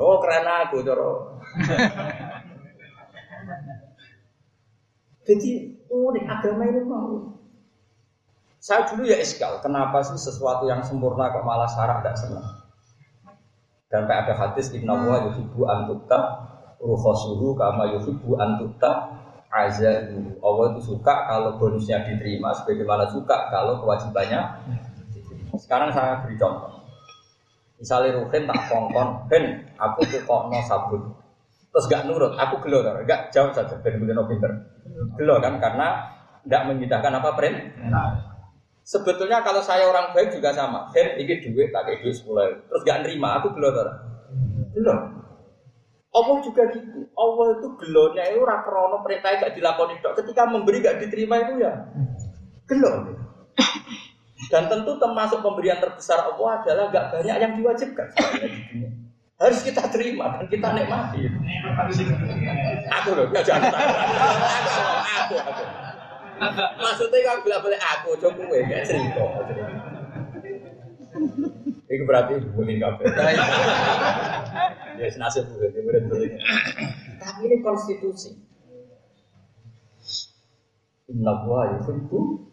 Oh 0.00 0.16
keren 0.24 0.48
aku 0.48 0.80
coro. 0.80 1.36
Jadi 5.28 5.50
unik 5.90 6.24
agama 6.26 6.62
ini 6.64 6.80
mau. 6.84 7.36
Saya 8.60 8.84
dulu 8.92 9.08
ya 9.08 9.16
eskal, 9.16 9.56
kenapa 9.64 10.04
sih 10.04 10.20
sesuatu 10.20 10.68
yang 10.68 10.84
sempurna 10.84 11.32
kok 11.32 11.48
malah 11.48 11.64
syarat 11.64 12.04
tidak 12.04 12.16
senang? 12.20 12.46
Dan 13.88 14.04
ada 14.06 14.36
hadis 14.36 14.70
inna 14.76 14.94
wa 14.94 15.16
yuhibbu 15.26 15.64
an 15.64 15.88
tukta 15.88 16.46
rukhasuhu 16.78 17.56
kama 17.56 17.88
yuhibbu 17.96 18.36
an 18.36 18.60
tukta 18.60 19.16
azahu. 19.50 20.38
Allah 20.44 20.64
itu 20.76 20.94
suka 20.94 21.14
kalau 21.26 21.58
bonusnya 21.58 22.04
diterima 22.06 22.54
sebagaimana 22.54 23.10
suka 23.10 23.50
kalau 23.50 23.82
kewajibannya 23.82 24.40
Sekarang 25.58 25.90
saya 25.90 26.22
beri 26.22 26.38
contoh. 26.38 26.86
Misalnya 27.80 28.20
Ruhin 28.20 28.44
tak 28.44 28.60
kongkon, 28.68 29.26
Ben, 29.26 29.66
aku 29.80 30.04
tuh 30.06 30.20
kok 30.22 30.52
no 30.52 30.60
sabun. 30.68 31.16
Terus 31.72 31.88
gak 31.88 32.04
nurut, 32.06 32.36
aku 32.36 32.60
gelo 32.62 32.84
gak 32.84 33.32
jawab 33.32 33.56
saja, 33.56 33.74
Ben 33.80 33.98
no 33.98 34.28
pinter. 34.28 34.52
Gelo 35.18 35.36
kan, 35.38 35.58
karena 35.62 35.88
tidak 36.44 36.62
mengindahkan 36.70 37.12
apa. 37.20 37.30
Nah, 37.90 38.30
Sebetulnya 38.90 39.38
kalau 39.46 39.62
saya 39.62 39.86
orang 39.86 40.10
baik 40.10 40.34
juga 40.34 40.50
sama. 40.50 40.90
Ben, 40.90 41.14
ini 41.14 41.38
duit, 41.46 41.70
tak 41.70 41.86
kayak 41.86 42.02
duit 42.02 42.16
sepuluh 42.16 42.50
Terus 42.66 42.82
gak 42.82 43.06
nerima, 43.06 43.38
aku 43.38 43.54
belum 43.54 43.70
tahu. 43.70 43.86
Belum. 44.74 44.98
Allah 46.10 46.36
juga 46.42 46.66
gitu. 46.74 47.06
Allah 47.14 47.46
itu 47.54 47.68
gelonya 47.78 48.34
itu 48.34 48.42
rakrono 48.42 48.98
perintah 49.06 49.38
gak 49.38 49.54
dilakoni 49.54 49.94
dok. 50.02 50.18
Ketika 50.18 50.42
memberi 50.50 50.82
gak 50.82 50.98
diterima 50.98 51.38
itu 51.38 51.62
ya 51.62 51.70
gelo. 52.66 53.14
Dan 54.50 54.66
tentu 54.66 54.98
termasuk 54.98 55.38
pemberian 55.38 55.78
terbesar 55.78 56.26
Allah 56.26 56.58
adalah 56.58 56.90
gak 56.90 57.14
banyak 57.14 57.36
yang 57.38 57.52
diwajibkan. 57.62 58.08
Harus 59.40 59.64
kita 59.64 59.88
terima 59.88 60.36
dan 60.36 60.46
kita 60.52 60.68
nikmati. 60.76 61.24
Aku 62.92 63.08
loh, 63.16 63.26
ya 63.32 63.40
jangan. 63.40 63.72
Aku, 63.72 63.80
aku, 65.00 65.34
aku. 65.40 65.64
Maksudnya 66.76 67.18
kan 67.24 67.38
bila 67.40 67.56
boleh 67.64 67.80
aku 67.80 68.20
coba 68.20 68.36
gue 68.36 68.60
gak 68.68 68.84
cerita. 68.84 69.24
Itu 71.88 72.04
berarti 72.04 72.32
hubungin 72.52 72.84
kafe. 72.84 73.08
Ya 75.00 75.08
senasib 75.08 75.48
gue, 75.56 75.72
dia 75.72 75.88
Tapi 77.16 77.40
ini 77.48 77.56
konstitusi. 77.64 78.36
Inna 81.08 81.42
wa 81.48 81.80
yuhibbu 81.80 82.44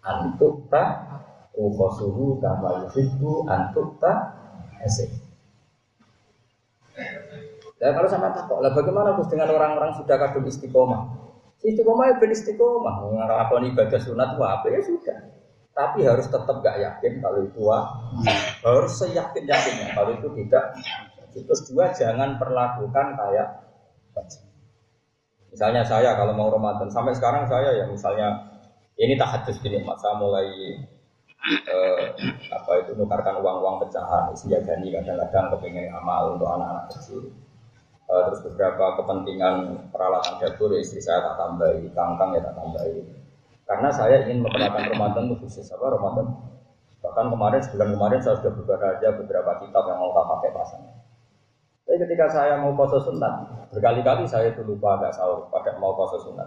antuk 0.00 0.70
ta 0.70 1.10
Ukhasuhu 1.56 2.36
kama 2.38 2.86
yuhibbu 2.86 3.48
antukta 3.48 4.12
esek. 4.84 5.25
Dan 7.76 7.90
kalau 7.92 8.08
sama 8.08 8.32
takut, 8.32 8.64
lah 8.64 8.72
bagaimana 8.72 9.16
Gus 9.20 9.28
dengan 9.28 9.52
orang-orang 9.52 9.92
sudah 10.00 10.16
kadung 10.16 10.48
istiqomah? 10.48 11.02
Istiqomah 11.60 12.04
ya 12.08 12.14
ben 12.16 12.32
istiqomah, 12.32 12.94
ngelakoni 13.12 13.76
ibadah 13.76 14.00
sunat 14.00 14.40
wah 14.40 14.60
apa 14.60 14.72
ya 14.72 14.80
sudah. 14.80 15.18
Tapi 15.76 16.08
harus 16.08 16.24
tetap 16.24 16.56
gak 16.64 16.80
yakin 16.80 17.20
kalau 17.20 17.44
itu 17.44 17.60
wah. 17.60 17.84
Harus 18.64 18.96
seyakin 18.96 19.44
yakinnya 19.44 19.92
kalau 19.92 20.16
itu 20.16 20.28
tidak. 20.40 20.72
Terus 21.36 21.68
dua 21.68 21.92
jangan 21.92 22.40
perlakukan 22.40 23.12
kayak 23.12 23.66
Misalnya 25.52 25.84
saya 25.84 26.16
kalau 26.16 26.36
mau 26.36 26.48
Ramadan 26.52 26.88
sampai 26.92 27.16
sekarang 27.16 27.48
saya 27.48 27.72
ya 27.72 27.84
misalnya 27.88 28.28
ini 28.96 29.16
tak 29.16 29.40
hadis 29.40 29.56
gini 29.60 29.80
masa 29.84 30.12
mulai 30.16 30.48
eh, 31.46 32.02
apa 32.50 32.70
itu 32.82 32.98
nukarkan 32.98 33.38
uang-uang 33.38 33.86
pecahan 33.86 34.34
gani 34.34 34.88
kadang-kadang 34.90 35.46
kepingin 35.54 35.92
amal 35.94 36.34
untuk 36.34 36.50
anak-anak 36.50 36.90
kecil. 36.90 37.30
Eh, 38.06 38.20
terus 38.30 38.40
beberapa 38.46 38.98
kepentingan 39.02 39.88
peralatan 39.90 40.38
dapur 40.42 40.74
ya 40.74 40.78
istri 40.82 41.02
saya 41.02 41.26
tak 41.26 41.34
tambahi 41.38 41.86
kangkang 41.94 42.34
ya 42.34 42.40
tak 42.42 42.54
tambahi. 42.54 43.02
Karena 43.66 43.88
saya 43.90 44.22
ingin 44.26 44.46
memperlakukan 44.46 44.94
Ramadan 44.94 45.34
khusus 45.42 45.66
apa 45.74 45.90
Ramadan? 45.90 46.26
Bahkan 47.02 47.26
kemarin 47.34 47.60
sebulan 47.62 47.88
kemarin 47.94 48.20
saya 48.22 48.34
sudah 48.38 48.52
beberapa 48.54 49.10
beberapa 49.22 49.52
kitab 49.62 49.82
yang 49.90 49.98
mau 49.98 50.14
tak 50.14 50.26
pakai 50.26 50.50
pasangan 50.54 50.96
tapi 51.86 52.02
ketika 52.02 52.26
saya 52.26 52.58
mau 52.58 52.74
puasa 52.74 52.98
sunat 52.98 53.46
berkali-kali 53.70 54.26
saya 54.26 54.50
itu 54.50 54.66
lupa 54.66 54.98
agak 54.98 55.14
sahur 55.14 55.46
pada 55.54 55.78
mau 55.78 55.94
puasa 55.94 56.18
sunat. 56.18 56.44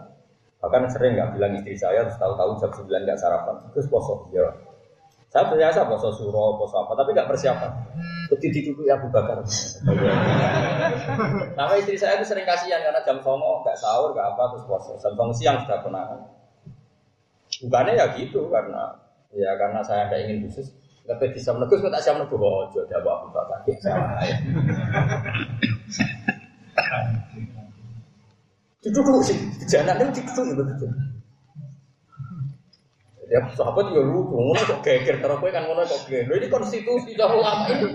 Bahkan 0.59 0.91
sering 0.91 1.15
nggak 1.15 1.39
bilang 1.39 1.55
istri 1.55 1.79
saya 1.79 2.03
terus 2.03 2.19
tahu-tahu 2.19 2.59
jam 2.59 2.67
9 2.75 3.07
nggak 3.07 3.15
sarapan. 3.15 3.55
Terus 3.71 3.87
puasa 3.87 4.13
ya 4.35 4.43
saya 5.29 5.45
biasa 5.45 5.85
puasa 5.85 6.09
suro, 6.09 6.57
puasa 6.57 6.81
apa, 6.81 6.97
tapi 6.97 7.13
nggak 7.13 7.29
persiapan. 7.29 7.69
Kuti 8.33 8.49
ditutup 8.49 8.81
ya 8.81 8.97
Abu 8.97 9.13
Bakar. 9.13 9.37
Nama 11.57 11.73
istri 11.77 12.01
saya 12.01 12.17
itu 12.17 12.25
sering 12.25 12.49
kasihan 12.49 12.81
karena 12.81 12.97
jam 13.05 13.21
songo 13.21 13.61
nggak 13.61 13.77
sahur, 13.77 14.09
nggak 14.17 14.25
apa, 14.25 14.57
terus 14.57 14.65
puasa. 14.65 14.97
Jam 14.97 15.13
songo 15.13 15.33
siang 15.37 15.61
sudah 15.61 15.85
kenangan. 15.85 16.17
Bukannya 17.61 17.93
ya 17.93 18.09
gitu 18.17 18.49
karena 18.49 18.89
ya 19.29 19.53
karena 19.53 19.85
saya 19.85 20.09
tidak 20.09 20.25
ingin 20.25 20.49
khusus. 20.49 20.73
Tapi 21.05 21.29
di 21.29 21.41
sana 21.41 21.65
Gus 21.69 21.81
tak 21.81 22.01
siap 22.01 22.17
negus 22.17 22.41
ojo 22.41 22.79
dia 22.89 22.97
Abu 22.97 23.29
Bakar. 23.29 23.61
Duduk 28.79 29.21
sih, 29.27 29.35
jangan 29.67 29.99
itu 30.07 30.23
duduk 30.23 30.63
betul. 30.63 30.89
Ya 33.29 33.45
sahabat 33.53 33.93
juga 33.93 34.09
lucu, 34.09 34.33
ngono 34.33 34.57
kok 34.57 34.81
geger 34.81 35.21
karo 35.21 35.37
kowe 35.37 35.53
kan 35.53 35.69
ngono 35.69 35.85
kok 35.85 36.09
geger. 36.09 36.33
Ini 36.33 36.49
konstitusi 36.49 37.13
cara 37.13 37.37
ulama 37.37 37.69
ini. 37.69 37.93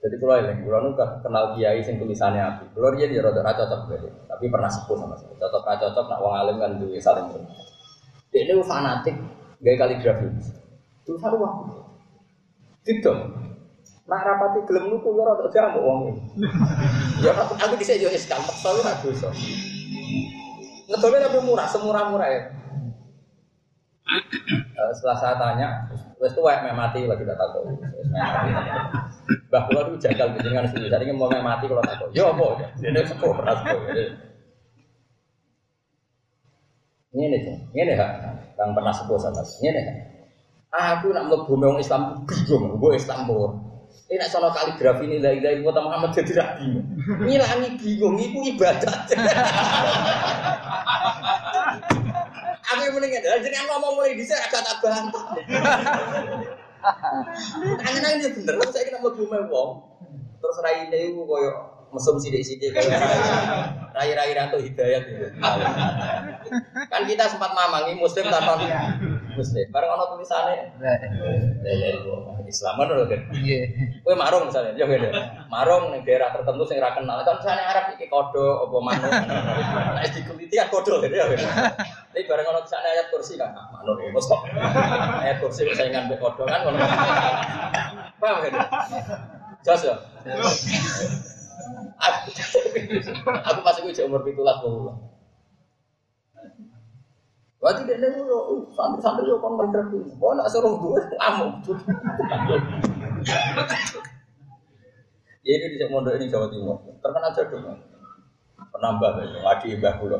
Jadi 0.00 0.16
kalau 0.16 0.40
yang 0.40 0.64
kalau 0.64 0.80
nu 0.80 0.90
kenal 0.96 1.44
kiai 1.52 1.84
sing 1.84 2.00
tulisannya 2.00 2.40
api, 2.40 2.72
kalau 2.72 2.96
dia 2.96 3.04
dia 3.04 3.20
rada 3.20 3.44
cocok 3.52 3.80
berarti, 3.84 4.08
tapi 4.32 4.48
pernah 4.48 4.72
sepuh 4.72 4.96
sama 4.96 5.12
saya. 5.20 5.36
Cocok 5.36 5.60
ra 5.60 5.76
cocok 5.76 6.04
nak 6.08 6.18
wong 6.24 6.32
alim 6.32 6.56
kan 6.56 6.72
duwe 6.80 6.96
saling 6.96 7.28
berhormat. 7.28 7.68
Dia 8.32 8.48
ini 8.48 8.64
fanatik 8.64 9.16
gaya 9.60 9.76
kaligrafi. 9.76 10.24
Tulisan 11.04 11.36
wah. 11.36 11.52
Tidak. 12.80 13.16
Nak 14.08 14.20
rapati 14.24 14.64
gelem 14.64 14.88
nuku 14.88 15.08
ya 15.20 15.22
rada 15.28 15.44
jamu 15.52 15.80
wong. 15.84 16.00
Ya 17.20 17.36
aku 17.36 17.76
dhisik 17.76 18.00
yo 18.00 18.08
iskal, 18.08 18.40
tapi 18.40 18.80
ra 18.80 18.96
dosa. 19.04 19.28
Ngedolnya 20.90 21.30
tapi 21.30 21.38
murah, 21.46 21.66
semurah-murah 21.70 22.28
ya. 22.28 22.42
Uh, 24.74 24.90
setelah 24.98 25.16
saya 25.22 25.34
tanya, 25.38 25.86
wes 26.18 26.34
tuh 26.34 26.42
kayak 26.42 26.74
mati 26.74 27.06
lagi 27.06 27.22
tak 27.22 27.38
tahu. 27.38 27.78
Bah 29.46 29.70
kalau 29.70 29.94
tuh 29.94 30.02
jagal 30.02 30.34
dengan 30.34 30.66
sini, 30.66 30.90
jadi 30.90 31.14
mau 31.14 31.30
mati 31.30 31.70
kalau 31.70 31.82
tak 31.86 31.94
tahu. 32.02 32.10
Yo 32.10 32.34
apa? 32.34 32.74
Ini 32.82 33.06
sepuh 33.06 33.30
beras 33.38 33.62
Ini 37.10 37.24
nih, 37.26 37.40
ini 37.74 37.82
nih 37.86 37.96
kang 38.58 38.70
pernah 38.74 38.94
sepuh 38.94 39.18
sama 39.18 39.42
ini 39.62 39.70
nih. 39.70 39.86
Aku 40.70 41.10
nak 41.10 41.26
mlebu 41.26 41.58
wong 41.58 41.82
Islam 41.82 42.22
bingung, 42.26 42.78
gue 42.78 42.92
Islam 42.94 43.26
mur. 43.26 43.69
Ini 44.10 44.18
nak 44.18 44.26
soal 44.26 44.50
kaligrafi 44.50 45.06
ini 45.06 45.22
dari 45.22 45.38
dari 45.38 45.62
kota 45.62 45.86
Muhammad 45.86 46.10
jadi 46.10 46.42
rapi. 46.42 46.66
Ngilangi 47.22 47.78
bingung, 47.78 48.18
itu 48.18 48.42
ibadat. 48.58 49.06
Aku 52.74 52.80
yang 52.82 52.94
mendingan, 52.98 53.22
jadi 53.22 53.54
yang 53.54 53.70
ngomong 53.70 54.02
mulai 54.02 54.18
di 54.18 54.26
saya 54.26 54.50
agak 54.50 54.66
tak 54.66 54.82
bantah. 54.82 55.26
Tangan 57.78 58.02
aja 58.02 58.28
bener, 58.34 58.54
saya 58.74 58.82
kena 58.90 58.98
mau 58.98 59.14
bumi 59.14 59.46
wong. 59.46 59.70
Terus 60.42 60.58
rai 60.58 60.90
ini 60.90 61.14
itu 61.14 61.22
koyo 61.22 61.78
mesum 61.94 62.18
sidik-sidik 62.18 62.74
kayak 62.74 62.98
rai-rai 63.94 64.34
atau 64.34 64.58
hidayat 64.58 65.06
itu. 65.06 65.26
Kan 66.90 67.02
kita 67.06 67.30
sempat 67.30 67.54
mamangi 67.54 67.94
muslim 67.94 68.26
tanpa 68.26 68.58
muslim. 69.38 69.66
Bareng 69.70 69.94
ono 69.94 70.18
tulisannya. 70.18 70.82
Ya 71.62 71.74
ya 71.78 71.88
Islam 72.50 72.74
kan 72.82 72.90
lho 72.90 73.06
kan. 73.06 73.20
Iya. 73.30 73.60
Kowe 74.02 74.18
marung 74.18 74.50
misalnya, 74.50 74.74
ya 74.74 74.84
beda. 74.90 75.10
Marung 75.46 75.94
ning 75.94 76.02
daerah 76.02 76.34
tertentu 76.34 76.66
sing 76.66 76.82
ora 76.82 76.98
kenal. 76.98 77.22
Kan 77.22 77.38
misalnya 77.38 77.64
Arab 77.70 77.84
iki 77.94 78.10
kodo 78.10 78.66
apa 78.66 78.76
manuk. 78.82 79.12
Nek 79.94 80.10
dikuliti 80.10 80.58
kan 80.58 80.68
kodo 80.68 80.98
ya. 81.06 81.24
Tapi 82.10 82.26
bareng 82.26 82.46
ono 82.50 82.60
tulisannya 82.66 82.90
ayat 82.90 83.06
kursi 83.14 83.38
kan 83.38 83.54
manuk 83.54 84.02
ya 84.02 84.10
mosok. 84.10 84.40
Ayat 85.22 85.38
kursi 85.38 85.70
saingan 85.72 86.10
mbek 86.10 86.18
kodo 86.18 86.42
kan 86.44 86.66
ngono. 86.66 86.82
Paham 88.18 88.36
kan? 88.44 88.52
Jelas 89.62 89.82
ya? 89.86 89.94
Aku 93.20 93.60
pas 93.60 93.76
gue 93.76 93.92
umur 94.08 94.24
pitulas 94.24 94.58
mau 94.64 95.09
Berarti 97.60 97.84
dia 97.84 98.00
nih 98.00 98.24
lo 98.24 98.64
santri-santri 98.72 99.28
lo 99.28 99.36
kan 99.36 99.52
bener 99.60 99.84
tuh. 99.92 100.00
Oh 100.16 100.32
nak 100.32 100.48
suruh 100.48 100.80
gue 100.80 100.96
ngamuk. 101.20 101.76
Ya 105.44 105.54
di 105.60 105.84
mondok 105.92 106.16
ini 106.16 106.32
Jawa 106.32 106.48
Timur 106.48 106.80
terkenal 107.04 107.36
dong. 107.36 107.76
Penambah 108.72 109.10
ya, 109.20 109.40
adik 109.52 109.76
mbah 109.76 109.92
kula. 110.00 110.18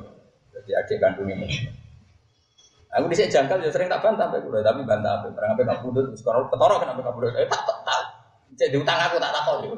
Jadi 0.52 0.70
adik 0.76 0.96
kandung 1.00 1.32
ini. 1.32 1.48
Aku 2.92 3.06
di 3.08 3.16
sini 3.16 3.32
jangkal 3.32 3.62
ya 3.62 3.72
sering 3.72 3.88
tak 3.88 4.04
bantah 4.04 4.28
mbak 4.28 4.44
tapi 4.60 4.82
bantah 4.84 5.22
apa? 5.22 5.32
Barang 5.32 5.54
apa 5.54 5.62
nggak 5.62 5.80
pudut, 5.80 6.12
sekarang 6.18 6.50
ketoro 6.50 6.76
kenapa 6.76 7.00
nggak 7.00 7.16
pudut? 7.16 7.32
Eh 7.38 7.46
tak 7.48 7.62
tak 7.64 8.00
Cek 8.58 8.76
diutang 8.76 8.98
aku 8.98 9.16
tak 9.16 9.32
takon 9.32 9.56
yo. 9.64 9.74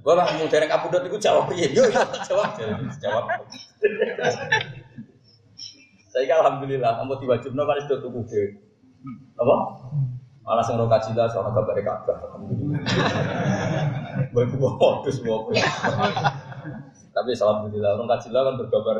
Bang 0.00 0.24
mau 0.24 0.46
dereng 0.48 0.70
kabudut 0.70 1.02
iku 1.04 1.18
jawab 1.20 1.52
piye? 1.52 1.68
Yo 1.74 1.84
jawab 2.24 2.56
jawab. 3.02 3.28
Saya 6.16 6.40
alhamdulillah, 6.40 6.96
kamu 6.96 7.12
diwajibno 7.20 7.60
kan 7.68 7.76
sudah 7.84 8.00
tuku 8.00 8.24
dhewe. 8.24 8.48
Apa? 9.36 9.54
Malah 10.48 10.64
sing 10.64 10.80
ora 10.80 10.96
kajila 10.96 11.28
sono 11.28 11.52
kabare 11.52 11.84
kabeh 11.84 12.16
alhamdulillah. 12.16 12.80
Baik 14.32 14.56
gua 14.56 14.72
modus 14.80 15.20
semua. 15.20 15.44
Tapi 17.12 17.30
alhamdulillah 17.36 18.00
orang 18.00 18.08
kajila 18.16 18.48
kan 18.48 18.54
berkabar 18.56 18.96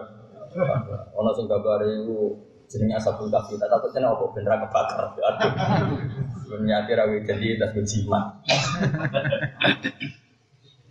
ono 1.17 1.31
sing 1.33 1.49
kabare 1.49 1.89
iku 2.05 2.37
jenenge 2.69 3.01
asabul 3.01 3.33
kafi 3.33 3.57
tak 3.57 3.73
takut 3.73 3.95
kena 3.97 4.13
apa 4.13 4.25
bener 4.37 4.53
kebakar 4.67 5.07
aduh 5.17 5.53
Dunia 6.47 6.83
rawi 6.83 7.23
jadi 7.23 7.59
tas 7.63 7.75
jimat 7.87 8.25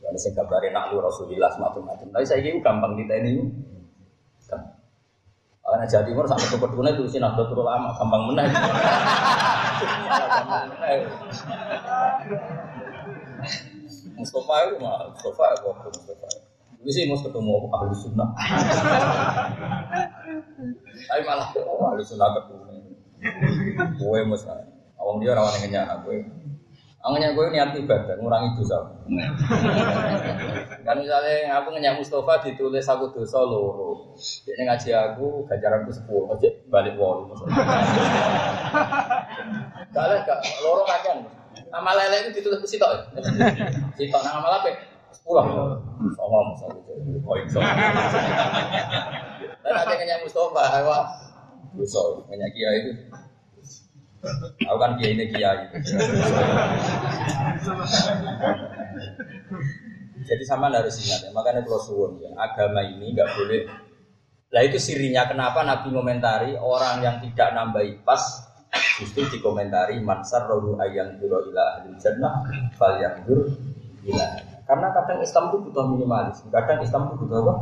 Ada 0.05 0.19
sing 0.21 0.33
kabare 0.37 0.71
nak 0.71 0.93
lu 0.93 1.03
Rasulillah 1.03 1.51
semacam-macam 1.51 2.07
tapi 2.15 2.25
saya 2.25 2.45
ini 2.45 2.63
gampang 2.63 2.95
diteni 2.95 3.43
karena 5.75 5.91
Jawa 5.91 6.07
Timur 6.07 6.23
sampai 6.23 6.47
ke 6.47 6.55
Keduna 6.55 6.89
itu 6.95 7.03
sih 7.11 7.19
Nahdlatul 7.19 7.59
Ulama 7.59 7.91
gampang 7.99 8.31
menang. 8.31 8.47
Mustafa 14.15 14.55
itu 14.71 14.75
mah 14.79 15.11
Mustafa 15.11 15.43
itu 15.51 15.67
Mustafa. 15.67 16.27
Ini 16.79 16.89
sih 16.95 17.03
mau 17.11 17.19
ketemu 17.19 17.67
ahli 17.75 17.91
sunnah. 17.91 18.29
Tapi 21.11 21.21
malah 21.27 21.51
ahli 21.91 22.03
sunnah 22.07 22.29
ketemu. 22.39 22.95
Gue 23.99 24.19
mas, 24.23 24.47
awang 24.95 25.19
dia 25.19 25.35
rawan 25.35 25.59
yang 25.59 25.75
nyak 25.75 26.07
gue. 26.07 26.23
Awangnya 27.05 27.37
gue 27.37 27.53
niat 27.53 27.69
ibadah, 27.77 28.17
ngurangi 28.17 28.57
dosa. 28.57 28.81
kan 30.81 30.95
misalnya 30.97 31.53
aku 31.53 31.77
ngenyak 31.77 32.01
Mustafa 32.01 32.41
ditulis 32.41 32.81
aku 32.89 33.13
dosa 33.13 33.45
loro. 33.45 34.17
Jadi 34.17 34.65
ngaji 34.65 34.89
aku 34.89 35.45
gajaranku 35.45 35.93
sepuluh, 35.93 36.33
aja 36.33 36.49
balik 36.65 36.97
wall. 36.97 37.29
Kalau 39.93 40.17
gak 40.25 40.39
loro 40.65 40.81
kan, 40.89 41.29
nama 41.69 41.91
lele 41.93 42.25
itu 42.25 42.41
ditulis 42.41 42.65
ke 42.65 42.73
sitok. 42.73 43.13
Sitok 44.01 44.21
nama 44.25 44.57
apa? 44.57 44.73
Sepuluh. 45.13 45.45
Songong 46.17 46.57
misalnya. 46.57 46.81
Oh, 47.21 47.37
Dan 49.61 49.73
ada 49.77 49.93
ngenyak 49.93 50.25
Mustafa, 50.25 50.81
wah 50.81 51.05
Dosa, 51.77 52.01
banyak 52.25 52.49
kiai 52.49 52.77
itu. 52.81 52.93
Aku 54.65 54.77
kan 54.81 54.97
kiai 54.97 55.13
ini 55.13 55.25
kiai. 55.29 55.69
Jadi 60.25 60.43
sama 60.47 60.73
harus 60.73 60.97
ingat 61.05 61.29
ya, 61.29 61.29
makanya 61.29 61.61
kalau 61.61 61.81
suwun 61.85 62.17
ya, 62.17 62.33
agama 62.33 62.81
ini 62.81 63.13
nggak 63.13 63.29
boleh. 63.37 63.61
Lah 64.49 64.61
itu 64.65 64.81
sirinya 64.81 65.29
kenapa 65.29 65.61
Nabi 65.61 65.93
komentari 65.93 66.57
orang 66.57 67.03
yang 67.05 67.15
tidak 67.21 67.53
nambahi 67.53 68.01
pas 68.01 68.21
justru 68.97 69.27
dikomentari 69.29 70.01
mansar 70.01 70.49
rohu 70.49 70.79
ayang 70.81 71.19
duro 71.21 71.45
ila 71.51 71.77
ahli 71.77 71.93
jannah 72.01 72.41
fal 72.73 72.97
yang. 72.97 73.21
Karena 74.65 74.89
kadang 74.97 75.21
Islam 75.21 75.53
itu 75.53 75.57
butuh 75.69 75.85
minimalis, 75.93 76.41
kadang 76.49 76.81
Islam 76.81 77.05
itu 77.05 77.15
butuh 77.21 77.37
apa? 77.45 77.53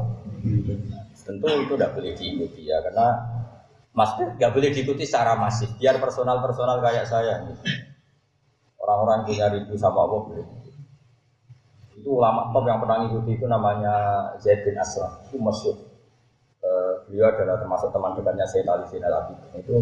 Tentu 1.23 1.47
itu 1.51 1.73
tidak 1.75 1.91
boleh 1.95 2.13
diikuti 2.15 2.67
ya, 2.67 2.79
karena 2.79 3.07
Maksudnya 3.93 4.27
nggak 4.41 4.51
boleh 4.57 4.69
diikuti 4.73 5.05
secara 5.05 5.37
masif, 5.37 5.69
biar 5.77 6.01
personal-personal 6.01 6.81
kayak 6.81 7.05
saya. 7.05 7.45
Orang-orang 8.81 9.29
punya 9.29 9.47
rindu 9.53 9.77
sama 9.77 10.09
Allah 10.09 10.19
boleh. 10.25 10.47
Itu 11.93 12.19
ulama 12.19 12.49
top 12.49 12.65
yang 12.67 12.81
pernah 12.81 13.05
ngikuti 13.05 13.31
itu 13.37 13.45
namanya 13.45 13.93
Zaid 14.41 14.65
bin 14.65 14.75
Aslam, 14.81 15.13
itu 15.29 15.37
masyhur. 15.37 15.77
Uh, 16.63 17.05
beliau 17.05 17.29
adalah 17.29 17.59
termasuk 17.59 17.91
teman 17.93 18.17
dekatnya 18.17 18.47
Sayyid 18.49 18.67
Ali 18.67 18.85
Zainal 18.89 19.13
Abidin. 19.13 19.51
Itu 19.61 19.75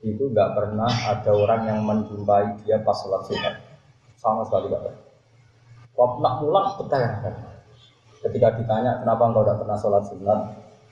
itu 0.00 0.24
nggak 0.32 0.56
pernah 0.56 0.88
ada 0.88 1.30
orang 1.36 1.68
yang 1.68 1.84
menjumpai 1.84 2.64
dia 2.64 2.80
pas 2.80 2.96
sholat 2.96 3.20
sunat, 3.28 3.54
sama 4.16 4.48
sekali 4.48 4.72
nggak 4.72 4.80
pernah. 4.80 5.04
Waktu 5.92 6.18
nak 6.24 6.34
pulang 6.40 6.66
bertanya 6.80 7.10
Ketika 8.20 8.52
ditanya 8.52 9.00
kenapa 9.00 9.32
engkau 9.32 9.44
tidak 9.44 9.58
pernah 9.64 9.76
sholat 9.80 10.04
sunat, 10.08 10.40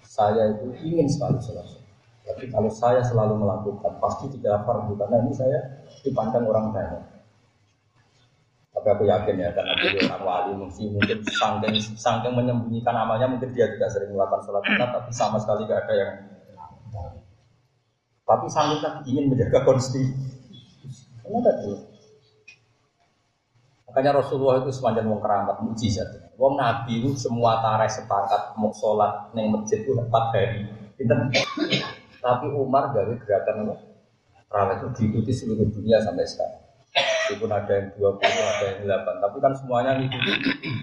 saya 0.01 0.49
itu 0.53 0.72
ingin 0.85 1.09
sekali 1.09 1.37
sholat 1.41 1.64
sunat. 1.64 1.88
Tapi 2.29 2.45
kalau 2.53 2.68
saya 2.68 3.01
selalu 3.01 3.41
melakukan, 3.41 3.97
pasti 3.99 4.29
tidak 4.37 4.68
fardu 4.68 4.93
karena 5.01 5.16
ini 5.24 5.33
saya 5.33 5.59
dipandang 6.05 6.45
orang 6.45 6.76
banyak. 6.76 7.03
Tapi 8.76 8.87
aku 8.95 9.03
yakin 9.09 9.43
ya, 9.43 9.51
karena 9.57 9.72
dia 9.81 10.07
orang 10.07 10.22
wali 10.22 10.53
mungkin 10.55 10.95
mungkin 10.95 11.18
sangking, 11.24 11.74
sangking 11.99 12.37
menyembunyikan 12.37 12.95
amalnya 12.95 13.26
mungkin 13.26 13.51
dia 13.51 13.66
tidak 13.74 13.91
sering 13.91 14.14
melakukan 14.14 14.45
sholat 14.45 14.62
sunat, 14.62 14.89
tapi 14.93 15.11
sama 15.11 15.37
sekali 15.43 15.66
tidak 15.66 15.89
ada 15.89 15.95
yang 15.97 16.12
tapi 18.29 18.45
kan 18.53 19.01
ingin 19.09 19.33
menjaga 19.33 19.64
konstitusi. 19.64 20.12
Karena 21.24 21.41
tadi 21.41 21.72
Makanya 23.89 24.20
Rasulullah 24.20 24.61
itu 24.61 24.68
sepanjang 24.68 25.09
wong 25.09 25.24
keramat 25.24 25.64
mujizat. 25.64 26.37
Wong 26.37 26.61
Nabi 26.61 27.01
itu 27.01 27.16
semua 27.16 27.64
tareh 27.64 27.89
sepakat 27.89 28.53
mau 28.61 28.68
sholat 28.68 29.33
neng 29.33 29.49
masjid 29.49 29.81
itu 29.81 29.97
empat 29.97 30.24
hari. 30.37 30.68
Tapi 32.18 32.46
Umar 32.50 32.90
gawe 32.90 33.14
gerakan 33.22 33.68
apa? 33.68 33.74
Rawat 34.48 34.80
itu 34.80 34.88
diikuti 34.96 35.32
seluruh 35.34 35.68
dunia 35.68 36.00
sampai 36.00 36.24
sekarang. 36.24 36.64
Meskipun 36.96 37.52
ada 37.52 37.68
yang 37.68 37.92
20, 38.00 38.24
ada 38.24 38.64
yang 38.64 38.88
8 39.04 39.20
Tapi 39.20 39.36
kan 39.44 39.52
semuanya 39.52 40.00
ngikuti 40.00 40.32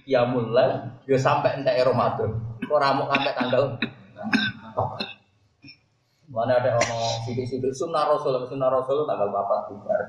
Ya 0.06 0.22
mulai, 0.22 0.86
ya 1.10 1.18
sampai 1.18 1.58
entek 1.58 1.82
Ramadan. 1.82 2.38
Kok 2.62 2.78
ramuk 2.78 3.10
sampai 3.10 3.34
tanggal? 3.34 3.64
Mana 6.30 6.58
ada 6.60 6.78
orang 6.78 7.26
sidik-sidik? 7.26 7.74
Sunnah 7.74 8.06
rasul, 8.06 8.36
sunnah 8.50 8.70
rasul 8.70 9.08
tanggal 9.08 9.30
bapak 9.30 9.72
bubar. 9.72 10.02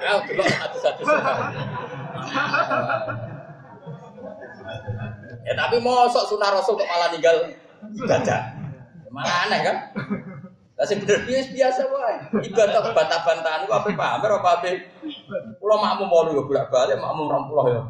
Ya, 0.00 0.12
dulu 0.24 0.42
satu-satu 0.42 1.02
Ya 5.46 5.52
tapi 5.56 5.80
mosok 5.80 6.24
sunah 6.28 6.50
rasul 6.52 6.76
kok 6.76 6.88
malah 6.88 7.08
tinggal 7.12 7.36
ibadah. 7.96 8.40
Mana 9.10 9.32
aneh 9.48 9.60
kan? 9.66 9.76
Sing 10.88 11.04
bener 11.04 11.28
biasa 11.28 11.48
biasa 11.52 11.80
wae. 11.92 12.16
Ibadah 12.48 12.80
bantah-bantahan 12.96 13.68
ku 13.68 13.72
ape 13.76 13.92
pamer 13.92 14.30
apa 14.32 14.48
ape? 14.60 14.72
Kula 15.60 15.76
makmum 15.76 16.08
mau 16.08 16.24
yo 16.32 16.44
bolak-balik 16.48 16.96
makmum 16.96 17.28
20 17.52 17.74
ya. 17.74 17.82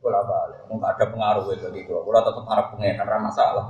Bolak-balik. 0.00 0.58
Enggak 0.72 0.96
ada 0.96 1.04
pengaruh 1.12 1.44
itu 1.52 1.68
bagi 1.68 1.84
kula. 1.84 2.00
Kula 2.00 2.20
tetep 2.24 2.44
arep 2.48 2.66
pengen 2.76 3.04
ora 3.04 3.18
masalah. 3.20 3.64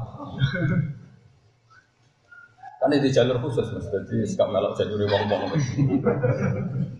Kan 2.85 2.93
itu 2.93 3.17
jalur 3.17 3.41
khusus 3.41 3.65
mas, 3.73 3.89
jadi 3.89 4.29
sekarang 4.29 4.61
melok 4.61 4.77
jalur 4.77 5.09
wong 5.09 5.25
wong. 5.25 5.57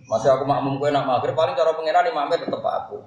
Masih 0.09 0.33
aku 0.33 0.41
makmum 0.41 0.81
kue 0.81 0.89
nak 0.89 1.05
maghrib 1.05 1.37
paling 1.37 1.53
cara 1.53 1.77
pengiran 1.77 2.09
imamnya 2.09 2.41
tetep 2.41 2.57
aku. 2.57 3.05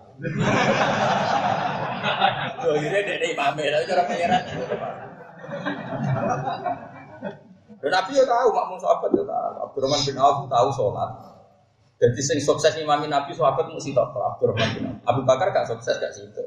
Ini 2.79 2.99
dek 3.05 3.23
imamnya, 3.35 3.83
tapi 3.83 3.85
cara 3.89 4.03
aku. 4.03 4.61
Dan 7.79 7.91
Nabi 7.95 8.11
ya 8.19 8.25
tahu, 8.27 8.49
makmum 8.51 8.79
sahabat 8.83 9.11
ya 9.15 9.23
tahu. 9.23 9.53
Abdurrahman 9.71 10.01
bin 10.03 10.17
Auf 10.19 10.39
tahu 10.51 10.69
sholat. 10.75 11.11
Jadi 11.99 12.21
sing 12.23 12.39
sukses 12.43 12.75
imami 12.79 13.07
Nabi 13.07 13.31
sahabat 13.35 13.71
mesti 13.71 13.95
tahu 13.95 14.19
Abdurrahman 14.19 14.69
bin 14.75 14.83
Auf. 14.91 14.99
Abu 15.07 15.21
Bakar 15.23 15.55
gak 15.55 15.71
sukses 15.71 15.95
gak 16.03 16.11
situ. 16.11 16.43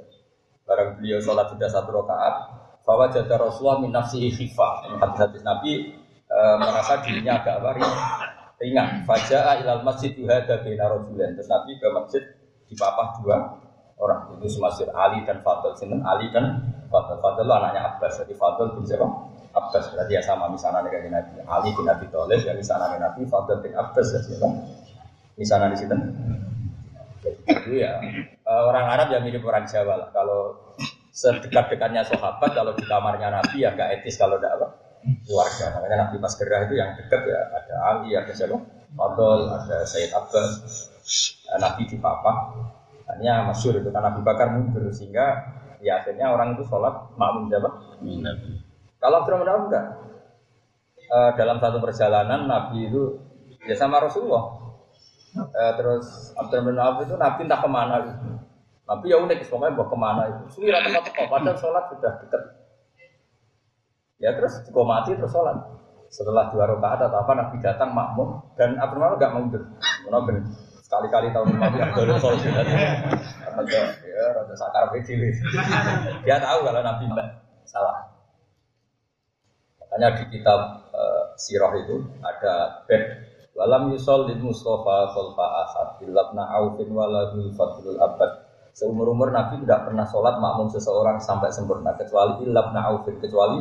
Barang 0.68 1.00
beliau 1.00 1.24
sholat 1.24 1.48
sudah 1.52 1.70
satu 1.72 1.92
rakaat, 1.92 2.36
bahwa 2.84 3.08
jada 3.12 3.36
Rasulullah 3.40 3.80
min 3.80 3.92
nafsihi 3.96 4.32
khifah. 4.32 4.92
Hadis 5.00 5.44
Nabi 5.44 5.96
e, 6.28 6.40
merasa 6.60 7.00
dirinya 7.04 7.40
agak 7.40 7.64
apa 7.64 7.70
ringan. 8.60 9.04
Faja'a 9.08 9.64
ilal 9.64 9.84
masjid 9.88 10.12
yuhada 10.16 10.64
bina 10.64 10.88
rojulen. 10.92 11.34
Terus 11.36 11.50
Nabi 11.50 11.80
ke 11.80 11.88
masjid 11.92 12.24
dipapah 12.72 13.20
dua 13.20 13.61
orang. 14.02 14.34
Itu 14.42 14.50
semasir 14.50 14.90
Ali 14.92 15.22
dan 15.24 15.46
Fadl. 15.46 15.78
Sinten 15.78 16.02
Ali 16.02 16.34
dan 16.34 16.74
Fadl. 16.90 17.22
Fadl 17.22 17.46
itu 17.46 17.54
anaknya 17.54 17.82
Abbas. 17.94 18.26
Jadi 18.26 18.34
Fadl 18.34 18.74
bin 18.74 18.84
siapa? 18.84 19.06
Abbas. 19.54 19.94
Berarti 19.94 20.14
ya 20.18 20.22
sama 20.26 20.50
misalnya 20.50 20.90
dengan 20.90 21.22
Nabi. 21.22 21.46
Ali 21.46 21.70
bin 21.78 21.86
Abi 21.86 22.06
Thalib 22.10 22.42
ya 22.42 22.54
misalnya 22.58 22.98
Nabi. 22.98 23.22
Fadl 23.30 23.62
bin 23.62 23.74
Abbas 23.78 24.08
ya 24.12 24.20
siapa? 24.26 24.50
Misalnya 25.38 25.68
di 25.72 25.78
situ. 25.78 25.96
Itu 27.46 27.72
ya 27.78 28.02
eh, 28.02 28.64
orang 28.66 28.86
Arab 28.98 29.08
ya 29.14 29.22
mirip 29.22 29.46
orang 29.46 29.70
Jawa 29.70 29.94
lah. 30.02 30.10
Kalau 30.10 30.74
sedekat-dekatnya 31.12 32.08
sahabat, 32.08 32.56
kalau 32.56 32.74
di 32.74 32.88
kamarnya 32.88 33.30
Nabi 33.30 33.62
ya 33.62 33.76
gak 33.76 34.02
etis 34.02 34.18
kalau 34.18 34.42
tidak 34.42 34.58
apa 34.58 34.68
keluarga. 35.28 35.66
Makanya 35.78 35.98
Nabi 36.08 36.16
pas 36.18 36.34
gerah 36.40 36.62
itu 36.66 36.74
yang 36.78 36.90
dekat 36.98 37.22
ya 37.28 37.40
ada 37.52 37.76
Ali, 37.94 38.10
ada 38.18 38.34
siapa? 38.34 38.58
Fadol, 38.92 39.48
ada 39.48 39.88
Sayyid 39.88 40.12
Abbas, 40.12 40.52
Nabi 41.60 41.84
di 41.88 41.98
Papa. 42.00 42.32
Hanya 43.12 43.44
masyur 43.44 43.76
itu 43.76 43.92
kan 43.92 44.08
Nabi 44.08 44.24
Bakar 44.24 44.56
mundur 44.56 44.88
sehingga 44.96 45.44
ya 45.84 46.00
akhirnya 46.00 46.32
orang 46.32 46.56
itu 46.56 46.64
sholat 46.64 47.12
makmum 47.20 47.52
siapa? 47.52 47.70
Kalau 49.02 49.16
Abdurrahman 49.26 49.68
enggak. 49.68 49.86
E, 51.12 51.18
dalam 51.36 51.58
satu 51.60 51.82
perjalanan 51.84 52.48
Nabi 52.48 52.88
itu 52.88 53.20
ya 53.68 53.76
sama 53.76 54.00
Rasulullah. 54.00 54.78
E, 55.36 55.64
terus 55.76 56.32
Abdurrahman 56.38 56.78
Auf 56.80 57.04
itu 57.04 57.18
Nabi 57.18 57.40
entah 57.44 57.60
ke 57.60 57.70
mana 57.70 57.96
gitu. 58.06 58.26
Nabi 58.86 59.06
ya 59.08 59.18
unik, 59.24 59.48
pokoknya 59.48 59.76
bawa 59.76 59.88
ke 59.88 59.98
mana 59.98 60.22
itu. 60.30 60.44
Suwi 60.56 60.68
rata 60.72 60.90
tempat 60.92 61.28
padahal 61.28 61.56
sholat 61.56 61.84
sudah 61.96 62.14
dekat 62.24 62.42
Ya 64.22 64.30
terus 64.38 64.62
dikomati 64.64 65.18
terus 65.18 65.34
sholat. 65.34 65.58
Setelah 66.12 66.52
dua 66.54 66.68
rakaat 66.70 67.10
atau 67.10 67.18
apa 67.24 67.32
Nabi 67.34 67.58
datang 67.60 67.92
makmum 67.92 68.40
dan 68.56 68.78
Abdurrahman 68.78 69.18
nggak 69.18 69.34
mundur. 69.34 69.64
Kenapa 70.06 70.30
sekali-kali 70.92 71.32
tahun 71.32 71.56
lima 71.56 71.72
yang 71.80 71.96
dulu 71.96 72.20
sholat 72.20 72.44
sudah 72.44 72.68
ada 72.68 73.80
ya 74.04 74.24
rada 74.36 74.56
sakar 74.60 74.92
kecil. 74.92 75.24
Dia 76.28 76.36
tahu 76.44 76.68
kalau 76.68 76.84
Nabi 76.84 77.08
salah. 77.64 78.12
Makanya 79.80 80.20
di 80.20 80.24
kitab 80.36 80.84
uh, 80.92 81.32
sirah 81.40 81.72
itu 81.80 82.04
ada 82.20 82.84
bed 82.92 83.24
walam 83.56 83.96
yusol 83.96 84.28
lil 84.28 84.44
Mustafa 84.44 85.16
khalfa 85.16 85.46
asad 85.64 85.88
bilabna 86.04 86.44
aufin 86.60 86.92
waladul 86.92 87.56
fadlul 87.56 87.96
abad 87.96 88.41
Seumur 88.72 89.12
umur 89.12 89.36
Nabi 89.36 89.60
tidak 89.68 89.84
pernah 89.84 90.08
sholat 90.08 90.40
makmum 90.40 90.72
seseorang 90.72 91.20
sampai 91.20 91.52
sempurna 91.52 91.92
kecuali 92.00 92.48
ilab 92.48 92.72
na'ufin 92.72 93.20
kecuali 93.20 93.60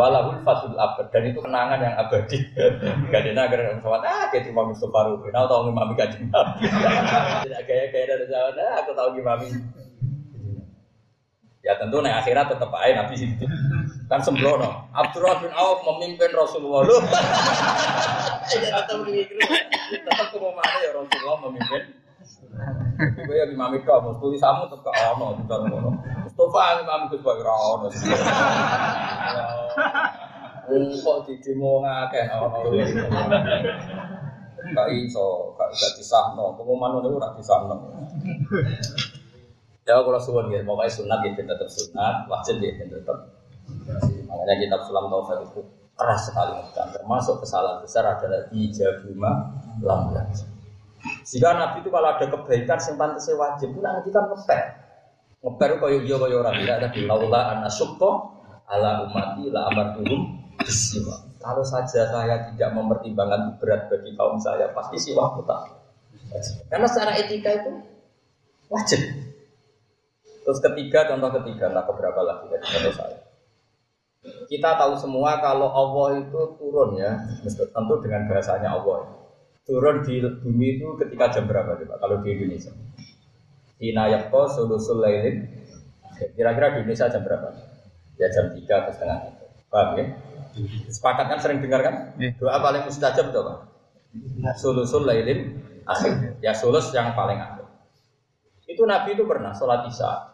walahul 0.00 0.40
fatul 0.48 0.72
abad 0.80 1.12
dan 1.12 1.28
itu 1.28 1.44
kenangan 1.44 1.76
yang 1.76 1.94
abadi. 2.00 2.40
Gak 3.12 3.20
ada 3.20 3.30
nagar 3.36 3.60
sholat 3.84 4.00
ah 4.08 4.32
kayak 4.32 4.48
cuma 4.48 4.64
Mustafa 4.64 5.12
Rufin 5.12 5.36
aku 5.36 5.44
tahu 5.44 5.60
ngimami 5.68 5.92
kaji 5.92 6.16
Nabi. 6.24 6.60
Tidak 7.44 7.62
gaya-gaya 7.68 8.04
dari 8.16 8.24
sholat 8.32 8.56
ah 8.56 8.74
aku 8.80 8.90
tahu 8.96 9.08
ngimami. 9.12 9.48
Ya 11.62 11.76
tentu 11.76 12.00
nih 12.00 12.16
akhirat 12.16 12.48
tetap 12.48 12.72
aja 12.72 12.92
Nabi 13.04 13.14
situ. 13.14 13.44
Kan 14.08 14.24
sembrono. 14.24 14.88
Abdurrahman 14.96 15.46
bin 15.46 15.52
Auf 15.52 15.84
memimpin 15.84 16.32
Rasulullah. 16.32 16.88
Tetap. 18.48 18.88
Tetap 18.88 20.26
ke 20.32 20.38
mana 20.40 20.76
ya 20.80 20.90
Rasulullah 20.96 21.36
memimpin 21.44 22.01
Gue 23.26 23.34
ya 23.34 23.48
imam 23.48 23.72
itu, 23.74 23.88
mau 23.88 24.14
tulisamu 24.20 24.68
tetap 24.68 24.92
gak 24.92 25.16
ono, 25.16 25.40
bukan 25.42 25.60
ono. 25.72 25.90
Mustafa 26.22 26.84
imam 26.84 27.00
itu 27.08 27.16
sebagai 27.18 27.48
ono. 27.48 27.86
Kok 30.72 31.16
di 31.26 31.34
demo 31.42 31.82
ngakeh 31.82 32.24
ono. 32.36 32.58
Gak 34.62 34.88
iso, 34.94 35.56
gak 35.58 35.68
bisa 35.74 35.88
disahno. 35.98 36.54
Pengumuman 36.54 37.02
itu 37.02 37.18
gak 37.18 37.34
disahno. 37.40 37.76
Ya 39.82 39.98
kalau 39.98 40.20
suwon 40.22 40.46
gitu, 40.54 40.62
pokoknya 40.62 40.94
sunat 40.94 41.18
gitu 41.26 41.42
tetap 41.42 41.66
sunat, 41.66 42.30
wajib 42.30 42.62
gitu 42.62 42.86
tetap. 42.86 43.18
Makanya 44.30 44.54
kitab 44.62 44.80
Sulam 44.86 45.10
Taufik 45.10 45.42
itu 45.42 45.60
keras 45.98 46.30
sekali. 46.30 46.54
Termasuk 46.70 47.42
kesalahan 47.42 47.82
besar 47.82 48.06
adalah 48.06 48.46
ijabuma 48.54 49.50
lambat. 49.82 50.51
Sehingga 51.22 51.54
Nabi 51.54 51.86
itu 51.86 51.90
kalau 51.90 52.08
ada 52.10 52.26
kebaikan 52.26 52.78
yang 52.78 52.96
pantasnya 52.98 53.34
wajib, 53.38 53.68
itu 53.70 53.80
nanti 53.80 54.10
kan 54.10 54.24
ngeper. 54.30 54.62
Ngeper 55.42 55.70
kaya 55.82 55.98
iya 56.02 56.16
kaya 56.18 56.36
orang 56.38 56.54
tidak 56.62 56.76
ada 56.78 56.88
laula 57.06 57.40
anna 57.54 57.70
syukto 57.70 58.10
ala 58.70 59.06
umati 59.06 59.50
la 59.50 59.70
amartuhum 59.70 60.20
bisiwa. 60.58 61.16
Kalau 61.42 61.64
saja 61.66 62.06
saya 62.06 62.46
tidak 62.54 62.70
mempertimbangkan 62.78 63.58
berat 63.58 63.90
bagi 63.90 64.14
kaum 64.14 64.38
saya, 64.38 64.70
pasti 64.70 64.98
siwa 64.98 65.34
tak. 65.42 65.82
Karena 66.70 66.86
secara 66.86 67.18
etika 67.18 67.50
itu 67.50 67.70
wajib. 68.70 69.00
Terus 70.42 70.58
ketiga, 70.58 71.06
contoh 71.10 71.30
ketiga, 71.42 71.70
nah 71.70 71.86
beberapa 71.86 72.22
lagi 72.22 72.50
dari 72.50 72.62
contoh 72.62 72.94
saya. 72.94 73.18
Kita 74.22 74.78
tahu 74.78 74.94
semua 75.02 75.42
kalau 75.42 75.66
Allah 75.66 76.22
itu 76.22 76.40
turun 76.58 76.94
ya, 76.94 77.10
tentu 77.42 77.94
dengan 77.98 78.30
bahasanya 78.30 78.70
Allah. 78.78 79.21
Turun 79.62 80.02
di 80.02 80.18
bumi 80.18 80.78
itu 80.78 80.86
ketika 80.98 81.38
jam 81.38 81.44
berapa 81.46 81.78
coba 81.78 81.94
kalau 82.02 82.16
di 82.20 82.34
Indonesia? 82.34 82.74
Hina 83.78 84.10
yakko 84.10 84.50
sulusul 84.50 84.98
lailin. 85.02 85.46
Kira-kira 86.34 86.78
di 86.78 86.86
Indonesia 86.86 87.10
jam 87.10 87.22
berapa? 87.22 87.48
Ya 88.18 88.26
jam 88.30 88.50
3 88.54 88.58
atau 88.62 88.92
setengah 88.94 89.18
itu. 89.30 89.44
Paham 89.70 89.88
ya? 89.98 90.04
Sepakat 90.90 91.26
kan 91.30 91.38
sering 91.38 91.58
dengar 91.62 91.80
kan? 91.82 91.94
Doa 92.38 92.58
paling 92.58 92.82
mustajab 92.86 93.30
itu 93.30 93.38
apa? 93.38 93.54
Sulusul 94.58 95.06
lailin 95.06 95.62
akhir. 95.86 96.42
Ya 96.42 96.52
sulus 96.54 96.90
yang 96.90 97.14
paling 97.14 97.38
akhir. 97.38 97.66
Itu 98.66 98.82
Nabi 98.86 99.14
itu 99.14 99.26
pernah 99.26 99.54
sholat 99.54 99.86
isya 99.86 100.32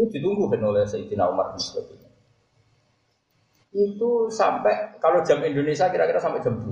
itu 0.00 0.06
ditunggu 0.16 0.46
kan 0.46 0.62
oleh 0.62 0.86
Sayyidina 0.86 1.26
Umar 1.26 1.58
bin. 1.58 1.98
Itu 3.70 4.30
sampai 4.30 4.98
kalau 4.98 5.22
jam 5.26 5.42
Indonesia 5.42 5.90
kira-kira 5.90 6.18
sampai 6.22 6.42
jam 6.42 6.58
2. 6.58 6.70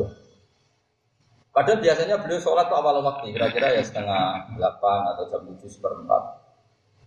Padahal 1.58 1.82
biasanya 1.82 2.22
beliau 2.22 2.38
sholat 2.38 2.70
tuh 2.70 2.78
awal 2.78 3.02
waktu, 3.02 3.34
kira-kira 3.34 3.74
ya 3.74 3.82
setengah 3.82 4.54
8 4.54 5.10
atau 5.10 5.26
jam 5.26 5.42
7 5.42 5.58
seperempat. 5.66 6.22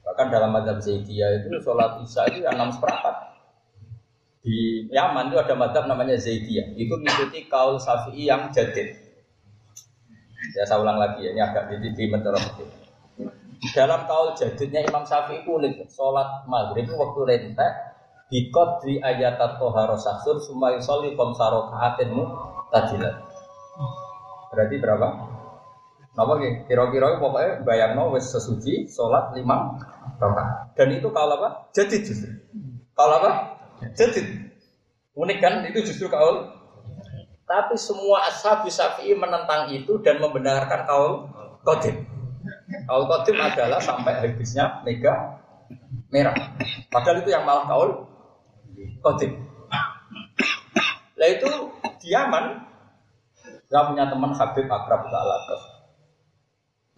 Bahkan 0.03 0.27
dalam 0.27 0.51
madhab 0.51 0.83
Zaidiyah 0.83 1.39
itu 1.39 1.55
sholat 1.63 2.03
isya 2.03 2.27
itu 2.27 2.43
6 2.43 2.75
seperempat. 2.75 3.15
Di 4.43 4.91
Yaman 4.91 5.31
itu 5.31 5.39
ada 5.39 5.55
madhab 5.55 5.87
namanya 5.87 6.19
Zaidiyah. 6.19 6.75
Itu 6.75 6.99
mengikuti 6.99 7.47
kaul 7.47 7.79
Syafi'i 7.79 8.27
yang 8.27 8.51
jadid. 8.51 8.91
Ya 10.51 10.67
saya 10.67 10.83
ulang 10.83 10.99
lagi 10.99 11.23
ya, 11.23 11.31
ini 11.31 11.39
agak 11.39 11.71
di, 11.71 11.87
di 11.95 12.05
metode 12.11 12.35
dalam 13.71 14.09
kaul 14.09 14.33
jadidnya 14.33 14.81
Imam 14.83 15.05
Syafi'i 15.07 15.45
unik, 15.45 15.87
sholat 15.93 16.43
maghrib 16.49 16.89
itu 16.89 16.97
waktu 16.97 17.19
rentek 17.23 17.73
Bikot 18.31 18.81
di 18.87 18.95
ayat 18.97 19.37
toharo 19.59 19.99
sasur 19.99 20.39
Sumayu 20.39 20.79
soli 20.79 21.13
komsaro 21.19 21.67
kaatinmu 21.67 22.23
tajilat 22.71 23.21
Berarti 24.51 24.75
berapa? 24.83 25.07
Apa 26.11 26.31
gitu? 26.43 26.67
Kira-kira 26.67 27.23
pokoknya 27.23 27.63
bayang 27.63 27.95
no 27.95 28.11
wes 28.11 28.27
sesuci 28.27 28.91
sholat 28.91 29.31
lima 29.31 29.79
rakaat. 30.19 30.75
Dan 30.75 30.91
itu 30.99 31.07
kalau 31.15 31.39
apa? 31.39 31.71
Jadid 31.71 32.03
justru. 32.03 32.35
Kalau 32.91 33.23
apa? 33.23 33.31
Jadid. 33.95 34.51
Unik 35.15 35.37
kan? 35.39 35.63
Itu 35.71 35.87
justru 35.87 36.11
kaul. 36.11 36.51
Tapi 37.47 37.75
semua 37.79 38.27
ashab 38.27 38.67
Syafi'i 38.67 39.15
menentang 39.15 39.71
itu 39.71 39.99
dan 40.03 40.19
membenarkan 40.19 40.83
kaul 40.83 41.31
kodim. 41.63 42.07
Kaul 42.87 43.07
kodim 43.07 43.39
adalah 43.39 43.79
sampai 43.79 44.19
habisnya 44.19 44.83
mega 44.83 45.39
merah. 46.11 46.35
Padahal 46.91 47.23
itu 47.23 47.31
yang 47.31 47.47
malah 47.47 47.67
kaul 47.71 47.89
kodim. 48.99 49.47
Lah 51.15 51.27
itu 51.31 51.49
diaman. 52.03 52.70
Saya 53.71 53.87
punya 53.87 54.03
teman 54.11 54.35
Habib 54.35 54.67
Akrab 54.67 55.07
Alatas. 55.07 55.61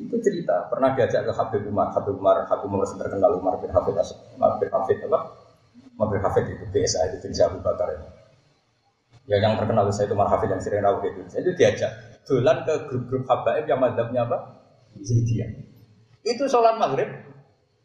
Itu 0.02 0.18
cerita 0.26 0.66
pernah 0.74 0.98
diajak 0.98 1.22
ke 1.22 1.32
Habib 1.38 1.70
Umar, 1.70 1.94
Habib 1.94 2.18
Umar, 2.18 2.50
Habib 2.50 2.66
Umar 2.66 2.90
terkenal 2.90 3.38
Umar 3.38 3.62
bin 3.62 3.70
Hafid 3.70 3.94
Umar 4.34 4.58
bin 4.58 4.74
Hafid 4.74 4.98
apa? 5.06 5.20
Umar 5.94 6.08
bin 6.10 6.22
Hafid 6.26 6.50
itu 6.50 6.66
BSA 6.74 7.14
itu 7.14 7.30
di 7.30 7.38
Abu 7.46 7.62
Bakar 7.62 7.94
itu. 7.94 8.08
Ya 9.30 9.38
yang 9.38 9.54
terkenal 9.54 9.86
saya 9.94 10.10
itu 10.10 10.18
Umar 10.18 10.34
Hafid 10.34 10.50
yang 10.50 10.66
sering 10.66 10.82
rawuh 10.82 11.06
itu. 11.06 11.22
Itu 11.30 11.54
diajak 11.54 11.94
dolan 12.26 12.66
ke 12.66 12.74
grup-grup 12.90 13.24
habaib 13.30 13.70
yang 13.70 13.78
madhabnya 13.78 14.26
apa? 14.26 14.38
Zaidiyah. 14.98 15.54
Itu 16.26 16.50
sholat 16.50 16.82
maghrib. 16.82 17.08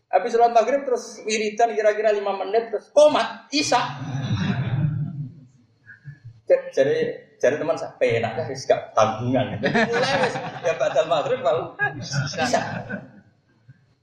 Habis 0.08 0.32
sholat 0.32 0.56
maghrib 0.56 0.88
terus 0.88 1.20
wiridan 1.28 1.76
kira-kira 1.76 2.16
lima 2.16 2.32
menit 2.40 2.72
terus 2.72 2.88
komat 2.96 3.52
isa. 3.52 3.84
Jadi 6.48 6.96
jadi 7.38 7.54
teman 7.54 7.78
saya 7.78 7.94
penak 8.00 8.34
ya 8.34 8.44
gak 8.48 8.80
tanggungan. 8.96 9.46
Mulai 9.62 10.14
wis 10.26 10.34
ya 10.64 10.74
batal 10.74 11.06
maghrib 11.06 11.40
kalau 11.44 11.76
isa. 11.94 12.62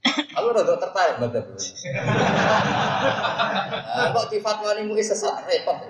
Aku 0.06 0.54
udah 0.54 0.62
tertarik 0.62 1.18
banget. 1.18 1.44
Nah, 3.96 4.08
kok 4.14 4.26
di 4.30 4.38
fatwa 4.38 4.70
ini 4.78 4.86
MUI 4.86 5.02
sesat 5.02 5.42
repot. 5.44 5.82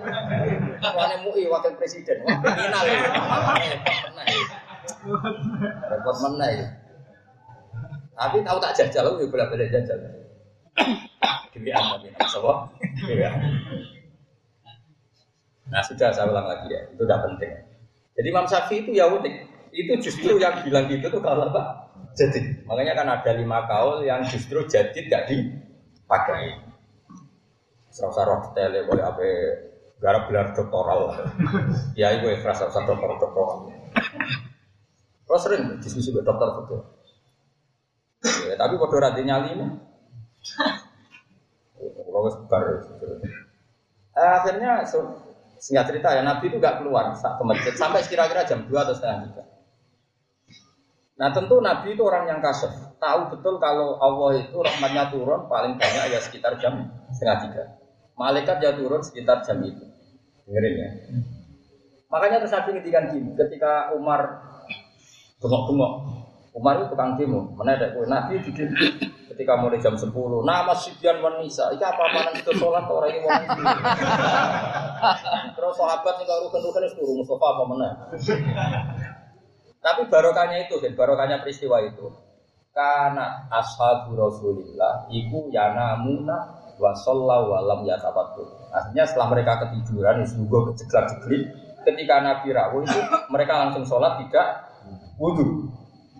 Fatwa 0.81 1.03
ini 1.05 1.15
MUI 1.21 1.43
wakil 1.45 1.77
presiden, 1.77 2.25
kriminal. 2.25 2.83
Repot 2.83 3.97
mana? 4.09 4.23
Repot 5.93 6.17
mana 6.25 6.45
ya? 6.49 6.67
Tapi 8.17 8.41
tahu 8.41 8.57
tak 8.57 8.73
jajal, 8.73 9.13
lu 9.13 9.29
boleh 9.29 9.45
boleh 9.45 9.69
jajal. 9.69 10.01
Dewi 11.53 11.69
tapi 11.73 12.09
apa? 12.17 12.53
Nah 15.67 15.81
sudah 15.83 16.15
saya 16.15 16.31
ulang 16.31 16.47
lagi 16.47 16.67
ya, 16.71 16.81
itu 16.87 17.01
udah 17.03 17.19
penting. 17.27 17.51
Jadi 18.17 18.27
Imam 18.33 18.45
Syafi'i 18.47 18.81
itu 18.87 18.91
ya 18.97 19.11
unik. 19.11 19.35
Itu 19.75 19.93
justru 20.01 20.41
yang 20.41 20.63
bilang 20.65 20.89
gitu 20.89 21.11
tuh 21.11 21.21
kalau 21.21 21.53
apa? 21.53 21.91
Jadi, 22.17 22.65
makanya 22.65 22.97
kan 22.97 23.07
ada 23.13 23.31
lima 23.37 23.69
kaul 23.69 24.01
yang 24.01 24.25
justru 24.25 24.65
jadi 24.65 24.89
tidak 24.89 25.29
dipakai. 25.29 26.65
Serasa 27.93 28.25
roh 28.25 28.53
tele 28.57 28.89
boleh 28.89 29.05
apa 29.05 29.21
garap 30.01 30.29
gelar 30.29 30.47
doktoral. 30.57 31.13
Ya 31.99 32.13
itu 32.17 32.25
ikhlas 32.29 32.57
serasa 32.57 32.89
dokter 32.89 33.09
doktoral. 33.21 33.69
Terus 35.27 35.41
sering 35.43 35.63
diskusi 35.77 36.09
dengan 36.09 36.33
dokter 36.33 36.49
betul. 36.63 36.79
Ya, 38.49 38.55
tapi 38.57 38.73
pada 38.81 38.97
rati 38.97 39.21
nyali 39.21 39.49
ini. 39.53 39.67
Kalau 41.77 42.29
sebar. 42.33 42.63
Eh, 44.17 44.31
akhirnya 44.41 44.81
so, 44.89 45.26
singkat 45.57 45.89
cerita 45.89 46.13
ya 46.13 46.21
Nabi 46.21 46.49
itu 46.49 46.57
gak 46.61 46.81
keluar 46.81 47.13
ke 47.13 47.43
masjid 47.45 47.73
sampai 47.73 48.05
kira-kira 48.05 48.45
jam 48.45 48.65
2 48.65 48.73
atau 48.73 48.93
setengah 48.93 49.33
3. 49.33 49.57
Nah 51.17 51.33
tentu 51.33 51.57
Nabi 51.57 51.97
itu 51.97 52.05
orang 52.05 52.29
yang 52.29 52.39
kasih, 52.39 52.69
tahu 53.01 53.33
betul 53.33 53.57
kalau 53.57 53.97
Allah 53.97 54.37
itu 54.37 54.53
rahmatnya 54.53 55.09
turun 55.09 55.49
paling 55.49 55.73
banyak 55.73 56.13
ya 56.13 56.19
sekitar 56.21 56.61
jam 56.61 56.93
setengah 57.09 57.37
tiga. 57.49 57.63
Malaikat 58.13 58.61
ya 58.61 58.77
turun 58.77 59.01
sekitar 59.01 59.41
jam 59.41 59.57
itu. 59.65 59.81
Dengerin 60.45 60.73
ya. 60.77 60.89
Makanya 62.07 62.39
terus 62.39 62.53
Nabi 62.53 62.69
ngedikan 62.77 63.11
gini, 63.11 63.35
ketika 63.35 63.91
Umar 63.97 64.45
bengok-bengok, 65.41 65.93
Umar 66.55 66.73
itu 66.79 66.85
tukang 66.93 67.19
demo, 67.19 67.51
mana 67.57 67.75
ada 67.75 67.91
kue 67.91 68.07
Nabi 68.07 68.39
ketika 69.37 69.53
mulai 69.61 69.77
jam 69.77 69.93
10 69.93 70.09
nama 70.41 70.73
Sibyan 70.73 71.21
wanisa 71.21 71.69
ini 71.77 71.85
apa 71.85 72.09
apa 72.09 72.33
nanti 72.33 72.41
sholat 72.57 72.89
orang 72.89 73.13
ini 73.13 73.21
mau 73.21 73.29
terus 75.55 75.73
sahabat 75.77 76.13
yang 76.17 76.25
kalau 76.25 76.49
rukun-rukun 76.49 76.89
itu 76.89 76.97
turun 76.97 77.21
Mustafa 77.21 77.45
apa 77.45 77.63
mana 77.69 77.89
tapi 79.77 80.01
barokahnya 80.09 80.67
itu 80.67 80.83
kan 80.83 80.91
barokahnya 80.99 81.39
peristiwa 81.39 81.79
itu. 81.85 82.11
Karena 82.75 83.49
ashabu 83.49 84.13
rasulillah 84.13 85.09
iku 85.09 85.49
yanamuna 85.49 86.37
wa 86.77 86.93
sallallahu 86.93 87.57
walam 87.57 87.81
yatabatu 87.89 88.45
artinya 88.69 89.01
setelah 89.01 89.33
mereka 89.33 89.65
ketiduran 89.65 90.21
juga 90.29 90.69
kejeglat 90.69 91.05
jeglit 91.09 91.43
ketika 91.81 92.21
Nabi 92.21 92.53
rawuh 92.53 92.85
itu 92.85 93.01
mereka 93.33 93.65
langsung 93.65 93.81
sholat 93.81 94.21
tidak 94.21 94.69
wudhu 95.17 95.73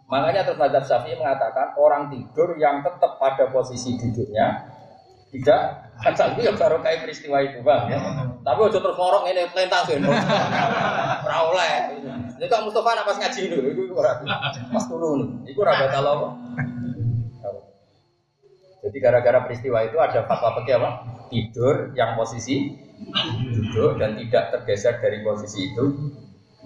Makanya 0.07 0.47
terus 0.47 0.55
Madzhab 0.55 0.87
Syafi'i 0.87 1.19
mengatakan 1.19 1.75
orang 1.75 2.07
tidur 2.07 2.55
yang 2.55 2.79
tetap 2.79 3.19
pada 3.19 3.51
posisi 3.51 3.99
duduknya 3.99 4.77
tidak 5.27 5.91
kan 5.99 6.13
itu 6.15 6.47
ya 6.47 6.53
baru 6.55 6.79
kayak 6.79 7.03
peristiwa 7.03 7.43
itu 7.43 7.59
bang 7.59 7.91
ya. 7.91 7.99
Tapi 8.47 8.59
udah 8.63 8.79
terus 8.79 8.95
ngorok 8.95 9.27
ini 9.27 9.43
pelintang 9.51 9.83
sih. 9.83 9.99
Rauleh. 11.27 11.99
Ini 12.39 12.45
kok 12.47 12.63
Mustafa 12.63 12.95
nak 12.95 13.05
pas 13.11 13.17
ngaji 13.19 13.41
dulu 13.51 13.67
itu 13.67 13.83
pas 14.71 14.85
turun. 14.87 15.43
Itu 15.43 15.59
raga 15.65 15.91
kalau 15.91 16.39
Jadi 18.77 18.97
gara-gara 19.03 19.43
peristiwa 19.43 19.83
itu 19.83 19.99
ada 19.99 20.23
fatwa 20.23 20.63
pakai 20.63 20.79
apa? 20.79 20.89
Tidur 21.27 21.91
yang 21.91 22.15
posisi 22.15 22.71
duduk 23.51 23.99
dan 23.99 24.15
tidak 24.15 24.55
tergeser 24.55 25.03
dari 25.03 25.19
posisi 25.27 25.75
itu 25.75 25.85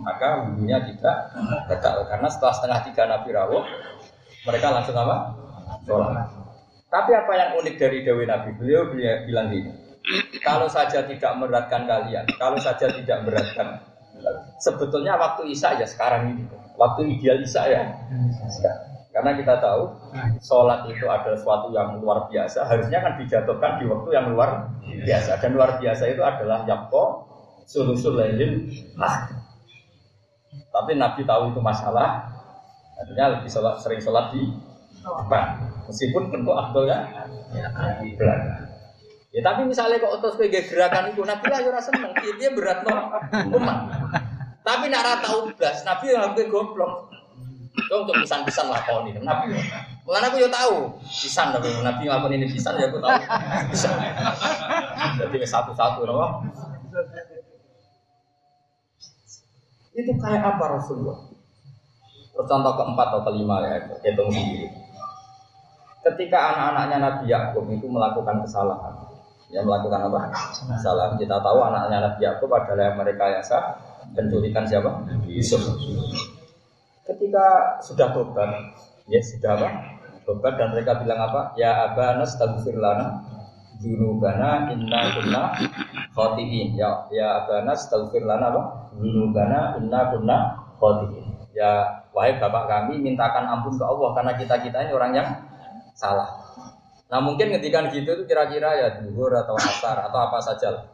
maka 0.01 0.49
wudhunya 0.49 0.81
tidak 0.89 1.17
batal 1.69 2.05
karena 2.09 2.27
setelah 2.27 2.53
setengah 2.57 2.79
tiga 2.89 3.03
Nabi 3.05 3.29
rawuh 3.33 3.63
mereka 4.45 4.73
langsung 4.73 4.97
apa? 4.97 5.37
Sholat. 5.85 6.27
Tapi 6.91 7.11
apa 7.15 7.31
yang 7.37 7.49
unik 7.61 7.75
dari 7.79 8.03
Dewi 8.03 8.25
Nabi? 8.27 8.51
Beliau, 8.57 8.91
beliau 8.91 9.23
bilang 9.23 9.47
gini, 9.47 9.71
kalau 10.43 10.67
saja 10.67 11.05
tidak 11.07 11.31
meratkan 11.39 11.87
kalian, 11.87 12.25
kalau 12.35 12.59
saja 12.59 12.91
tidak 12.91 13.23
meratkan, 13.23 13.79
sebetulnya 14.59 15.15
waktu 15.15 15.55
Isya 15.55 15.79
ya 15.79 15.87
sekarang 15.87 16.35
ini, 16.35 16.43
waktu 16.75 17.07
ideal 17.15 17.39
Isya 17.39 17.63
ya. 17.69 17.81
Karena 19.11 19.35
kita 19.35 19.59
tahu 19.59 19.91
sholat 20.39 20.87
itu 20.87 21.03
adalah 21.07 21.35
sesuatu 21.35 21.67
yang 21.71 21.99
luar 21.99 22.27
biasa, 22.27 22.67
harusnya 22.67 22.99
kan 22.99 23.13
dijatuhkan 23.19 23.71
di 23.79 23.85
waktu 23.87 24.09
yang 24.11 24.27
luar 24.31 24.67
biasa. 24.83 25.39
Dan 25.39 25.55
luar 25.55 25.79
biasa 25.79 26.03
itu 26.11 26.23
adalah 26.23 26.63
yakko 26.67 27.27
sulusul 27.67 28.19
lailin 28.19 28.67
ah. 28.99 29.40
Tapi 30.71 30.91
Nabi 30.95 31.21
tahu 31.27 31.51
itu 31.51 31.59
masalah, 31.59 32.31
artinya 32.95 33.37
lebih 33.37 33.51
sholat, 33.51 33.75
sering 33.83 33.99
sholat 33.99 34.31
di 34.31 34.47
depan. 35.03 35.67
Meskipun 35.91 36.31
tentu 36.31 36.51
afdolnya 36.55 37.27
di 37.99 38.15
belakang. 38.15 38.71
Ya 39.31 39.39
tapi 39.47 39.63
misalnya 39.63 40.03
kok 40.03 40.19
otos 40.19 40.35
kayak 40.35 40.67
gerakan 40.67 41.15
itu 41.15 41.23
Nabi 41.23 41.45
lah 41.47 41.59
ya 41.63 41.79
seneng, 41.79 42.11
dia 42.35 42.51
berat 42.51 42.83
no 42.83 42.95
umat. 43.55 43.79
Tapi 44.61 44.91
nak 44.91 45.07
rata 45.07 45.27
ublas, 45.39 45.87
Nabi 45.87 46.11
yang 46.11 46.31
hampir 46.31 46.51
goblok. 46.51 47.07
Kau 47.87 48.03
untuk 48.03 48.19
pisan-pisan 48.19 48.67
lakoni, 48.67 49.15
Nabi. 49.23 49.55
Mulane 50.03 50.27
aku 50.27 50.43
yo 50.43 50.51
tahu, 50.51 50.91
pisan 51.07 51.55
tapi 51.55 51.71
Nabi 51.79 52.11
ngakon 52.11 52.35
ini 52.35 52.51
pisan 52.51 52.75
ya 52.75 52.91
aku 52.91 52.99
tahu. 52.99 53.15
Pisan. 53.71 53.95
Jadi 55.15 55.37
satu-satu 55.47 56.03
loh. 56.03 56.43
Itu 59.91 60.11
kayak 60.19 60.55
apa 60.55 60.79
Rasulullah? 60.79 61.19
Terus 62.31 62.47
contoh 62.47 62.73
keempat 62.79 63.07
atau 63.11 63.21
kelima 63.27 63.59
ya, 63.67 63.75
hitung 64.07 64.31
sendiri. 64.31 64.71
Ketika 66.01 66.55
anak-anaknya 66.55 66.97
Nabi 66.97 67.25
Yakub 67.29 67.67
itu 67.69 67.85
melakukan 67.85 68.41
kesalahan, 68.41 68.93
ya 69.51 69.61
melakukan 69.61 70.09
apa? 70.09 70.31
Kesalahan. 70.55 71.19
Kita 71.19 71.37
tahu 71.43 71.59
anak-anaknya 71.59 71.99
Nabi 72.07 72.21
Yakub 72.23 72.49
adalah 72.55 72.83
yang 72.89 72.97
mereka 72.97 73.25
yasa 73.29 73.57
penculikan 74.15 74.63
siapa? 74.65 74.89
Yusuf. 75.27 75.61
Ketika 77.05 77.77
sudah 77.83 78.15
tobat, 78.15 78.49
ya 79.11 79.19
sudah 79.19 79.59
apa? 79.59 79.69
Tobat 80.23 80.55
dan 80.55 80.71
mereka 80.71 81.03
bilang 81.03 81.19
apa? 81.19 81.51
Ya 81.59 81.91
abana 81.91 82.23
astaghfir 82.23 82.79
lana 82.79 83.21
junubana 83.81 84.69
inna 84.71 84.99
kunna 85.17 85.41
khotiin. 86.15 86.75
Ya 86.75 87.07
ya 87.11 87.43
abana 87.43 87.75
astaghfir 87.75 88.23
lana 88.23 88.51
apa? 88.51 88.61
Junubana 88.99 89.79
inna 89.79 89.99
kunna 90.11 90.37
khotiin. 90.79 91.51
Ya 91.51 92.03
wahai 92.15 92.39
bapak 92.39 92.67
kami 92.67 92.99
mintakan 92.99 93.47
ampun 93.47 93.75
ke 93.75 93.83
Allah 93.83 94.09
karena 94.15 94.33
kita 94.39 94.55
kita 94.63 94.77
ini 94.87 94.91
orang 94.95 95.11
yang 95.15 95.27
salah. 95.95 96.27
Nah 97.11 97.19
mungkin 97.19 97.51
ngedikan 97.51 97.91
gitu 97.91 98.15
itu 98.15 98.23
kira-kira 98.23 98.71
ya 98.79 98.87
duhur 99.03 99.31
atau 99.35 99.55
asar 99.59 99.99
atau 100.07 100.19
apa 100.19 100.39
saja. 100.39 100.87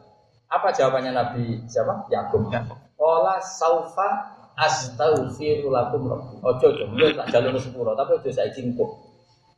Apa 0.50 0.74
jawabannya 0.74 1.12
Nabi 1.14 1.62
siapa? 1.70 2.08
Yakub. 2.10 2.50
Ola 2.98 3.38
saufa 3.38 4.38
astaghfiru 4.58 5.70
lakum 5.70 6.10
Ojo 6.42 6.66
ojo, 6.66 6.84
dia 6.98 7.14
tak 7.14 7.30
jalur 7.30 7.54
sepuluh, 7.62 7.94
tapi 7.94 8.18
ojo 8.18 8.30
saya 8.34 8.50
cingkuk. 8.50 8.90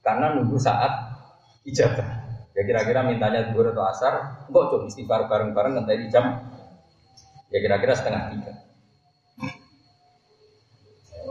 Karena 0.04 0.36
nunggu 0.36 0.60
saat 0.60 0.92
ijabah. 1.64 2.19
Ya 2.50 2.62
kira-kira 2.66 3.06
mintanya 3.06 3.46
duhur 3.54 3.70
atau 3.70 3.86
asar, 3.86 4.42
kok 4.50 4.64
coba 4.74 4.84
istighfar 4.90 5.30
bareng-bareng 5.30 5.72
nanti 5.78 6.02
di 6.02 6.06
jam? 6.10 6.50
Ya 7.50 7.58
kira-kira 7.62 7.94
setengah 7.94 8.34
tiga. 8.34 8.52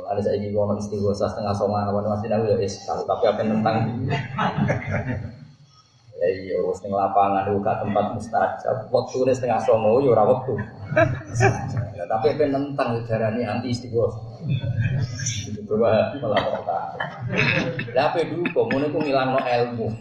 Ada 0.10 0.26
saya 0.26 0.42
juga 0.42 0.74
mau 0.74 0.78
istighosa 0.80 1.30
setengah 1.30 1.54
songan 1.54 1.86
apa 1.86 2.02
masih 2.02 2.34
tahu 2.34 2.50
ya 2.50 2.58
es 2.66 2.82
tapi 2.82 3.30
apa 3.30 3.46
tentang 3.46 3.94
ya 6.18 6.28
iya 6.34 6.58
harus 6.58 6.82
di 6.82 6.90
lapangan 6.90 7.54
buka 7.54 7.86
tempat 7.86 8.18
mustajab. 8.18 8.90
Waktu 8.90 9.16
ini 9.22 9.34
setengah 9.38 9.62
songo 9.62 10.02
ya 10.02 10.10
ora 10.18 10.26
waktu 10.26 10.58
ya, 11.94 12.04
tapi 12.10 12.34
apa 12.34 12.44
tentang 12.50 12.90
sejarah 13.06 13.38
ini 13.38 13.46
anti 13.46 13.70
istighosa 13.70 14.18
itu 15.46 15.62
coba 15.70 16.18
melaporkan. 16.18 16.98
Apa 17.94 18.26
dulu 18.26 18.50
komun 18.50 18.90
itu 18.90 18.98
ngilang 18.98 19.38
ilmu 19.38 19.94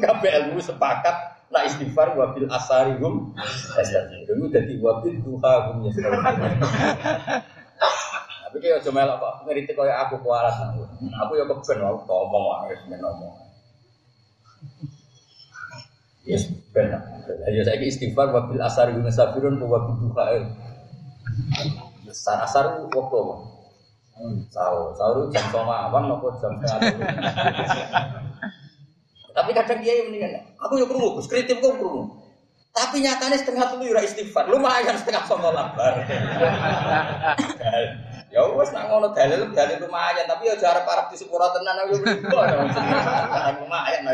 kabeh 0.00 0.30
ilmu 0.44 0.58
sepakat 0.62 1.38
Nah 1.48 1.64
istighfar 1.64 2.12
wabil 2.12 2.48
asarihum 2.48 3.32
Itu 4.24 4.46
jadi 4.52 4.72
wabil 4.80 5.16
duha 5.24 5.72
hum 5.72 5.88
tapi 8.48 8.64
kayak 8.64 8.80
cuma 8.80 9.04
melok 9.04 9.20
kok 9.20 9.34
ngeritik 9.44 9.76
kayak 9.76 10.08
aku 10.08 10.24
kualat 10.24 10.56
aku. 10.56 10.80
Aku 11.04 11.32
ya 11.36 11.44
keben 11.44 11.84
aku 11.84 12.00
ngomong 12.08 12.44
wae 12.48 12.72
men 12.88 12.96
ngomong. 12.96 13.36
Yes, 16.24 16.48
benar. 16.72 17.04
Ya 17.52 17.60
saya 17.60 17.76
istighfar 17.76 18.32
wabil 18.32 18.56
asar 18.64 18.88
guna 18.88 19.12
sabirun 19.12 19.60
wa 19.60 19.76
wabil 19.76 20.00
duha. 20.00 20.48
Asar 22.08 22.40
asar 22.48 22.64
waktu 22.88 23.16
apa? 23.20 23.34
Sahur, 24.48 24.96
sahur 24.96 25.28
jam 25.28 25.44
sama 25.52 25.92
awam 25.92 26.08
nopo 26.08 26.32
jam 26.40 26.56
setengah 26.58 28.24
Tapi 29.38 29.50
kadang 29.54 29.78
dia 29.78 30.02
yang 30.02 30.10
mendingan, 30.10 30.42
aku 30.58 30.82
ya 30.82 30.86
kerungu, 30.90 31.22
kritik 31.30 31.62
kok 31.62 31.78
kerungu. 31.78 32.10
Tapi 32.74 33.02
nyatanya 33.02 33.38
setengah 33.38 33.70
tuh 33.70 33.86
ya 33.86 34.02
istighfar, 34.02 34.50
lumayan 34.50 34.98
setengah 34.98 35.22
sama 35.30 35.54
labar. 35.54 35.94
Ya 38.28 38.44
wes 38.44 38.68
nak 38.76 38.92
ngono 38.92 39.08
dalil 39.16 39.56
dalil 39.56 39.88
lumayan, 39.88 40.28
tapi 40.28 40.52
ya 40.52 40.54
jarak 40.60 40.84
parah 40.84 41.08
di 41.08 41.16
sepura 41.16 41.48
tenan 41.48 41.80
aku 41.80 41.96
lumayan 43.64 44.04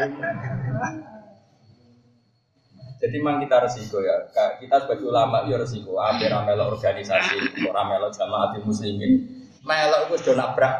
Jadi 3.03 3.17
memang 3.19 3.43
kita 3.43 3.59
resiko 3.67 3.99
ya. 4.01 4.31
Kita 4.63 4.87
sebagai 4.87 5.11
ulama 5.11 5.43
ya 5.51 5.59
resiko. 5.59 5.99
Hampir 5.99 6.31
melok 6.31 6.79
organisasi, 6.79 7.67
orang 7.67 7.91
melok 7.91 8.15
jamaah 8.15 8.55
muslimin. 8.63 9.19
Melok 9.67 10.15
itu 10.15 10.31
sudah 10.31 10.37
nabrak 10.39 10.75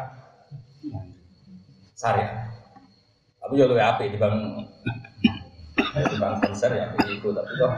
syariat. 1.93 2.44
Tapi 3.45 3.61
ya 3.61 3.69
lebih 3.69 3.85
api 3.85 4.09
di 4.09 4.17
bang 4.17 4.35
di 5.93 6.17
bang 6.17 6.33
konser 6.41 6.73
ya 6.73 6.89
itu 6.97 7.29
tapi 7.29 7.51
kok 7.61 7.71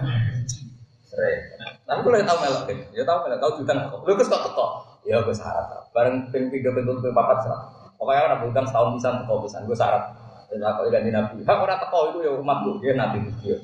sering. 1.12 1.40
Tapi 1.84 2.00
gue 2.08 2.24
tahu 2.24 2.38
melok 2.40 2.64
deh. 2.72 2.80
Ya 2.96 3.04
tahu 3.04 3.28
melok 3.28 3.40
tahu 3.44 3.52
jutaan 3.60 3.92
kok. 3.92 4.00
Lu 4.08 4.16
kok 4.16 4.32
kok 4.32 4.72
Ya 5.04 5.20
gue 5.20 5.36
syarat. 5.36 5.68
Bareng 5.92 6.32
ping 6.32 6.48
tiga 6.48 6.72
ping 6.72 6.88
tujuh 6.88 7.04
ping 7.04 7.12
syarat. 7.12 7.62
Pokoknya 8.00 8.22
orang 8.32 8.40
bukan 8.48 8.64
setahun 8.64 8.96
bisa 8.96 9.10
teko 9.24 9.44
bisa. 9.44 9.60
Gue 9.68 9.76
syarat. 9.76 10.04
Dan 10.48 10.64
aku 10.64 10.88
ganti 10.88 11.12
nabi. 11.12 11.44
Hak 11.44 11.60
orang 11.60 11.80
teko 11.84 12.16
itu 12.16 12.18
ya 12.24 12.32
umat 12.40 12.58
gue. 12.64 12.80
Dia 12.80 12.96
nabi 12.96 13.20
dia. 13.44 13.60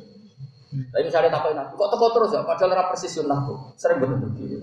Tapi 0.74 1.06
misalnya 1.06 1.30
takut 1.30 1.56
nabi, 1.56 1.72
kok 1.78 1.90
teko 1.94 2.06
terus 2.18 2.36
ya? 2.36 2.42
Padahal 2.44 2.76
orang 2.76 2.90
persis 2.92 3.16
yang 3.16 3.32
nabi. 3.32 3.54
Sering 3.80 3.98
bener 4.04 4.18
begitu. 4.20 4.58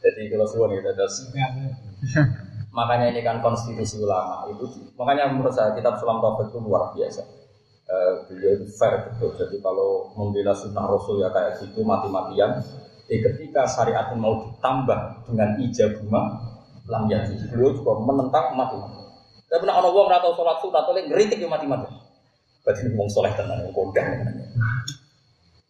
Jadi 0.00 0.32
kalau 0.32 0.46
suwon 0.48 0.72
kita 0.76 0.96
terus 0.96 1.28
makanya 2.76 3.12
ini 3.12 3.20
kan 3.20 3.44
konstitusi 3.44 4.00
ulama 4.00 4.48
itu 4.48 4.64
makanya 4.96 5.28
menurut 5.32 5.52
saya 5.52 5.76
kitab 5.76 6.00
Sulam 6.00 6.22
Taufik 6.24 6.48
itu 6.48 6.58
luar 6.62 6.94
biasa 6.96 7.40
uh, 7.90 8.12
beliau 8.30 8.56
itu 8.56 8.66
fair 8.78 9.10
betul. 9.10 9.34
Jadi 9.34 9.58
kalau 9.58 10.14
membela 10.14 10.54
sunnah 10.54 10.86
Rasul 10.86 11.20
ya 11.20 11.28
kayak 11.34 11.60
gitu 11.60 11.82
mati-matian. 11.82 12.62
Eh, 13.10 13.18
ketika 13.18 13.66
syariat 13.66 14.14
mau 14.14 14.46
ditambah 14.46 15.26
dengan 15.26 15.58
ijabah 15.58 16.26
lam 16.86 17.04
yati, 17.10 17.34
beliau 17.50 17.74
juga 17.74 17.98
menentang 18.06 18.54
mati-mati. 18.54 19.02
Tapi 19.50 19.66
nak 19.66 19.82
orang 19.82 19.94
orang 19.98 20.18
atau 20.22 20.30
sholat 20.38 20.62
sunat 20.62 20.86
atau 20.86 20.94
ngeritik 20.94 21.42
yang 21.42 21.50
mati-mati. 21.50 21.90
Berarti 22.62 22.86
ini 22.86 22.94
ngomong 22.94 23.10
soleh 23.10 23.34
tenang, 23.34 23.66
kondang. 23.74 24.06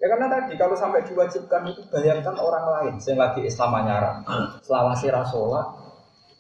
Ya 0.01 0.07
karena 0.09 0.33
tadi 0.33 0.57
kalau 0.57 0.73
sampai 0.73 1.05
diwajibkan 1.05 1.61
itu 1.69 1.85
bayangkan 1.93 2.33
orang 2.41 2.65
lain 2.73 2.95
yang 3.05 3.21
lagi 3.21 3.45
Islam 3.45 3.85
anyara, 3.85 4.25
selawasi 4.65 5.13
rasolat, 5.13 5.69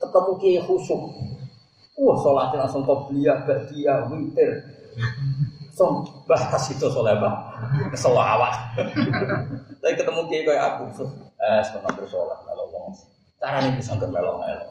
ketemu 0.01 0.33
kiai 0.41 0.61
khusyuk, 0.65 1.13
wah 2.01 2.17
sholatnya 2.25 2.65
langsung 2.65 2.89
kau 2.89 3.05
belia, 3.13 3.37
dia, 3.69 4.01
witir, 4.09 4.65
Song 5.77 6.09
bahas 6.25 6.65
itu 6.73 6.89
bang, 6.89 7.37
selawat. 7.93 8.81
Tapi 9.85 9.93
ketemu 9.93 10.21
kiai 10.33 10.45
kayak 10.49 10.63
aku, 10.81 11.05
eh 11.37 11.61
sebentar 11.61 11.93
bersolat 12.01 12.41
kalau 12.49 12.65
ngomong. 12.73 12.97
Cara 13.41 13.61
ini 13.65 13.77
bisa 13.77 13.93
bermelok 13.97 14.41
melok. 14.41 14.69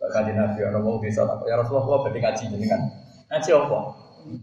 Bahkan 0.00 0.22
di 0.28 0.32
nabi 0.36 0.60
orang 0.64 0.82
mau 0.84 1.00
bisa 1.00 1.24
ya 1.44 1.56
Rasulullah 1.60 2.04
berarti 2.04 2.20
ngaji 2.20 2.44
kan. 2.68 2.80
Ngaji 3.32 3.48
apa? 3.56 3.78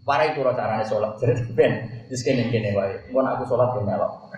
Para 0.03 0.31
itu 0.31 0.41
caranya 0.43 0.85
sholat. 0.85 1.15
Jadi 1.19 1.49
ben, 1.57 1.73
di 2.07 2.15
sini 2.15 2.47
gini 2.51 2.75
wae. 2.75 3.11
Mau 3.13 3.23
aku 3.23 3.43
sholat 3.47 3.75
ke 3.75 3.79
melok. 3.83 4.29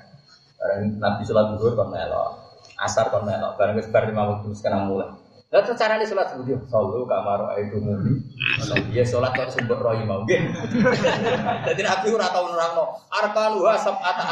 Barang 0.61 0.81
nabi 1.01 1.21
sholat 1.25 1.55
duhur 1.55 1.73
kon 1.73 1.89
melok. 1.89 2.29
Asar 2.77 3.09
kon 3.09 3.25
melok. 3.25 3.57
Barang 3.57 3.75
wis 3.77 3.89
bar 3.89 4.05
lima 4.05 4.27
waktu 4.29 4.53
sekarang 4.53 4.89
mulai. 4.89 5.09
Lah 5.51 5.59
terus 5.67 5.75
carane 5.75 6.07
salat 6.07 6.31
seperti 6.31 6.55
Sallu 6.71 7.03
kamar 7.03 7.59
itu 7.59 7.75
mumi. 7.83 8.23
Dia 8.95 9.03
salat 9.03 9.35
kok 9.35 9.51
sumber 9.51 9.83
roy 9.83 9.99
mau 10.07 10.23
nggih. 10.23 10.47
Dadi 11.67 11.83
Nabi 11.83 12.07
ora 12.15 12.31
tau 12.31 12.47
nerangno 12.47 12.95
arkan 13.11 13.59
wa 13.59 13.75
sab'ata 13.75 14.23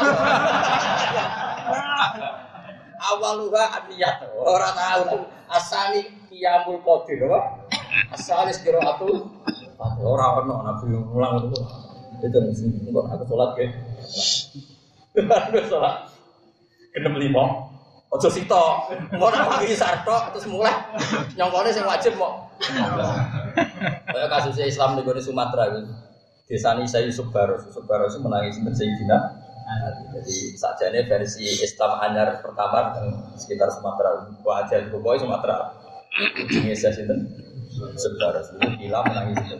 awaluha 3.12 3.64
aniyat. 3.84 4.32
Ora 4.32 4.72
lah. 4.72 5.04
Asani 5.52 6.08
qiyamul 6.32 6.80
qadir 6.80 7.28
apa? 7.28 7.68
Asalis 8.16 8.64
qiraatul 8.64 9.28
ora 9.80 10.26
ono 10.44 10.54
nabi 10.64 10.92
mulang 10.92 11.48
itu. 11.48 11.58
Itu 12.20 12.36
mesti 12.36 12.68
kok 12.92 13.06
aku 13.08 13.24
salat 13.24 13.50
ke. 13.56 13.64
Aku 15.16 15.58
salat. 15.72 15.94
Genep 16.92 17.14
lima. 17.16 17.44
Ojo 18.10 18.28
sito. 18.28 18.64
Mau 19.16 19.30
nak 19.32 19.48
pagi 19.48 19.72
sarto 19.72 20.34
terus 20.34 20.46
mulai 20.50 20.74
nyongkone 21.38 21.70
sing 21.72 21.86
wajib 21.86 22.18
mau. 22.20 22.50
Kayak 24.10 24.28
kasusnya 24.28 24.68
Islam 24.68 25.00
di 25.00 25.22
Sumatera 25.22 25.72
itu. 25.72 25.80
Desa 26.50 26.74
ini 26.74 26.84
saya 26.84 27.06
Yusuf 27.06 27.30
Baros. 27.30 27.62
Yusuf 27.70 27.86
Baros 27.86 28.18
menangis 28.18 28.58
dengan 28.58 28.74
Sayyidina 28.74 29.18
jadi 30.10 30.36
sajane 30.58 31.00
versi 31.06 31.46
Islam 31.46 32.02
anyar 32.02 32.42
pertama 32.42 32.90
sekitar 33.38 33.70
Sumatera. 33.70 34.26
Wajah 34.42 34.90
pokoknya 34.90 35.22
Sumatera. 35.22 35.56
Ujungnya 36.42 36.74
saya 36.74 37.06
Sebaras 37.96 38.46
itu 38.52 38.68
hilang 38.86 39.04
menangis 39.08 39.36
itu. 39.46 39.56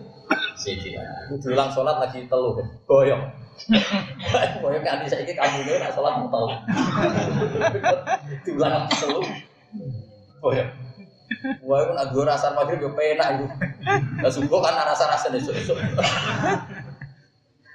Sayyidina. 0.61 1.03
Diulang 1.41 1.71
sholat 1.73 1.97
lagi 1.99 2.29
teluh 2.29 2.53
kan. 2.59 2.67
Goyong. 2.85 3.25
Kan 4.81 5.05
saya 5.05 5.21
ini 5.21 5.37
kamu 5.37 5.69
ini 5.69 5.73
nak 5.81 5.93
sholat 5.93 6.13
mau 6.17 6.29
teluh. 6.29 6.53
Diulang 8.45 8.73
lagi 8.85 8.95
teluh. 9.01 9.25
Goyong. 10.45 10.71
Wah, 11.65 11.79
itu 11.87 11.93
nak 11.95 12.07
dua 12.11 12.25
rasa 12.35 12.53
maghrib 12.53 12.83
yo 12.83 12.91
penak 12.93 13.39
itu. 13.39 13.47
Lah 14.21 14.31
sungguh 14.31 14.61
kan 14.61 14.75
rasa-rasa 14.77 15.31
esuk-esuk. 15.31 15.79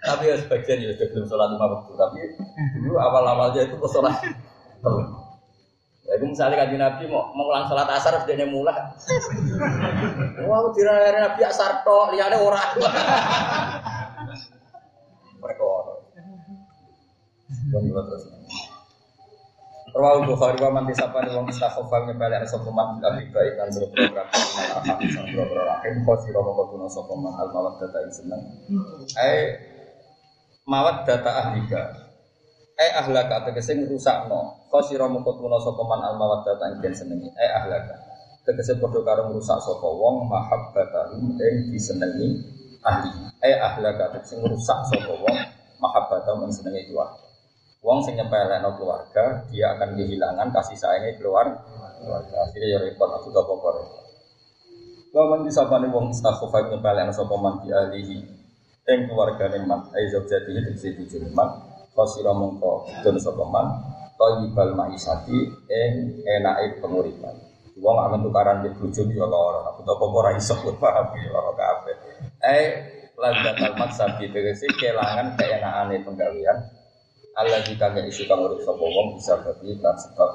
Tapi 0.05 0.23
ya 0.29 0.35
sebagian 0.37 0.85
ya 0.85 0.93
sudah 0.93 1.07
belum 1.09 1.25
sholat 1.25 1.47
lima 1.55 1.65
waktu. 1.65 1.91
Tapi 1.97 2.19
dulu 2.77 2.99
awal-awalnya 2.99 3.65
itu 3.65 3.75
kok 3.79 3.89
sholat 3.89 4.13
telur. 4.83 5.24
Ya 6.05 6.21
itu 6.21 6.25
misalnya 6.29 6.61
kaji 6.61 6.77
Nabi 6.77 7.03
mau 7.09 7.33
mengulang 7.33 7.65
sholat 7.65 7.89
asar 7.89 8.21
sudah 8.21 8.45
mulai. 8.45 8.77
Wah, 10.45 10.69
dirayani 10.69 11.19
Nabi 11.25 11.41
asar 11.49 11.81
lihatnya 12.13 12.37
orang. 12.37 12.69
Mereka 15.41 15.63
orang. 15.65 15.99
terus. 17.73 18.23
Rawal 19.95 20.27
Bukhari 20.27 20.59
wa 20.59 20.75
man 20.75 20.91
disapani 20.91 21.31
wong 21.31 21.47
istakhofa 21.47 22.03
nyepelek 22.03 22.43
sapa 22.51 22.67
man 22.67 22.99
abi 22.99 23.31
baik 23.31 23.55
kan 23.55 23.71
berprogram 23.71 24.27
inal 24.27 24.75
arham 24.75 24.99
sang 25.07 25.23
berprogram 25.31 25.71
rahim 25.71 26.03
khosira 26.03 26.43
mongko 26.43 26.63
tuna 26.75 26.87
sapa 26.91 27.15
man 27.15 27.31
al 27.39 27.47
mawaddata 27.55 28.03
ing 28.03 28.11
seneng. 28.11 28.43
Ai 29.15 29.55
mawaddata 30.67 31.31
ahlika. 31.31 32.04
Ai 32.75 32.91
ahlaka 32.91 33.47
tegese 33.47 33.71
ngrusakno. 33.79 34.67
Khosira 34.67 35.07
mongko 35.07 35.39
tuna 35.39 35.55
sapa 35.63 35.79
man 35.87 36.03
al 36.03 36.19
mawaddata 36.19 36.75
senengi. 36.91 37.31
Ai 37.39 37.47
ahlaka. 37.47 37.95
Tegese 38.43 38.75
padha 38.77 38.99
karo 38.99 39.31
ngrusak 39.31 39.59
sapa 39.63 39.87
wong 39.87 40.27
mahabbata 40.27 41.15
ing 41.15 41.71
disenengi 41.71 42.35
ahli. 42.83 43.31
Ai 43.39 43.55
ahlaka 43.55 44.19
tegese 44.19 44.43
ngrusak 44.43 44.79
sapa 44.91 45.13
wong 45.15 45.35
mahabbata 45.79 46.35
ing 46.35 46.51
senengi 46.51 46.91
keluarga. 46.91 47.23
Wong 47.79 48.01
sing 48.01 48.17
nyepelekno 48.17 48.81
keluarga, 48.81 49.45
dia 49.53 49.77
akan 49.77 49.93
kehilangan 49.93 50.49
kasih 50.49 50.73
sayangnya 50.73 51.21
keluar 51.21 51.45
keluarga. 52.01 52.49
Akhirnya 52.49 52.67
ya 52.75 52.79
repot 52.81 53.07
aku 53.13 53.29
gak 53.29 53.45
pokok. 53.45 53.75
Waman 55.15 55.47
disapane 55.47 55.87
wong 55.93 56.11
istakhofa 56.11 56.67
nyepelekno 56.75 57.15
sapa 57.15 57.39
man 57.39 57.63
di 57.63 57.71
alihi 57.71 58.19
ing 58.85 58.99
keluargane 59.07 59.63
man 59.63 59.87
ai 59.95 60.11
zaujati 60.11 60.51
itu 60.51 60.75
sing 60.75 60.93
dijune 60.99 61.31
man 61.31 61.74
fasira 61.95 62.35
mongko 62.35 62.91
dun 63.01 63.15
sapa 63.15 63.43
man 63.47 63.67
thayyibal 64.19 64.75
maisati 64.75 65.49
ing 65.71 65.93
enake 66.27 66.83
penguripan. 66.83 67.33
Wong 67.75 67.97
amen 67.99 68.23
tukaran 68.23 68.63
di 68.63 68.71
bojo 68.71 69.03
ya 69.11 69.27
lara, 69.27 69.67
aku 69.67 69.83
apa 69.83 70.05
ora 70.07 70.31
iso 70.39 70.55
paham 70.79 71.11
ya 71.15 71.27
lara 71.31 71.51
kabeh. 71.55 71.95
Eh 72.39 72.65
lan 73.15 73.33
datal 73.43 73.73
maksabi 73.79 74.31
tegese 74.31 74.67
kelangan 74.75 75.39
keenakane 75.39 76.03
penggawean 76.03 76.59
Allah 77.35 77.59
jika 77.67 77.91
nggak 77.91 78.07
isu 78.07 78.27
kamu 78.31 78.63
sapa 78.63 78.79
wong 78.79 79.19
bisa 79.19 79.35
berarti 79.43 79.75
kan 79.83 79.95
sebab. 79.99 80.29